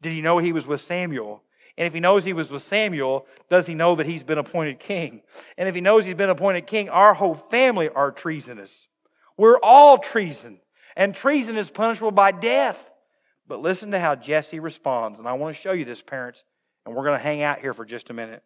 did 0.00 0.12
he 0.12 0.20
know 0.20 0.38
he 0.38 0.52
was 0.52 0.66
with 0.66 0.80
Samuel? 0.80 1.42
And 1.78 1.86
if 1.86 1.94
he 1.94 2.00
knows 2.00 2.24
he 2.24 2.32
was 2.32 2.50
with 2.50 2.62
Samuel, 2.62 3.26
does 3.48 3.66
he 3.66 3.74
know 3.74 3.94
that 3.94 4.06
he's 4.06 4.22
been 4.22 4.38
appointed 4.38 4.78
king? 4.78 5.22
And 5.56 5.68
if 5.68 5.74
he 5.74 5.80
knows 5.80 6.04
he's 6.04 6.14
been 6.14 6.28
appointed 6.28 6.66
king, 6.66 6.90
our 6.90 7.14
whole 7.14 7.34
family 7.34 7.88
are 7.88 8.10
treasonous. 8.10 8.88
We're 9.36 9.58
all 9.58 9.98
treason. 9.98 10.60
And 10.96 11.14
treason 11.14 11.56
is 11.56 11.70
punishable 11.70 12.10
by 12.10 12.32
death. 12.32 12.90
But 13.46 13.60
listen 13.60 13.90
to 13.90 13.98
how 13.98 14.14
Jesse 14.14 14.60
responds. 14.60 15.18
And 15.18 15.28
I 15.28 15.32
want 15.32 15.54
to 15.54 15.60
show 15.60 15.72
you 15.72 15.84
this, 15.84 16.02
parents, 16.02 16.44
and 16.84 16.94
we're 16.94 17.04
going 17.04 17.18
to 17.18 17.22
hang 17.22 17.42
out 17.42 17.60
here 17.60 17.74
for 17.74 17.84
just 17.84 18.10
a 18.10 18.14
minute. 18.14 18.42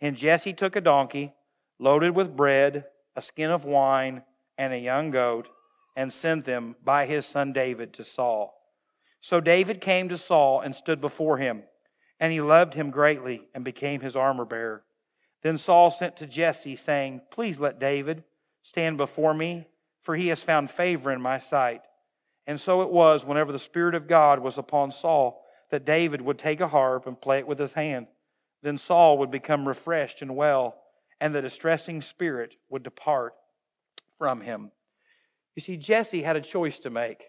And 0.00 0.16
Jesse 0.16 0.52
took 0.52 0.76
a 0.76 0.80
donkey 0.80 1.34
loaded 1.78 2.14
with 2.14 2.36
bread, 2.36 2.84
a 3.16 3.22
skin 3.22 3.50
of 3.50 3.64
wine, 3.64 4.22
and 4.56 4.72
a 4.72 4.78
young 4.78 5.10
goat, 5.10 5.48
and 5.96 6.12
sent 6.12 6.44
them 6.44 6.76
by 6.84 7.06
his 7.06 7.26
son 7.26 7.52
David 7.52 7.92
to 7.94 8.04
Saul. 8.04 8.54
So 9.20 9.40
David 9.40 9.80
came 9.80 10.08
to 10.08 10.16
Saul 10.16 10.60
and 10.60 10.74
stood 10.74 11.00
before 11.00 11.38
him, 11.38 11.64
and 12.20 12.32
he 12.32 12.40
loved 12.40 12.74
him 12.74 12.90
greatly 12.90 13.48
and 13.54 13.64
became 13.64 14.00
his 14.00 14.16
armor 14.16 14.44
bearer. 14.44 14.84
Then 15.42 15.56
Saul 15.56 15.90
sent 15.90 16.16
to 16.16 16.26
Jesse, 16.26 16.76
saying, 16.76 17.22
Please 17.30 17.60
let 17.60 17.78
David 17.78 18.24
stand 18.62 18.96
before 18.96 19.34
me, 19.34 19.66
for 20.02 20.16
he 20.16 20.28
has 20.28 20.42
found 20.42 20.70
favor 20.70 21.12
in 21.12 21.20
my 21.20 21.38
sight. 21.38 21.82
And 22.48 22.58
so 22.58 22.80
it 22.80 22.88
was, 22.90 23.26
whenever 23.26 23.52
the 23.52 23.58
Spirit 23.58 23.94
of 23.94 24.08
God 24.08 24.40
was 24.40 24.56
upon 24.56 24.90
Saul, 24.90 25.44
that 25.70 25.84
David 25.84 26.22
would 26.22 26.38
take 26.38 26.60
a 26.62 26.68
harp 26.68 27.06
and 27.06 27.20
play 27.20 27.38
it 27.38 27.46
with 27.46 27.58
his 27.58 27.74
hand. 27.74 28.06
Then 28.62 28.78
Saul 28.78 29.18
would 29.18 29.30
become 29.30 29.68
refreshed 29.68 30.22
and 30.22 30.34
well, 30.34 30.74
and 31.20 31.34
the 31.34 31.42
distressing 31.42 32.00
spirit 32.00 32.54
would 32.70 32.82
depart 32.82 33.34
from 34.16 34.40
him. 34.40 34.72
You 35.56 35.60
see, 35.60 35.76
Jesse 35.76 36.22
had 36.22 36.36
a 36.36 36.40
choice 36.40 36.78
to 36.80 36.90
make. 36.90 37.24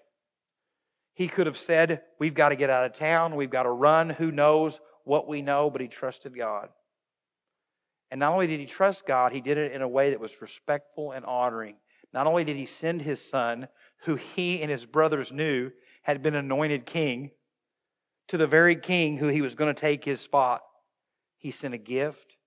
He 1.13 1.27
could 1.27 1.47
have 1.47 1.57
said, 1.57 2.01
We've 2.17 2.33
got 2.33 2.49
to 2.49 2.55
get 2.55 2.69
out 2.69 2.85
of 2.85 2.93
town, 2.93 3.35
we've 3.35 3.49
got 3.49 3.63
to 3.63 3.69
run, 3.69 4.09
who 4.09 4.31
knows 4.31 4.79
what 5.03 5.27
we 5.27 5.41
know, 5.41 5.69
but 5.69 5.81
he 5.81 5.89
trusted 5.89 6.35
God. 6.35 6.69
And 8.09 8.19
not 8.19 8.31
only 8.31 8.47
did 8.47 8.61
he 8.61 8.65
trust 8.65 9.05
God, 9.05 9.33
he 9.33 9.41
did 9.41 9.57
it 9.57 9.73
in 9.73 9.81
a 9.81 9.87
way 9.87 10.11
that 10.11 10.19
was 10.21 10.41
respectful 10.41 11.11
and 11.11 11.25
honoring. 11.25 11.75
Not 12.13 12.25
only 12.25 12.45
did 12.45 12.55
he 12.55 12.65
send 12.65 13.01
his 13.01 13.27
son, 13.27 13.67
who 14.03 14.15
he 14.15 14.61
and 14.61 14.71
his 14.71 14.85
brothers 14.85 15.31
knew 15.31 15.71
had 16.03 16.21
been 16.21 16.35
anointed 16.35 16.85
king, 16.85 17.31
to 18.27 18.37
the 18.37 18.47
very 18.47 18.75
king 18.75 19.17
who 19.17 19.27
he 19.27 19.41
was 19.41 19.55
going 19.55 19.73
to 19.73 19.79
take 19.79 20.05
his 20.05 20.21
spot, 20.21 20.61
he 21.37 21.51
sent 21.51 21.73
a 21.73 21.79
gift 21.79 22.37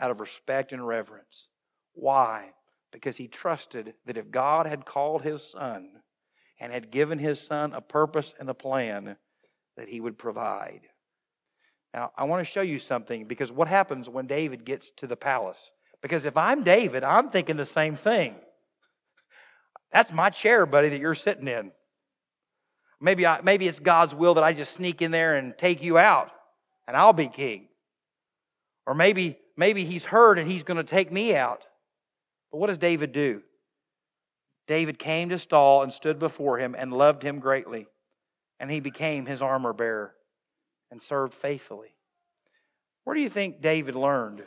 out 0.00 0.10
of 0.10 0.20
respect 0.20 0.72
and 0.72 0.86
reverence. 0.86 1.48
Why? 1.92 2.52
Because 2.92 3.16
he 3.16 3.28
trusted 3.28 3.94
that 4.06 4.16
if 4.16 4.30
God 4.30 4.66
had 4.66 4.86
called 4.86 5.22
his 5.22 5.42
son 5.42 5.88
and 6.58 6.72
had 6.72 6.90
given 6.90 7.18
his 7.18 7.40
son 7.40 7.74
a 7.74 7.80
purpose 7.80 8.34
and 8.38 8.48
a 8.48 8.54
plan, 8.54 9.16
that 9.76 9.88
he 9.88 10.00
would 10.00 10.16
provide. 10.16 10.82
Now, 11.92 12.12
I 12.16 12.24
want 12.24 12.40
to 12.40 12.50
show 12.50 12.62
you 12.62 12.78
something 12.78 13.26
because 13.26 13.52
what 13.52 13.68
happens 13.68 14.08
when 14.08 14.26
David 14.26 14.64
gets 14.64 14.90
to 14.96 15.06
the 15.06 15.16
palace? 15.16 15.70
Because 16.02 16.24
if 16.24 16.36
I'm 16.36 16.62
David, 16.62 17.04
I'm 17.04 17.30
thinking 17.30 17.56
the 17.56 17.66
same 17.66 17.94
thing. 17.94 18.36
That's 19.92 20.12
my 20.12 20.30
chair, 20.30 20.66
buddy, 20.66 20.88
that 20.90 21.00
you're 21.00 21.14
sitting 21.14 21.48
in. 21.48 21.72
Maybe, 23.00 23.26
I, 23.26 23.40
maybe 23.42 23.68
it's 23.68 23.78
God's 23.78 24.14
will 24.14 24.34
that 24.34 24.44
I 24.44 24.52
just 24.52 24.72
sneak 24.72 25.02
in 25.02 25.10
there 25.10 25.36
and 25.36 25.56
take 25.56 25.82
you 25.82 25.98
out 25.98 26.30
and 26.86 26.96
I'll 26.96 27.12
be 27.12 27.28
king. 27.28 27.68
Or 28.86 28.94
maybe, 28.94 29.38
maybe 29.56 29.84
he's 29.84 30.04
heard 30.04 30.38
and 30.38 30.50
he's 30.50 30.62
going 30.62 30.78
to 30.78 30.84
take 30.84 31.12
me 31.12 31.34
out. 31.34 31.66
But 32.50 32.58
what 32.58 32.68
does 32.68 32.78
David 32.78 33.12
do? 33.12 33.42
David 34.66 34.98
came 34.98 35.28
to 35.28 35.38
Saul 35.38 35.82
and 35.82 35.92
stood 35.92 36.18
before 36.18 36.58
him 36.58 36.74
and 36.76 36.92
loved 36.92 37.22
him 37.22 37.38
greatly. 37.38 37.86
And 38.58 38.70
he 38.70 38.80
became 38.80 39.26
his 39.26 39.42
armor 39.42 39.72
bearer 39.72 40.14
and 40.90 41.02
served 41.02 41.34
faithfully. 41.34 41.94
Where 43.04 43.14
do 43.14 43.20
you 43.20 43.28
think 43.28 43.60
David 43.60 43.94
learned 43.94 44.42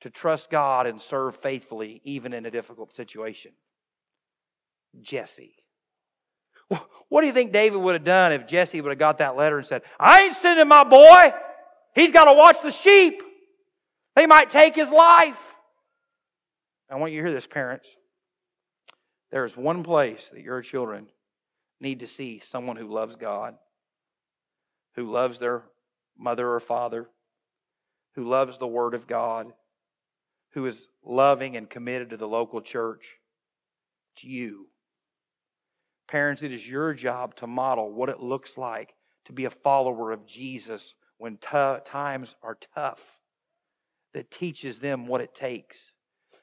to 0.00 0.10
trust 0.10 0.50
God 0.50 0.86
and 0.86 1.00
serve 1.00 1.36
faithfully 1.36 2.00
even 2.04 2.32
in 2.32 2.46
a 2.46 2.50
difficult 2.50 2.94
situation? 2.94 3.52
Jesse. 5.00 5.54
What 7.08 7.22
do 7.22 7.26
you 7.26 7.32
think 7.32 7.52
David 7.52 7.78
would 7.78 7.94
have 7.94 8.04
done 8.04 8.32
if 8.32 8.46
Jesse 8.46 8.80
would 8.80 8.90
have 8.90 8.98
got 8.98 9.18
that 9.18 9.36
letter 9.36 9.58
and 9.58 9.66
said, 9.66 9.82
I 9.98 10.22
ain't 10.22 10.36
sending 10.36 10.68
my 10.68 10.84
boy. 10.84 11.32
He's 11.94 12.12
got 12.12 12.26
to 12.26 12.32
watch 12.32 12.62
the 12.62 12.70
sheep. 12.70 13.20
They 14.14 14.26
might 14.26 14.50
take 14.50 14.76
his 14.76 14.90
life. 14.90 15.40
I 16.88 16.96
want 16.96 17.12
you 17.12 17.20
to 17.20 17.26
hear 17.26 17.34
this, 17.34 17.46
parents. 17.46 17.88
There 19.32 19.44
is 19.44 19.56
one 19.56 19.82
place 19.82 20.28
that 20.32 20.42
your 20.42 20.62
children 20.62 21.08
need 21.80 22.00
to 22.00 22.06
see 22.06 22.40
someone 22.40 22.76
who 22.76 22.92
loves 22.92 23.16
God, 23.16 23.56
who 24.94 25.10
loves 25.10 25.38
their 25.38 25.64
mother 26.16 26.52
or 26.52 26.60
father, 26.60 27.08
who 28.14 28.28
loves 28.28 28.58
the 28.58 28.68
Word 28.68 28.94
of 28.94 29.06
God, 29.06 29.52
who 30.52 30.66
is 30.66 30.88
loving 31.04 31.56
and 31.56 31.70
committed 31.70 32.10
to 32.10 32.16
the 32.16 32.28
local 32.28 32.60
church. 32.60 33.16
It's 34.14 34.24
you. 34.24 34.66
Parents, 36.10 36.42
it 36.42 36.52
is 36.52 36.68
your 36.68 36.92
job 36.92 37.36
to 37.36 37.46
model 37.46 37.92
what 37.92 38.08
it 38.08 38.18
looks 38.18 38.58
like 38.58 38.94
to 39.26 39.32
be 39.32 39.44
a 39.44 39.50
follower 39.50 40.10
of 40.10 40.26
Jesus 40.26 40.94
when 41.18 41.36
t- 41.36 41.76
times 41.84 42.34
are 42.42 42.58
tough, 42.74 43.18
that 44.12 44.28
teaches 44.28 44.80
them 44.80 45.06
what 45.06 45.20
it 45.20 45.34
takes. 45.34 45.92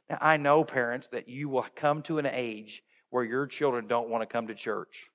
Now, 0.09 0.19
I 0.21 0.37
know, 0.37 0.63
parents, 0.63 1.09
that 1.09 1.27
you 1.27 1.49
will 1.49 1.65
come 1.75 2.01
to 2.03 2.17
an 2.17 2.25
age 2.25 2.81
where 3.09 3.25
your 3.25 3.45
children 3.45 3.87
don't 3.87 4.09
want 4.09 4.21
to 4.21 4.25
come 4.33 4.47
to 4.47 4.55
church. 4.55 5.07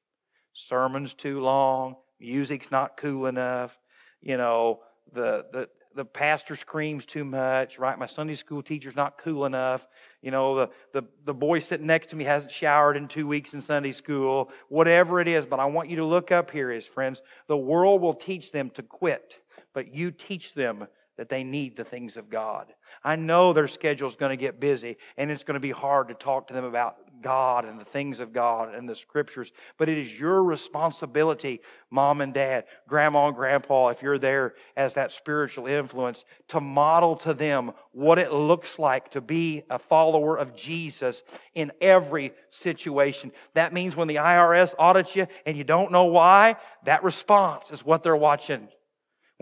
Sermon's 0.53 1.15
too 1.15 1.41
long, 1.41 1.97
music's 2.21 2.71
not 2.71 2.99
cool 2.99 3.25
enough, 3.25 3.79
you 4.21 4.37
know, 4.37 4.81
the, 5.15 5.47
the, 5.51 5.69
the 5.95 6.05
pastor 6.05 6.57
screams 6.57 7.07
too 7.07 7.25
much, 7.25 7.79
right? 7.79 7.99
My 7.99 8.07
Sunday 8.07 8.35
school 8.35 8.63
teacher's 8.63 8.97
not 8.97 9.19
cool 9.19 9.45
enough. 9.45 9.87
You 10.21 10.31
know, 10.31 10.55
the, 10.55 10.71
the, 10.93 11.03
the 11.25 11.35
boy 11.35 11.59
sitting 11.59 11.87
next 11.87 12.09
to 12.09 12.17
me 12.17 12.25
hasn't 12.25 12.53
showered 12.53 12.97
in 12.97 13.09
two 13.09 13.27
weeks 13.27 13.55
in 13.55 13.63
Sunday 13.63 13.93
school, 13.93 14.51
whatever 14.69 15.21
it 15.21 15.29
is. 15.29 15.47
But 15.47 15.61
I 15.61 15.67
want 15.67 15.91
you 15.91 15.97
to 15.97 16.05
look 16.05 16.31
up 16.31 16.51
here, 16.51 16.71
is 16.71 16.87
friends. 16.87 17.23
The 17.47 17.57
world 17.57 18.01
will 18.01 18.15
teach 18.15 18.53
them 18.53 18.71
to 18.71 18.83
quit, 18.83 19.41
but 19.73 19.95
you 19.95 20.11
teach 20.11 20.55
them 20.55 20.87
that 21.17 21.29
they 21.29 21.45
need 21.45 21.77
the 21.77 21.85
things 21.85 22.17
of 22.17 22.31
God. 22.31 22.73
I 23.05 23.17
know 23.17 23.53
their 23.53 23.69
schedule's 23.69 24.17
going 24.17 24.31
to 24.31 24.37
get 24.37 24.61
busy 24.61 24.97
and 25.17 25.31
it's 25.31 25.45
going 25.45 25.55
to 25.55 25.61
be 25.61 25.71
hard 25.71 26.09
to 26.09 26.15
talk 26.15 26.49
to 26.49 26.55
them 26.55 26.65
about 26.65 26.97
God 27.23 27.65
and 27.65 27.81
the 27.81 27.85
things 27.85 28.21
of 28.21 28.33
God 28.33 28.75
and 28.75 28.89
the 28.89 28.97
scriptures, 28.97 29.53
but 29.79 29.89
it 29.89 29.97
is 29.97 30.19
your 30.19 30.43
responsibility, 30.45 31.61
mom 31.91 32.21
and 32.21 32.35
dad, 32.35 32.65
grandma 32.89 33.29
and 33.29 33.37
grandpa, 33.37 33.89
if 33.89 34.03
you're 34.03 34.19
there 34.19 34.55
as 34.77 34.95
that 34.95 35.13
spiritual 35.13 35.67
influence, 35.67 36.25
to 36.49 36.61
model 36.61 37.17
to 37.17 37.33
them 37.33 37.73
what 37.93 38.19
it 38.19 38.33
looks 38.33 38.79
like 38.79 39.11
to 39.13 39.21
be 39.21 39.63
a 39.71 39.79
follower 39.79 40.37
of 40.37 40.55
Jesus 40.55 41.23
in 41.55 41.73
every 41.81 42.33
situation. 42.51 43.33
That 43.55 43.73
means 43.73 43.97
when 43.97 44.09
the 44.09 44.17
IRS 44.17 44.75
audits 44.79 45.17
you 45.17 45.27
and 45.47 45.57
you 45.57 45.65
don't 45.65 45.93
know 45.93 46.05
why, 46.05 46.57
that 46.85 47.03
response 47.03 47.71
is 47.71 47.85
what 47.85 48.03
they're 48.03 48.17
watching 48.17 48.69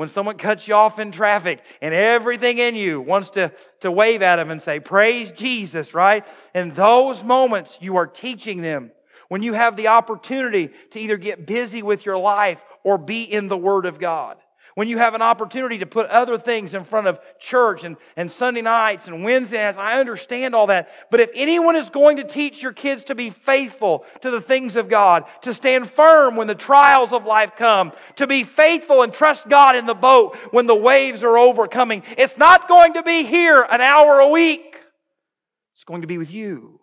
when 0.01 0.09
someone 0.09 0.39
cuts 0.39 0.67
you 0.67 0.73
off 0.73 0.99
in 0.99 1.13
traffic 1.13 1.63
and 1.83 1.93
everything 1.93 2.57
in 2.57 2.75
you 2.75 3.03
wants 3.03 3.29
to, 3.29 3.53
to 3.81 3.93
wave 3.93 4.23
at 4.23 4.37
them 4.37 4.51
and 4.51 4.63
say, 4.63 4.81
Praise 4.81 5.31
Jesus, 5.31 5.93
right? 5.93 6.25
In 6.55 6.73
those 6.73 7.23
moments, 7.23 7.77
you 7.83 7.97
are 7.97 8.07
teaching 8.07 8.63
them. 8.63 8.93
When 9.29 9.43
you 9.43 9.53
have 9.53 9.77
the 9.77 9.89
opportunity 9.89 10.71
to 10.93 11.01
either 11.01 11.19
get 11.19 11.45
busy 11.45 11.83
with 11.83 12.07
your 12.07 12.17
life 12.17 12.63
or 12.83 12.97
be 12.97 13.25
in 13.25 13.49
the 13.49 13.59
Word 13.59 13.85
of 13.85 13.99
God 13.99 14.39
when 14.75 14.89
you 14.89 14.99
have 14.99 15.15
an 15.15 15.23
opportunity 15.23 15.79
to 15.79 15.87
put 15.87 16.09
other 16.11 16.39
things 16.39 16.75
in 16.75 16.85
front 16.85 17.07
of 17.07 17.19
church 17.39 17.85
and, 17.85 17.97
and 18.17 18.31
Sunday 18.31 18.63
nights 18.63 19.09
and 19.09 19.25
Wednesday 19.25 19.63
nights. 19.63 19.79
I 19.79 20.01
understand 20.01 20.55
all 20.55 20.69
that. 20.69 20.91
But 21.11 21.21
if 21.21 21.31
anyone 21.35 21.77
is 21.77 21.91
going 21.91 22.19
to 22.19 22.25
teach 22.25 22.63
your 22.63 22.73
kids 22.73 23.05
to 23.05 23.15
be 23.15 23.31
faithful 23.31 24.05
to 24.21 24.31
the 24.31 24.41
things 24.41 24.77
of 24.77 24.89
God, 24.89 25.25
to 25.43 25.53
stand 25.55 25.91
firm 25.91 26.37
when 26.37 26.47
the 26.47 26.55
trials 26.55 27.13
of 27.13 27.25
life 27.25 27.57
come, 27.57 27.93
to 28.17 28.27
be 28.27 28.45
faithful 28.45 29.03
and 29.03 29.13
trust 29.13 29.49
God 29.49 29.77
in 29.77 29.87
the 29.87 29.95
boat 29.95 30.37
when 30.51 30.67
the 30.67 30.75
waves 30.75 31.25
are 31.25 31.39
overcoming, 31.39 32.03
it's 32.17 32.39
not 32.39 32.69
going 32.69 32.95
to 32.95 33.03
be 33.03 33.25
here 33.25 33.67
an 33.71 33.81
hour 33.81 34.21
a 34.21 34.29
week. 34.29 34.77
It's 35.75 35.85
going 35.85 36.03
to 36.03 36.07
be 36.07 36.19
with 36.19 36.33
you. 36.33 36.81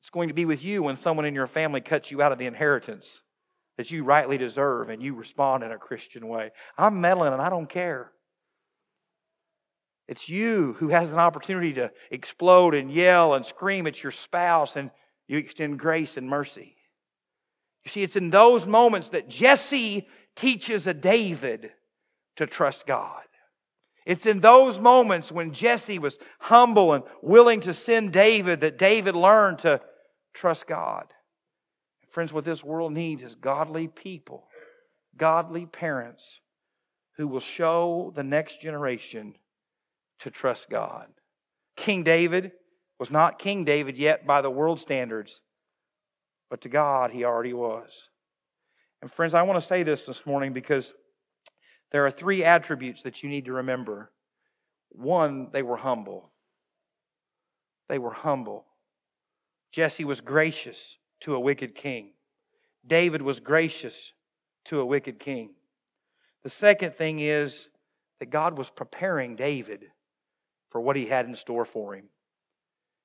It's 0.00 0.10
going 0.10 0.28
to 0.28 0.34
be 0.34 0.46
with 0.46 0.64
you 0.64 0.82
when 0.82 0.96
someone 0.96 1.26
in 1.26 1.34
your 1.34 1.46
family 1.46 1.80
cuts 1.80 2.10
you 2.10 2.22
out 2.22 2.32
of 2.32 2.38
the 2.38 2.46
inheritance 2.46 3.20
that 3.80 3.90
you 3.90 4.04
rightly 4.04 4.36
deserve 4.36 4.90
and 4.90 5.02
you 5.02 5.14
respond 5.14 5.64
in 5.64 5.72
a 5.72 5.78
Christian 5.78 6.28
way. 6.28 6.50
I'm 6.76 7.00
meddling 7.00 7.32
and 7.32 7.40
I 7.40 7.48
don't 7.48 7.66
care. 7.66 8.12
It's 10.06 10.28
you 10.28 10.74
who 10.74 10.88
has 10.88 11.08
an 11.08 11.18
opportunity 11.18 11.72
to 11.72 11.90
explode 12.10 12.74
and 12.74 12.92
yell 12.92 13.32
and 13.32 13.46
scream 13.46 13.86
at 13.86 14.02
your 14.02 14.12
spouse 14.12 14.76
and 14.76 14.90
you 15.28 15.38
extend 15.38 15.78
grace 15.78 16.18
and 16.18 16.28
mercy. 16.28 16.76
You 17.86 17.90
see, 17.90 18.02
it's 18.02 18.16
in 18.16 18.28
those 18.28 18.66
moments 18.66 19.08
that 19.08 19.30
Jesse 19.30 20.06
teaches 20.36 20.86
a 20.86 20.92
David 20.92 21.70
to 22.36 22.46
trust 22.46 22.86
God. 22.86 23.22
It's 24.04 24.26
in 24.26 24.40
those 24.40 24.78
moments 24.78 25.32
when 25.32 25.54
Jesse 25.54 25.98
was 25.98 26.18
humble 26.38 26.92
and 26.92 27.02
willing 27.22 27.60
to 27.60 27.72
send 27.72 28.12
David 28.12 28.60
that 28.60 28.76
David 28.76 29.14
learned 29.14 29.60
to 29.60 29.80
trust 30.34 30.66
God. 30.66 31.06
Friends, 32.10 32.32
what 32.32 32.44
this 32.44 32.64
world 32.64 32.92
needs 32.92 33.22
is 33.22 33.36
godly 33.36 33.86
people, 33.86 34.48
godly 35.16 35.66
parents 35.66 36.40
who 37.16 37.28
will 37.28 37.40
show 37.40 38.12
the 38.16 38.24
next 38.24 38.60
generation 38.60 39.34
to 40.18 40.30
trust 40.30 40.68
God. 40.68 41.06
King 41.76 42.02
David 42.02 42.52
was 42.98 43.10
not 43.10 43.38
King 43.38 43.64
David 43.64 43.96
yet 43.96 44.26
by 44.26 44.42
the 44.42 44.50
world 44.50 44.80
standards, 44.80 45.40
but 46.50 46.60
to 46.62 46.68
God 46.68 47.12
he 47.12 47.24
already 47.24 47.52
was. 47.52 48.08
And 49.00 49.10
friends, 49.10 49.32
I 49.32 49.42
want 49.42 49.60
to 49.60 49.66
say 49.66 49.82
this 49.82 50.02
this 50.02 50.26
morning 50.26 50.52
because 50.52 50.92
there 51.92 52.04
are 52.04 52.10
three 52.10 52.42
attributes 52.44 53.02
that 53.02 53.22
you 53.22 53.30
need 53.30 53.46
to 53.46 53.52
remember. 53.52 54.10
One, 54.90 55.48
they 55.52 55.62
were 55.62 55.76
humble. 55.76 56.32
They 57.88 57.98
were 57.98 58.12
humble. 58.12 58.66
Jesse 59.72 60.04
was 60.04 60.20
gracious 60.20 60.98
to 61.20 61.34
a 61.34 61.40
wicked 61.40 61.74
king. 61.74 62.12
David 62.86 63.22
was 63.22 63.40
gracious 63.40 64.12
to 64.66 64.80
a 64.80 64.86
wicked 64.86 65.18
king. 65.18 65.50
The 66.42 66.50
second 66.50 66.94
thing 66.94 67.20
is 67.20 67.68
that 68.18 68.30
God 68.30 68.56
was 68.56 68.70
preparing 68.70 69.36
David 69.36 69.84
for 70.70 70.80
what 70.80 70.96
he 70.96 71.06
had 71.06 71.26
in 71.26 71.34
store 71.34 71.64
for 71.64 71.94
him. 71.94 72.04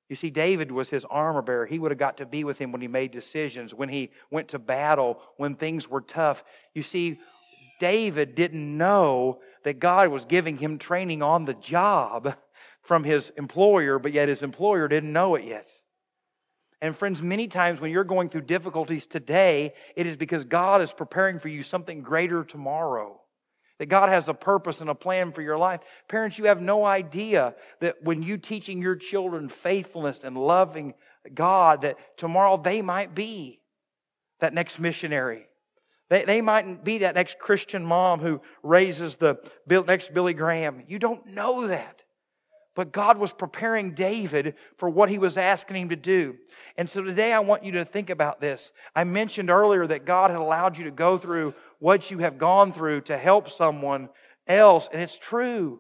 You 0.10 0.16
see, 0.16 0.30
David 0.30 0.72
was 0.72 0.90
his 0.90 1.04
armor 1.06 1.42
bearer. 1.42 1.66
He 1.66 1.80
would 1.80 1.92
have 1.92 1.98
got 1.98 2.18
to 2.18 2.26
be 2.26 2.44
with 2.44 2.60
him 2.60 2.72
when 2.72 2.82
he 2.82 2.88
made 2.88 3.12
decisions, 3.12 3.74
when 3.74 3.90
he 3.90 4.12
went 4.30 4.50
to 4.50 4.60
battle, 4.60 5.20
when 5.38 5.56
things 5.56 5.90
were 5.90 6.02
tough. 6.02 6.44
You 6.74 6.84
see, 6.84 7.20
David 7.80 8.36
didn't 8.36 8.78
know 8.78 9.40
that 9.64 9.80
God 9.80 10.10
was 10.10 10.26
giving 10.26 10.58
him 10.58 10.78
training 10.78 11.24
on 11.24 11.46
the 11.46 11.56
job 11.56 12.36
from 12.84 13.04
his 13.04 13.32
employer, 13.36 13.98
but 13.98 14.14
yet 14.14 14.30
his 14.30 14.44
employer 14.44 14.88
didn't 14.88 15.12
know 15.12 15.34
it 15.36 15.44
yet. 15.44 15.68
And 16.82 16.96
friends, 16.96 17.22
many 17.22 17.48
times 17.48 17.80
when 17.80 17.92
you're 17.92 18.04
going 18.04 18.30
through 18.30 18.42
difficulties 18.42 19.06
today, 19.06 19.74
it 19.96 20.08
is 20.08 20.16
because 20.16 20.44
God 20.44 20.82
is 20.82 20.94
preparing 20.94 21.40
for 21.40 21.48
you 21.48 21.64
something 21.64 22.02
greater 22.02 22.44
tomorrow. 22.44 23.22
That 23.80 23.88
God 23.88 24.10
has 24.10 24.30
a 24.30 24.34
purpose 24.34 24.80
and 24.80 24.90
a 24.90 24.96
plan 24.96 25.34
for 25.34 25.42
your 25.42 25.58
life. 25.58 25.82
Parents, 26.08 26.38
you 26.38 26.46
have 26.46 26.62
no 26.62 26.86
idea 26.86 27.56
that 27.82 28.02
when 28.02 28.24
you 28.24 28.38
teaching 28.38 28.82
your 28.82 28.96
children 28.96 29.50
faithfulness 29.50 30.24
and 30.24 30.38
loving 30.38 30.94
God, 31.34 31.82
that 31.82 31.98
tomorrow 32.18 32.56
they 32.56 32.82
might 32.82 33.14
be 33.14 33.60
that 34.40 34.54
next 34.54 34.80
missionary. 34.80 35.48
They, 36.10 36.24
they 36.24 36.42
mightn't 36.42 36.84
be 36.84 37.00
that 37.00 37.16
next 37.16 37.40
Christian 37.40 37.84
mom 37.84 38.20
who 38.20 38.42
raises 38.64 39.16
the 39.16 39.38
next 39.68 40.14
Billy 40.14 40.34
Graham. 40.34 40.84
You 40.88 41.00
don't 41.00 41.26
know 41.28 41.68
that. 41.68 42.04
But 42.76 42.92
God 42.92 43.18
was 43.18 43.32
preparing 43.32 43.92
David 43.92 44.56
for 44.78 44.90
what 44.90 45.10
he 45.10 45.18
was 45.18 45.38
asking 45.38 45.78
him 45.78 45.90
to 45.90 45.96
do. 45.96 46.36
And 46.78 46.90
so 46.90 47.02
today 47.02 47.32
I 47.32 47.40
want 47.40 47.64
you 47.64 47.72
to 47.74 47.86
think 47.86 48.10
about 48.10 48.42
this. 48.42 48.72
I 48.96 49.06
mentioned 49.06 49.50
earlier 49.50 49.88
that 49.88 50.06
God 50.06 50.30
had 50.30 50.40
allowed 50.40 50.78
you 50.78 50.84
to 50.84 50.92
go 50.92 51.18
through 51.18 51.54
what 51.80 52.12
you 52.12 52.20
have 52.20 52.38
gone 52.38 52.74
through 52.74 53.02
to 53.02 53.18
help 53.18 53.50
someone 53.50 54.10
else, 54.46 54.90
and 54.92 55.02
it's 55.02 55.18
true. 55.18 55.80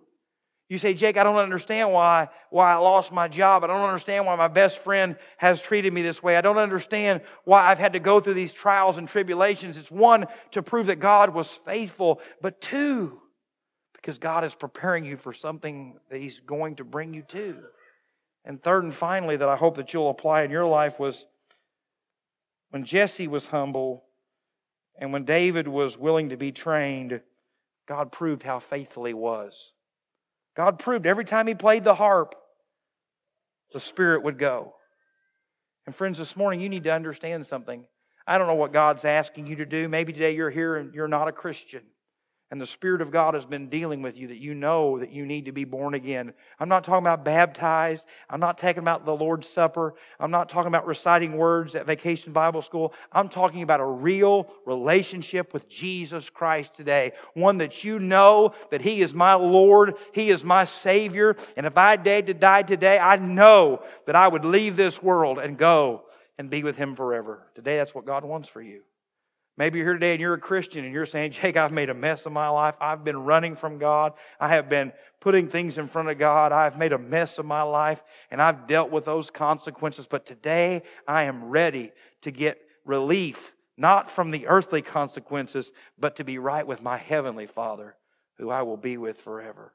You 0.68 0.80
say, 0.80 0.96
Jake, 0.96 1.18
I 1.18 1.24
don't 1.24 1.36
understand 1.36 1.92
why, 1.92 2.30
why 2.50 2.74
I 2.74 2.78
lost 2.78 3.12
my 3.12 3.28
job. 3.28 3.64
I 3.64 3.68
don't 3.68 3.84
understand 3.84 4.26
why 4.26 4.36
my 4.36 4.48
best 4.48 4.80
friend 4.80 5.16
has 5.38 5.62
treated 5.62 5.94
me 5.94 6.02
this 6.02 6.24
way. 6.24 6.38
I 6.38 6.42
don't 6.42 6.58
understand 6.58 7.22
why 7.44 7.70
I've 7.70 7.78
had 7.78 7.94
to 7.94 8.00
go 8.00 8.20
through 8.20 8.34
these 8.34 8.52
trials 8.52 8.98
and 8.98 9.08
tribulations. 9.08 9.78
It's 9.78 9.92
one, 9.92 10.26
to 10.52 10.64
prove 10.64 10.88
that 10.88 10.96
God 10.96 11.36
was 11.36 11.52
faithful, 11.52 12.20
but 12.42 12.62
two, 12.62 13.22
because 14.06 14.20
God 14.20 14.44
is 14.44 14.54
preparing 14.54 15.04
you 15.04 15.18
for 15.18 15.34
something 15.34 15.98
that 16.12 16.22
He's 16.22 16.40
going 16.40 16.76
to 16.76 16.84
bring 16.84 17.16
you 17.16 17.24
to. 17.30 17.58
And 18.46 18.62
third 18.62 18.84
and 18.84 18.94
finally, 18.94 19.36
that 19.36 19.50
I 19.50 19.56
hope 19.56 19.78
that 19.78 19.94
you'll 19.94 20.12
apply 20.12 20.44
in 20.44 20.52
your 20.52 20.68
life 20.68 21.00
was 21.00 21.26
when 22.70 22.84
Jesse 22.84 23.28
was 23.28 23.48
humble 23.48 24.04
and 25.00 25.12
when 25.12 25.26
David 25.26 25.68
was 25.68 25.98
willing 25.98 26.30
to 26.30 26.38
be 26.38 26.52
trained, 26.52 27.20
God 27.88 28.12
proved 28.12 28.44
how 28.44 28.60
faithful 28.60 29.06
he 29.06 29.16
was. 29.16 29.72
God 30.56 30.78
proved 30.78 31.08
every 31.08 31.26
time 31.26 31.48
he 31.48 31.56
played 31.56 31.84
the 31.84 31.96
harp, 31.96 32.36
the 33.74 33.80
Spirit 33.80 34.22
would 34.22 34.38
go. 34.38 34.76
And 35.88 35.96
friends, 35.96 36.20
this 36.20 36.36
morning 36.36 36.60
you 36.60 36.70
need 36.70 36.84
to 36.84 36.94
understand 36.94 37.48
something. 37.48 37.88
I 38.28 38.38
don't 38.38 38.46
know 38.46 38.54
what 38.54 38.72
God's 38.72 39.04
asking 39.04 39.48
you 39.48 39.56
to 39.56 39.66
do. 39.66 39.90
Maybe 39.90 40.14
today 40.14 40.36
you're 40.36 40.52
here 40.52 40.76
and 40.76 40.94
you're 40.94 41.08
not 41.08 41.28
a 41.28 41.32
Christian 41.32 41.82
and 42.52 42.62
the 42.62 42.66
Spirit 42.68 43.02
of 43.02 43.12
God 43.12 43.34
has 43.34 43.46
been 43.46 43.70
dealing 43.70 44.04
with 44.04 44.18
you 44.18 44.28
that 44.28 44.38
you 44.38 44.54
know 44.54 45.00
that 45.00 45.12
you 45.12 45.26
need 45.26 45.46
to 45.46 45.52
be 45.52 45.64
born 45.64 45.96
again. 45.96 46.32
I'm 46.60 46.70
not 46.70 46.84
talking 46.84 47.04
about 47.04 47.26
baptized. 47.26 48.06
I'm 48.30 48.40
not 48.40 48.60
talking 48.60 48.80
about 48.80 49.04
the 49.04 49.16
Lord's 49.16 49.50
Supper. 49.50 49.96
I'm 50.20 50.30
not 50.30 50.48
talking 50.48 50.68
about 50.68 50.86
reciting 50.86 51.38
words 51.38 51.76
at 51.76 51.88
vacation 51.88 52.34
Bible 52.34 52.62
school. 52.62 52.94
I'm 53.12 53.30
talking 53.30 53.64
about 53.64 53.80
a 53.80 53.86
real 53.86 54.48
relationship 54.66 55.54
with 55.54 55.68
Jesus 55.68 56.30
Christ 56.30 56.76
today. 56.76 57.14
One 57.34 57.58
that 57.58 57.84
you 57.84 57.98
know 57.98 58.54
that 58.70 58.82
He 58.82 59.02
is 59.02 59.14
my 59.14 59.34
Lord, 59.34 59.96
He 60.14 60.30
is 60.30 60.44
my 60.44 60.66
Savior. 60.66 61.36
And 61.58 61.66
if 61.66 61.78
I 61.78 61.98
had 61.98 62.28
to 62.28 62.34
die 62.36 62.62
today, 62.62 63.00
I 63.00 63.16
know 63.16 63.82
that 64.06 64.16
I 64.16 64.28
would 64.28 64.46
leave 64.46 64.76
this 64.76 65.02
world 65.02 65.40
and 65.40 65.58
go 65.58 66.04
and 66.38 66.52
be 66.52 66.62
with 66.62 66.78
Him 66.78 66.96
forever. 66.96 67.48
Today, 67.56 67.78
that's 67.78 67.96
what 67.96 68.06
God 68.06 68.24
wants 68.24 68.48
for 68.48 68.62
you. 68.62 68.82
Maybe 69.58 69.80
you're 69.80 69.88
here 69.88 69.94
today 69.94 70.12
and 70.12 70.22
you're 70.22 70.34
a 70.34 70.40
Christian 70.40 70.84
and 70.84 70.94
you're 70.94 71.06
saying, 71.06 71.32
Jake, 71.32 71.56
I've 71.56 71.72
made 71.72 71.90
a 71.90 71.94
mess 71.94 72.26
of 72.26 72.34
my 72.34 72.50
life. 72.50 72.76
I've 72.82 73.06
been 73.06 73.24
running 73.24 73.56
from 73.56 73.78
God. 73.78 74.14
I 74.38 74.50
have 74.50 74.68
been 74.68 74.92
putting 75.22 75.48
things 75.48 75.78
in 75.78 75.88
front 75.88 76.10
of 76.10 76.18
God. 76.18 76.52
I've 76.52 76.78
made 76.78 76.92
a 76.92 76.98
mess 76.98 77.40
of 77.40 77.46
my 77.46 77.62
life 77.62 78.04
and 78.32 78.42
I've 78.42 78.68
dealt 78.68 78.92
with 78.92 79.06
those 79.06 79.30
consequences. 79.30 80.08
But 80.08 80.26
today 80.26 80.84
I 81.08 81.24
am 81.24 81.46
ready 81.46 81.94
to 82.22 82.32
get 82.32 82.60
relief, 82.84 83.54
not 83.78 84.12
from 84.12 84.32
the 84.32 84.48
earthly 84.48 84.82
consequences, 84.82 85.72
but 85.98 86.18
to 86.18 86.26
be 86.26 86.38
right 86.38 86.68
with 86.68 86.82
my 86.82 86.98
heavenly 86.98 87.48
Father, 87.48 87.96
who 88.38 88.50
I 88.50 88.64
will 88.64 88.78
be 88.78 88.98
with 88.98 89.22
forever. 89.22 89.75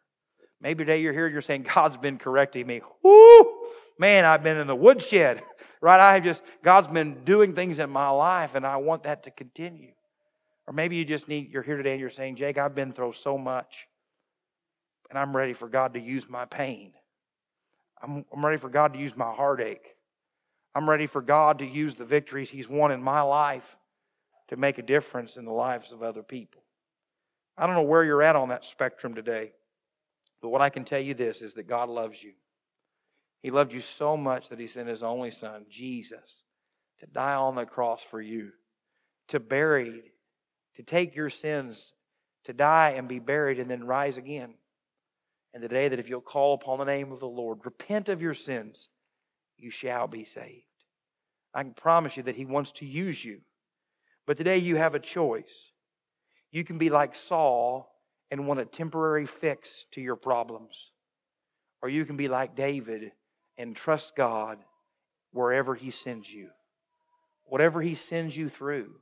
Maybe 0.60 0.84
today 0.84 1.00
you're 1.00 1.12
here 1.12 1.26
you're 1.26 1.40
saying, 1.40 1.66
God's 1.74 1.96
been 1.96 2.18
correcting 2.18 2.66
me. 2.66 2.82
Woo! 3.02 3.54
Man, 3.98 4.24
I've 4.24 4.42
been 4.42 4.56
in 4.56 4.66
the 4.66 4.76
woodshed 4.76 5.42
right? 5.80 6.00
I 6.00 6.14
have 6.14 6.24
just, 6.24 6.42
God's 6.62 6.88
been 6.88 7.24
doing 7.24 7.54
things 7.54 7.78
in 7.78 7.90
my 7.90 8.10
life 8.10 8.54
and 8.54 8.66
I 8.66 8.76
want 8.76 9.04
that 9.04 9.24
to 9.24 9.30
continue. 9.30 9.92
Or 10.66 10.72
maybe 10.72 10.96
you 10.96 11.04
just 11.04 11.28
need, 11.28 11.50
you're 11.50 11.62
here 11.62 11.76
today 11.76 11.92
and 11.92 12.00
you're 12.00 12.10
saying, 12.10 12.36
Jake, 12.36 12.58
I've 12.58 12.74
been 12.74 12.92
through 12.92 13.14
so 13.14 13.38
much 13.38 13.86
and 15.08 15.18
I'm 15.18 15.36
ready 15.36 15.52
for 15.52 15.68
God 15.68 15.94
to 15.94 16.00
use 16.00 16.28
my 16.28 16.44
pain. 16.44 16.92
I'm, 18.02 18.24
I'm 18.32 18.44
ready 18.44 18.58
for 18.58 18.68
God 18.68 18.92
to 18.92 18.98
use 18.98 19.16
my 19.16 19.32
heartache. 19.32 19.96
I'm 20.74 20.88
ready 20.88 21.06
for 21.06 21.20
God 21.20 21.58
to 21.58 21.66
use 21.66 21.96
the 21.96 22.04
victories 22.04 22.50
He's 22.50 22.68
won 22.68 22.92
in 22.92 23.02
my 23.02 23.22
life 23.22 23.76
to 24.48 24.56
make 24.56 24.78
a 24.78 24.82
difference 24.82 25.36
in 25.36 25.44
the 25.44 25.52
lives 25.52 25.90
of 25.92 26.02
other 26.02 26.22
people. 26.22 26.62
I 27.58 27.66
don't 27.66 27.74
know 27.74 27.82
where 27.82 28.04
you're 28.04 28.22
at 28.22 28.36
on 28.36 28.50
that 28.50 28.64
spectrum 28.64 29.14
today, 29.14 29.52
but 30.40 30.48
what 30.48 30.62
I 30.62 30.70
can 30.70 30.84
tell 30.84 31.00
you 31.00 31.14
this 31.14 31.42
is 31.42 31.54
that 31.54 31.68
God 31.68 31.88
loves 31.88 32.22
you. 32.22 32.32
He 33.42 33.50
loved 33.50 33.72
you 33.72 33.80
so 33.80 34.16
much 34.16 34.48
that 34.48 34.58
he 34.58 34.66
sent 34.66 34.88
his 34.88 35.02
only 35.02 35.30
son, 35.30 35.66
Jesus, 35.68 36.36
to 37.00 37.06
die 37.06 37.34
on 37.34 37.54
the 37.54 37.64
cross 37.64 38.02
for 38.02 38.20
you, 38.20 38.50
to 39.28 39.40
bury, 39.40 40.12
to 40.76 40.82
take 40.82 41.16
your 41.16 41.30
sins, 41.30 41.94
to 42.44 42.52
die 42.52 42.94
and 42.96 43.08
be 43.08 43.18
buried 43.18 43.58
and 43.58 43.70
then 43.70 43.84
rise 43.84 44.16
again. 44.16 44.54
And 45.52 45.62
the 45.62 45.68
day 45.68 45.88
that 45.88 45.98
if 45.98 46.08
you'll 46.08 46.20
call 46.20 46.54
upon 46.54 46.78
the 46.78 46.84
name 46.84 47.12
of 47.12 47.20
the 47.20 47.26
Lord, 47.26 47.58
repent 47.64 48.08
of 48.08 48.22
your 48.22 48.34
sins, 48.34 48.88
you 49.56 49.70
shall 49.70 50.06
be 50.06 50.24
saved. 50.24 50.64
I 51.52 51.62
can 51.62 51.74
promise 51.74 52.16
you 52.16 52.22
that 52.24 52.36
he 52.36 52.44
wants 52.44 52.72
to 52.72 52.86
use 52.86 53.24
you. 53.24 53.40
But 54.26 54.36
today 54.36 54.58
you 54.58 54.76
have 54.76 54.94
a 54.94 55.00
choice. 55.00 55.72
You 56.52 56.62
can 56.62 56.78
be 56.78 56.90
like 56.90 57.14
Saul 57.14 57.89
and 58.30 58.46
want 58.46 58.60
a 58.60 58.64
temporary 58.64 59.26
fix 59.26 59.86
to 59.92 60.00
your 60.00 60.16
problems. 60.16 60.92
Or 61.82 61.88
you 61.88 62.04
can 62.04 62.16
be 62.16 62.28
like 62.28 62.54
David 62.54 63.12
and 63.58 63.74
trust 63.74 64.14
God 64.16 64.58
wherever 65.32 65.74
He 65.74 65.90
sends 65.90 66.30
you. 66.30 66.48
Whatever 67.44 67.82
He 67.82 67.94
sends 67.94 68.36
you 68.36 68.48
through, 68.48 68.96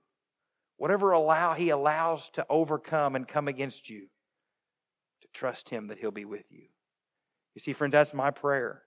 whatever 0.76 1.12
allow 1.12 1.55
He 1.55 1.68
allows 1.68 2.31
to 2.31 2.47
overcome 2.49 3.14
and 3.14 3.29
come 3.29 3.49
against 3.49 3.91
you, 3.91 4.07
to 5.20 5.29
trust 5.33 5.68
Him 5.68 5.89
that 5.89 5.99
He'll 5.99 6.11
be 6.11 6.24
with 6.24 6.45
you. 6.51 6.64
You 7.55 7.61
see, 7.61 7.72
friends, 7.72 7.93
that's 7.93 8.14
my 8.14 8.31
prayer. 8.31 8.83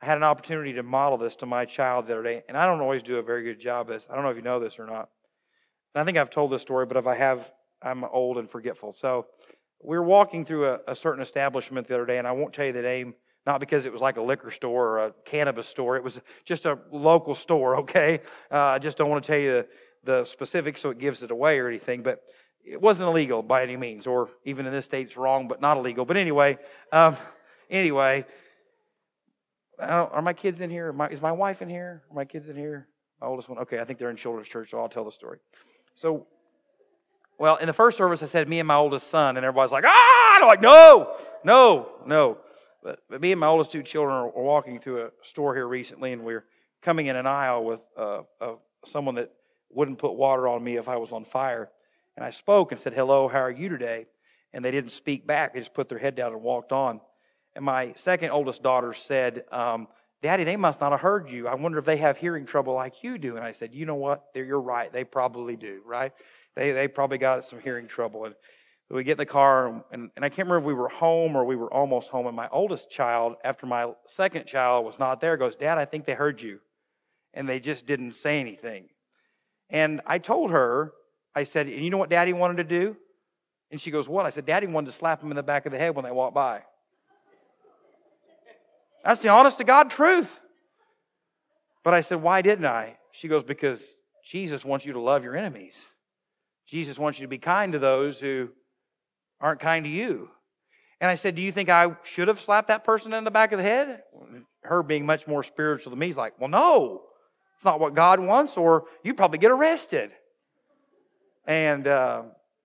I 0.00 0.06
had 0.06 0.16
an 0.16 0.24
opportunity 0.24 0.74
to 0.74 0.82
model 0.82 1.18
this 1.18 1.34
to 1.36 1.46
my 1.46 1.64
child 1.64 2.06
the 2.06 2.12
other 2.12 2.22
day, 2.22 2.44
and 2.48 2.56
I 2.56 2.66
don't 2.66 2.80
always 2.80 3.02
do 3.02 3.18
a 3.18 3.22
very 3.22 3.42
good 3.42 3.60
job 3.60 3.88
of 3.88 3.94
this. 3.94 4.06
I 4.08 4.14
don't 4.14 4.22
know 4.22 4.30
if 4.30 4.36
you 4.36 4.42
know 4.42 4.60
this 4.60 4.78
or 4.78 4.86
not. 4.86 5.08
And 5.94 6.02
I 6.02 6.04
think 6.04 6.16
I've 6.16 6.30
told 6.30 6.52
this 6.52 6.62
story, 6.62 6.86
but 6.86 6.96
if 6.96 7.06
I 7.06 7.16
have, 7.16 7.50
I'm 7.82 8.04
old 8.04 8.38
and 8.38 8.48
forgetful. 8.48 8.92
So 8.92 9.26
we 9.82 9.96
were 9.96 10.02
walking 10.02 10.44
through 10.44 10.66
a, 10.66 10.80
a 10.88 10.94
certain 10.94 11.22
establishment 11.22 11.86
the 11.86 11.94
other 11.94 12.06
day, 12.06 12.18
and 12.18 12.26
I 12.26 12.32
won't 12.32 12.52
tell 12.52 12.66
you 12.66 12.72
the 12.72 12.82
name 12.82 13.14
not 13.46 13.60
because 13.60 13.86
it 13.86 13.92
was 13.92 14.02
like 14.02 14.18
a 14.18 14.22
liquor 14.22 14.50
store 14.50 14.88
or 14.88 15.06
a 15.06 15.12
cannabis 15.24 15.66
store. 15.66 15.96
It 15.96 16.04
was 16.04 16.20
just 16.44 16.66
a 16.66 16.78
local 16.92 17.34
store, 17.34 17.76
okay? 17.80 18.20
Uh, 18.50 18.58
I 18.58 18.78
just 18.78 18.98
don't 18.98 19.08
want 19.08 19.24
to 19.24 19.26
tell 19.26 19.40
you 19.40 19.50
the, 19.52 19.66
the 20.04 20.24
specifics 20.26 20.82
so 20.82 20.90
it 20.90 20.98
gives 20.98 21.22
it 21.22 21.30
away 21.30 21.58
or 21.58 21.66
anything, 21.66 22.02
but 22.02 22.22
it 22.62 22.80
wasn't 22.80 23.08
illegal 23.08 23.42
by 23.42 23.62
any 23.62 23.76
means, 23.76 24.06
or 24.06 24.28
even 24.44 24.66
in 24.66 24.72
this 24.72 24.84
state 24.84 25.06
it's 25.06 25.16
wrong, 25.16 25.48
but 25.48 25.62
not 25.62 25.78
illegal. 25.78 26.04
But 26.04 26.18
anyway, 26.18 26.58
um, 26.92 27.16
anyway, 27.70 28.26
are 29.78 30.22
my 30.22 30.34
kids 30.34 30.60
in 30.60 30.68
here? 30.68 30.92
My, 30.92 31.08
is 31.08 31.22
my 31.22 31.32
wife 31.32 31.62
in 31.62 31.70
here? 31.70 32.02
Are 32.10 32.14
my 32.14 32.26
kids 32.26 32.50
in 32.50 32.56
here? 32.56 32.88
My 33.20 33.28
oldest 33.28 33.48
one? 33.48 33.58
Okay, 33.60 33.80
I 33.80 33.84
think 33.84 33.98
they're 33.98 34.10
in 34.10 34.16
children's 34.16 34.48
church, 34.48 34.70
so 34.70 34.78
I'll 34.78 34.88
tell 34.88 35.04
the 35.04 35.12
story. 35.12 35.38
So, 35.94 36.26
well, 37.38 37.56
in 37.56 37.66
the 37.66 37.72
first 37.72 37.96
service, 37.96 38.22
I 38.22 38.26
said 38.26 38.48
me 38.48 38.58
and 38.58 38.66
my 38.66 38.74
oldest 38.74 39.08
son, 39.08 39.36
and 39.36 39.46
everybody's 39.46 39.72
like, 39.72 39.84
ah! 39.86 40.32
And 40.34 40.44
I'm 40.44 40.48
like, 40.48 40.60
no, 40.60 41.16
no, 41.44 41.88
no. 42.04 42.38
But, 42.82 43.00
but 43.08 43.20
me 43.20 43.32
and 43.32 43.40
my 43.40 43.46
oldest 43.46 43.70
two 43.70 43.82
children 43.82 44.14
are, 44.14 44.28
walking 44.28 44.80
through 44.80 45.06
a 45.06 45.10
store 45.22 45.54
here 45.54 45.66
recently, 45.66 46.12
and 46.12 46.24
we 46.24 46.34
are 46.34 46.44
coming 46.82 47.06
in 47.06 47.16
an 47.16 47.26
aisle 47.26 47.64
with 47.64 47.80
uh, 47.96 48.22
uh, 48.40 48.54
someone 48.84 49.14
that 49.16 49.30
wouldn't 49.70 49.98
put 49.98 50.14
water 50.14 50.48
on 50.48 50.62
me 50.62 50.76
if 50.76 50.88
I 50.88 50.96
was 50.96 51.12
on 51.12 51.24
fire. 51.24 51.70
And 52.16 52.24
I 52.24 52.30
spoke 52.30 52.72
and 52.72 52.80
said, 52.80 52.94
Hello, 52.94 53.28
how 53.28 53.40
are 53.40 53.50
you 53.50 53.68
today? 53.68 54.06
And 54.52 54.64
they 54.64 54.70
didn't 54.70 54.90
speak 54.90 55.26
back. 55.26 55.54
They 55.54 55.60
just 55.60 55.74
put 55.74 55.88
their 55.88 55.98
head 55.98 56.14
down 56.14 56.32
and 56.32 56.42
walked 56.42 56.72
on. 56.72 57.00
And 57.54 57.64
my 57.64 57.92
second 57.96 58.30
oldest 58.30 58.62
daughter 58.62 58.94
said, 58.94 59.44
um, 59.52 59.88
Daddy, 60.20 60.42
they 60.42 60.56
must 60.56 60.80
not 60.80 60.90
have 60.90 61.00
heard 61.00 61.30
you. 61.30 61.46
I 61.46 61.54
wonder 61.54 61.78
if 61.78 61.84
they 61.84 61.98
have 61.98 62.16
hearing 62.16 62.44
trouble 62.44 62.74
like 62.74 63.04
you 63.04 63.18
do. 63.18 63.36
And 63.36 63.44
I 63.44 63.52
said, 63.52 63.74
You 63.74 63.86
know 63.86 63.94
what? 63.94 64.26
They're, 64.34 64.44
You're 64.44 64.60
right. 64.60 64.92
They 64.92 65.04
probably 65.04 65.56
do, 65.56 65.80
right? 65.86 66.12
They, 66.58 66.72
they 66.72 66.88
probably 66.88 67.18
got 67.18 67.44
some 67.44 67.60
hearing 67.60 67.86
trouble. 67.86 68.24
And 68.24 68.34
we 68.90 69.04
get 69.04 69.12
in 69.12 69.18
the 69.18 69.26
car, 69.26 69.84
and, 69.92 70.10
and 70.16 70.24
I 70.24 70.28
can't 70.28 70.48
remember 70.48 70.58
if 70.58 70.64
we 70.64 70.74
were 70.74 70.88
home 70.88 71.36
or 71.36 71.44
we 71.44 71.54
were 71.54 71.72
almost 71.72 72.10
home. 72.10 72.26
And 72.26 72.34
my 72.34 72.48
oldest 72.48 72.90
child, 72.90 73.36
after 73.44 73.64
my 73.64 73.92
second 74.06 74.46
child 74.46 74.84
was 74.84 74.98
not 74.98 75.20
there, 75.20 75.36
goes, 75.36 75.54
Dad, 75.54 75.78
I 75.78 75.84
think 75.84 76.04
they 76.04 76.14
heard 76.14 76.42
you. 76.42 76.58
And 77.32 77.48
they 77.48 77.60
just 77.60 77.86
didn't 77.86 78.16
say 78.16 78.40
anything. 78.40 78.88
And 79.70 80.00
I 80.04 80.18
told 80.18 80.50
her, 80.50 80.94
I 81.32 81.44
said, 81.44 81.68
and 81.68 81.84
you 81.84 81.90
know 81.90 81.98
what 81.98 82.10
daddy 82.10 82.32
wanted 82.32 82.56
to 82.56 82.64
do? 82.64 82.96
And 83.70 83.80
she 83.80 83.92
goes, 83.92 84.08
What? 84.08 84.26
I 84.26 84.30
said, 84.30 84.46
Daddy 84.46 84.66
wanted 84.66 84.86
to 84.86 84.96
slap 84.96 85.22
him 85.22 85.30
in 85.30 85.36
the 85.36 85.42
back 85.42 85.66
of 85.66 85.72
the 85.72 85.78
head 85.78 85.94
when 85.94 86.04
they 86.04 86.10
walked 86.10 86.34
by. 86.34 86.62
That's 89.04 89.22
the 89.22 89.28
honest 89.28 89.58
to 89.58 89.64
God 89.64 89.90
truth. 89.90 90.40
But 91.84 91.94
I 91.94 92.00
said, 92.00 92.22
Why 92.22 92.42
didn't 92.42 92.66
I? 92.66 92.96
She 93.12 93.28
goes, 93.28 93.44
Because 93.44 93.92
Jesus 94.24 94.64
wants 94.64 94.86
you 94.86 94.94
to 94.94 95.00
love 95.00 95.22
your 95.22 95.36
enemies. 95.36 95.86
Jesus 96.68 96.98
wants 96.98 97.18
you 97.18 97.24
to 97.24 97.28
be 97.28 97.38
kind 97.38 97.72
to 97.72 97.78
those 97.78 98.20
who 98.20 98.50
aren't 99.40 99.60
kind 99.60 99.84
to 99.84 99.90
you. 99.90 100.28
And 101.00 101.10
I 101.10 101.14
said, 101.14 101.34
Do 101.34 101.42
you 101.42 101.50
think 101.50 101.68
I 101.68 101.96
should 102.02 102.28
have 102.28 102.40
slapped 102.40 102.68
that 102.68 102.84
person 102.84 103.14
in 103.14 103.24
the 103.24 103.30
back 103.30 103.52
of 103.52 103.58
the 103.58 103.64
head? 103.64 104.02
Her 104.62 104.82
being 104.82 105.06
much 105.06 105.26
more 105.26 105.42
spiritual 105.42 105.90
than 105.90 105.98
me, 105.98 106.10
is 106.10 106.16
like, 106.16 106.38
Well, 106.38 106.50
no, 106.50 107.02
it's 107.56 107.64
not 107.64 107.80
what 107.80 107.94
God 107.94 108.20
wants, 108.20 108.56
or 108.56 108.84
you'd 109.02 109.16
probably 109.16 109.38
get 109.38 109.50
arrested. 109.50 110.10
And, 111.46 111.86
uh, 111.86 112.24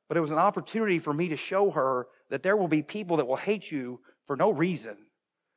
but 0.10 0.18
it 0.18 0.22
was 0.22 0.32
an 0.32 0.38
opportunity 0.38 1.00
for 1.00 1.14
me 1.14 1.30
to 1.30 1.38
show 1.38 1.72
her 1.72 2.08
that 2.30 2.44
there 2.44 2.58
will 2.58 2.68
be 2.68 2.82
people 2.82 3.18
that 3.18 3.26
will 3.26 3.38
hate 3.38 3.72
you 3.72 4.02
for 4.28 4.36
no 4.36 4.50
reason. 4.50 4.98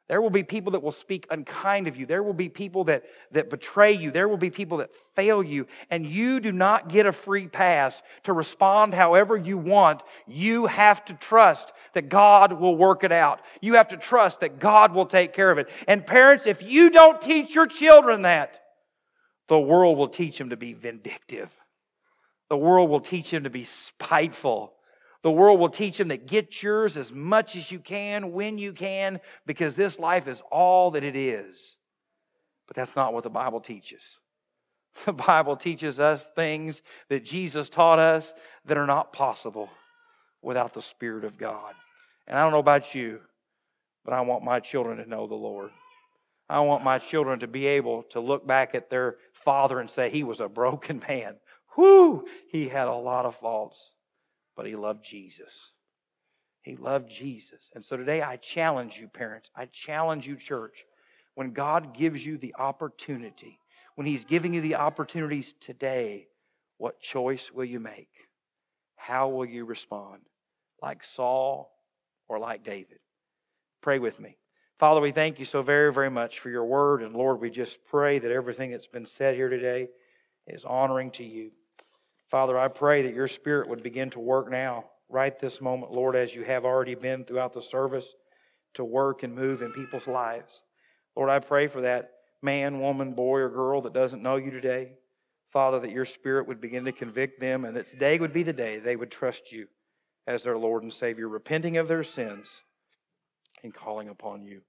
There 0.08 0.22
will 0.22 0.30
be 0.30 0.44
people 0.44 0.72
that 0.72 0.84
will 0.84 0.92
speak 0.92 1.26
unkind 1.30 1.88
of 1.88 1.96
you. 1.96 2.06
There 2.06 2.22
will 2.22 2.32
be 2.32 2.48
people 2.48 2.84
that, 2.84 3.04
that 3.32 3.50
betray 3.50 3.92
you. 3.92 4.12
There 4.12 4.28
will 4.28 4.36
be 4.36 4.50
people 4.50 4.78
that 4.78 4.90
fail 5.16 5.42
you. 5.42 5.66
And 5.90 6.06
you 6.06 6.38
do 6.38 6.52
not 6.52 6.88
get 6.88 7.06
a 7.06 7.12
free 7.12 7.48
pass 7.48 8.02
to 8.22 8.32
respond 8.32 8.94
however 8.94 9.36
you 9.36 9.58
want. 9.58 10.04
You 10.28 10.66
have 10.66 11.04
to 11.06 11.14
trust 11.14 11.72
that 11.94 12.08
God 12.08 12.52
will 12.52 12.76
work 12.76 13.02
it 13.02 13.10
out. 13.10 13.40
You 13.60 13.74
have 13.74 13.88
to 13.88 13.96
trust 13.96 14.40
that 14.40 14.60
God 14.60 14.94
will 14.94 15.06
take 15.06 15.32
care 15.32 15.50
of 15.50 15.58
it. 15.58 15.68
And 15.88 16.06
parents, 16.06 16.46
if 16.46 16.62
you 16.62 16.90
don't 16.90 17.20
teach 17.20 17.56
your 17.56 17.66
children 17.66 18.22
that, 18.22 18.60
the 19.48 19.58
world 19.58 19.98
will 19.98 20.08
teach 20.08 20.38
them 20.38 20.50
to 20.50 20.56
be 20.56 20.72
vindictive. 20.72 21.50
The 22.48 22.56
world 22.56 22.90
will 22.90 23.00
teach 23.00 23.32
them 23.32 23.42
to 23.42 23.50
be 23.50 23.64
spiteful. 23.64 24.75
The 25.26 25.32
world 25.32 25.58
will 25.58 25.70
teach 25.70 25.98
them 25.98 26.06
that 26.08 26.28
get 26.28 26.62
yours 26.62 26.96
as 26.96 27.10
much 27.10 27.56
as 27.56 27.72
you 27.72 27.80
can, 27.80 28.30
when 28.30 28.58
you 28.58 28.72
can, 28.72 29.18
because 29.44 29.74
this 29.74 29.98
life 29.98 30.28
is 30.28 30.40
all 30.52 30.92
that 30.92 31.02
it 31.02 31.16
is. 31.16 31.74
But 32.68 32.76
that's 32.76 32.94
not 32.94 33.12
what 33.12 33.24
the 33.24 33.28
Bible 33.30 33.60
teaches. 33.60 34.20
The 35.04 35.12
Bible 35.12 35.56
teaches 35.56 35.98
us 35.98 36.28
things 36.36 36.80
that 37.08 37.24
Jesus 37.24 37.68
taught 37.68 37.98
us 37.98 38.34
that 38.66 38.76
are 38.76 38.86
not 38.86 39.12
possible 39.12 39.68
without 40.42 40.74
the 40.74 40.80
Spirit 40.80 41.24
of 41.24 41.36
God. 41.36 41.74
And 42.28 42.38
I 42.38 42.42
don't 42.44 42.52
know 42.52 42.60
about 42.60 42.94
you, 42.94 43.18
but 44.04 44.14
I 44.14 44.20
want 44.20 44.44
my 44.44 44.60
children 44.60 44.98
to 44.98 45.10
know 45.10 45.26
the 45.26 45.34
Lord. 45.34 45.70
I 46.48 46.60
want 46.60 46.84
my 46.84 47.00
children 47.00 47.40
to 47.40 47.48
be 47.48 47.66
able 47.66 48.04
to 48.10 48.20
look 48.20 48.46
back 48.46 48.76
at 48.76 48.90
their 48.90 49.16
father 49.32 49.80
and 49.80 49.90
say, 49.90 50.08
He 50.08 50.22
was 50.22 50.38
a 50.38 50.48
broken 50.48 51.02
man. 51.08 51.34
Whoo! 51.76 52.26
He 52.48 52.68
had 52.68 52.86
a 52.86 52.94
lot 52.94 53.26
of 53.26 53.34
faults 53.34 53.90
but 54.56 54.66
he 54.66 54.74
loved 54.74 55.04
Jesus. 55.04 55.72
He 56.62 56.74
loved 56.74 57.08
Jesus. 57.08 57.70
And 57.74 57.84
so 57.84 57.96
today 57.96 58.22
I 58.22 58.36
challenge 58.36 58.98
you, 58.98 59.06
parents. 59.06 59.50
I 59.54 59.66
challenge 59.66 60.26
you, 60.26 60.34
church. 60.34 60.84
When 61.36 61.52
God 61.52 61.94
gives 61.94 62.26
you 62.26 62.38
the 62.38 62.56
opportunity, 62.58 63.60
when 63.94 64.06
He's 64.06 64.24
giving 64.24 64.54
you 64.54 64.60
the 64.60 64.74
opportunities 64.76 65.54
today, 65.60 66.28
what 66.78 67.00
choice 67.00 67.52
will 67.52 67.64
you 67.64 67.78
make? 67.78 68.08
How 68.96 69.28
will 69.28 69.46
you 69.46 69.64
respond? 69.64 70.22
Like 70.82 71.04
Saul 71.04 71.72
or 72.28 72.38
like 72.38 72.64
David? 72.64 72.98
Pray 73.80 73.98
with 73.98 74.18
me. 74.18 74.36
Father, 74.78 75.00
we 75.00 75.12
thank 75.12 75.38
you 75.38 75.44
so 75.44 75.62
very, 75.62 75.92
very 75.92 76.10
much 76.10 76.40
for 76.40 76.50
your 76.50 76.64
word. 76.64 77.02
And 77.02 77.14
Lord, 77.14 77.40
we 77.40 77.48
just 77.48 77.78
pray 77.86 78.18
that 78.18 78.30
everything 78.30 78.70
that's 78.70 78.86
been 78.86 79.06
said 79.06 79.34
here 79.34 79.48
today 79.48 79.88
is 80.46 80.64
honoring 80.64 81.10
to 81.12 81.24
you. 81.24 81.52
Father, 82.30 82.58
I 82.58 82.68
pray 82.68 83.02
that 83.02 83.14
your 83.14 83.28
Spirit 83.28 83.68
would 83.68 83.82
begin 83.82 84.10
to 84.10 84.20
work 84.20 84.50
now, 84.50 84.84
right 85.08 85.38
this 85.38 85.60
moment, 85.60 85.92
Lord, 85.92 86.16
as 86.16 86.34
you 86.34 86.42
have 86.42 86.64
already 86.64 86.96
been 86.96 87.24
throughout 87.24 87.52
the 87.52 87.62
service, 87.62 88.14
to 88.74 88.84
work 88.84 89.22
and 89.22 89.34
move 89.34 89.62
in 89.62 89.72
people's 89.72 90.08
lives. 90.08 90.62
Lord, 91.14 91.30
I 91.30 91.38
pray 91.38 91.68
for 91.68 91.82
that 91.82 92.10
man, 92.42 92.80
woman, 92.80 93.12
boy, 93.12 93.38
or 93.38 93.48
girl 93.48 93.80
that 93.82 93.92
doesn't 93.92 94.22
know 94.22 94.36
you 94.36 94.50
today. 94.50 94.92
Father, 95.52 95.78
that 95.80 95.92
your 95.92 96.04
Spirit 96.04 96.48
would 96.48 96.60
begin 96.60 96.84
to 96.84 96.92
convict 96.92 97.40
them 97.40 97.64
and 97.64 97.76
that 97.76 97.88
today 97.88 98.18
would 98.18 98.32
be 98.32 98.42
the 98.42 98.52
day 98.52 98.78
they 98.78 98.96
would 98.96 99.10
trust 99.10 99.52
you 99.52 99.68
as 100.26 100.42
their 100.42 100.58
Lord 100.58 100.82
and 100.82 100.92
Savior, 100.92 101.28
repenting 101.28 101.76
of 101.76 101.88
their 101.88 102.02
sins 102.02 102.62
and 103.62 103.72
calling 103.72 104.08
upon 104.08 104.44
you. 104.44 104.62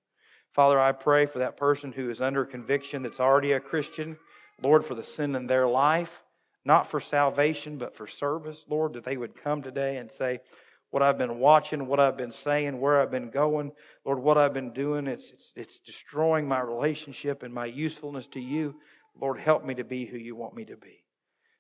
Father, 0.54 0.80
I 0.80 0.92
pray 0.92 1.26
for 1.26 1.40
that 1.40 1.58
person 1.58 1.92
who 1.92 2.10
is 2.10 2.22
under 2.22 2.46
conviction 2.46 3.02
that's 3.02 3.20
already 3.20 3.52
a 3.52 3.60
Christian, 3.60 4.18
Lord, 4.62 4.86
for 4.86 4.96
the 4.96 5.04
sin 5.04 5.36
in 5.36 5.48
their 5.48 5.68
life 5.68 6.22
not 6.68 6.86
for 6.86 7.00
salvation, 7.00 7.78
but 7.78 7.96
for 7.96 8.06
service, 8.06 8.66
Lord, 8.68 8.94
that 8.94 9.06
they 9.06 9.16
would 9.16 9.42
come 9.42 9.62
today 9.62 9.98
and 9.98 10.12
say, 10.12 10.42
what 10.90 11.02
I've 11.02 11.18
been 11.18 11.40
watching, 11.40 11.88
what 11.88 12.02
I've 12.02 12.18
been 12.18 12.32
saying, 12.32 12.80
where 12.80 13.02
I've 13.02 13.10
been 13.10 13.30
going, 13.30 13.72
Lord, 14.06 14.20
what 14.20 14.38
I've 14.38 14.54
been 14.54 14.74
doing, 14.74 15.08
it's, 15.08 15.32
it's, 15.32 15.54
it's 15.56 15.80
destroying 15.80 16.46
my 16.46 16.60
relationship 16.60 17.42
and 17.42 17.54
my 17.54 17.66
usefulness 17.66 18.28
to 18.28 18.42
you. 18.42 18.76
Lord, 19.20 19.40
help 19.40 19.66
me 19.66 19.76
to 19.76 19.86
be 19.86 20.06
who 20.06 20.18
you 20.18 20.36
want 20.36 20.56
me 20.56 20.66
to 20.66 20.76
be. 20.76 21.06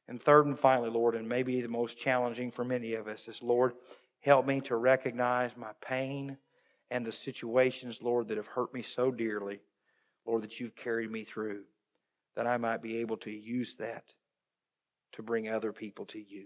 And 0.10 0.22
third 0.22 0.46
and 0.46 0.60
finally, 0.60 0.90
Lord, 0.90 1.16
and 1.16 1.28
maybe 1.28 1.62
the 1.62 1.70
most 1.70 1.98
challenging 1.98 2.52
for 2.52 2.66
many 2.66 2.94
of 2.94 3.08
us 3.08 3.30
is, 3.30 3.42
Lord, 3.42 3.74
help 4.20 4.46
me 4.46 4.60
to 4.62 4.76
recognize 4.76 5.56
my 5.56 5.72
pain 5.82 6.38
and 6.92 7.06
the 7.06 7.14
situations, 7.14 8.02
Lord, 8.02 8.28
that 8.28 8.38
have 8.38 8.48
hurt 8.48 8.74
me 8.74 8.82
so 8.82 9.12
dearly, 9.12 9.62
Lord, 10.26 10.44
that 10.44 10.60
you've 10.60 10.76
carried 10.76 11.12
me 11.12 11.24
through, 11.24 11.64
that 12.36 12.46
I 12.46 12.58
might 12.58 12.82
be 12.82 12.98
able 12.98 13.18
to 13.18 13.32
use 13.32 13.76
that 13.78 14.04
to 15.18 15.24
bring 15.24 15.50
other 15.50 15.74
people 15.74 16.06
to 16.06 16.20
you. 16.20 16.46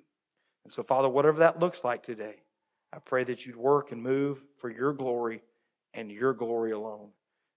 And 0.63 0.73
so, 0.73 0.81
Father, 0.81 1.09
whatever 1.09 1.39
that 1.39 1.59
looks 1.59 1.83
like 1.83 2.03
today, 2.03 2.37
I 2.93 2.99
pray 2.99 3.23
that 3.25 3.45
you'd 3.45 3.57
work 3.57 3.91
and 3.91 4.01
move 4.01 4.41
for 4.57 4.69
your 4.69 4.93
glory 4.93 5.43
and 5.93 6.09
your 6.09 6.33
glory 6.33 6.71
alone. 6.71 7.09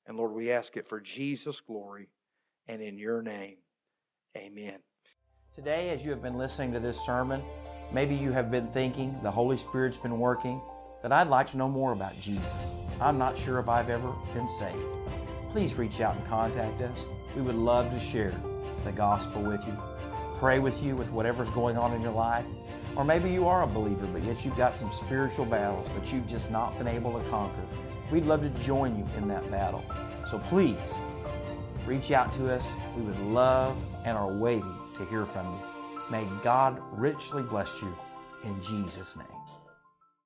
And 0.06 0.16
Lord, 0.16 0.32
we 0.32 0.50
ask 0.50 0.76
it 0.76 0.88
for 0.88 1.00
Jesus' 1.00 1.60
glory 1.60 2.08
and 2.66 2.82
in 2.82 2.98
your 2.98 3.22
name. 3.22 3.58
Amen. 4.36 4.78
Today, 5.54 5.90
as 5.90 6.04
you 6.04 6.10
have 6.10 6.22
been 6.22 6.36
listening 6.36 6.72
to 6.72 6.80
this 6.80 7.00
sermon, 7.00 7.42
maybe 7.92 8.16
you 8.16 8.32
have 8.32 8.50
been 8.50 8.66
thinking 8.68 9.16
the 9.22 9.30
Holy 9.30 9.56
Spirit's 9.56 9.96
been 9.96 10.18
working, 10.18 10.60
that 11.02 11.12
I'd 11.12 11.28
like 11.28 11.48
to 11.52 11.56
know 11.56 11.68
more 11.68 11.92
about 11.92 12.18
Jesus. 12.20 12.74
I'm 13.00 13.18
not 13.18 13.38
sure 13.38 13.60
if 13.60 13.68
I've 13.68 13.90
ever 13.90 14.12
been 14.34 14.48
saved. 14.48 14.82
Please 15.52 15.74
reach 15.74 16.00
out 16.00 16.16
and 16.16 16.26
contact 16.26 16.80
us. 16.80 17.06
We 17.36 17.42
would 17.42 17.54
love 17.54 17.90
to 17.90 18.00
share 18.00 18.34
the 18.84 18.90
gospel 18.90 19.42
with 19.42 19.64
you 19.64 19.78
pray 20.44 20.58
with 20.58 20.82
you 20.82 20.94
with 20.94 21.10
whatever's 21.10 21.48
going 21.48 21.78
on 21.78 21.94
in 21.94 22.02
your 22.02 22.12
life. 22.12 22.44
Or 22.96 23.02
maybe 23.02 23.30
you 23.30 23.48
are 23.48 23.62
a 23.62 23.66
believer, 23.66 24.06
but 24.08 24.22
yet 24.24 24.44
you've 24.44 24.58
got 24.58 24.76
some 24.76 24.92
spiritual 24.92 25.46
battles 25.46 25.90
that 25.92 26.12
you've 26.12 26.26
just 26.26 26.50
not 26.50 26.76
been 26.76 26.86
able 26.86 27.18
to 27.18 27.30
conquer. 27.30 27.62
We'd 28.10 28.26
love 28.26 28.42
to 28.42 28.50
join 28.62 28.98
you 28.98 29.08
in 29.16 29.26
that 29.28 29.50
battle. 29.50 29.82
So 30.26 30.38
please 30.38 30.96
reach 31.86 32.10
out 32.10 32.30
to 32.34 32.52
us. 32.52 32.74
We 32.94 33.00
would 33.00 33.18
love 33.20 33.74
and 34.04 34.18
are 34.18 34.30
waiting 34.30 34.76
to 34.96 35.06
hear 35.06 35.24
from 35.24 35.46
you. 35.46 35.60
May 36.10 36.28
God 36.42 36.78
richly 36.92 37.42
bless 37.42 37.80
you 37.80 37.96
in 38.42 38.62
Jesus' 38.62 39.16
name. 39.16 39.33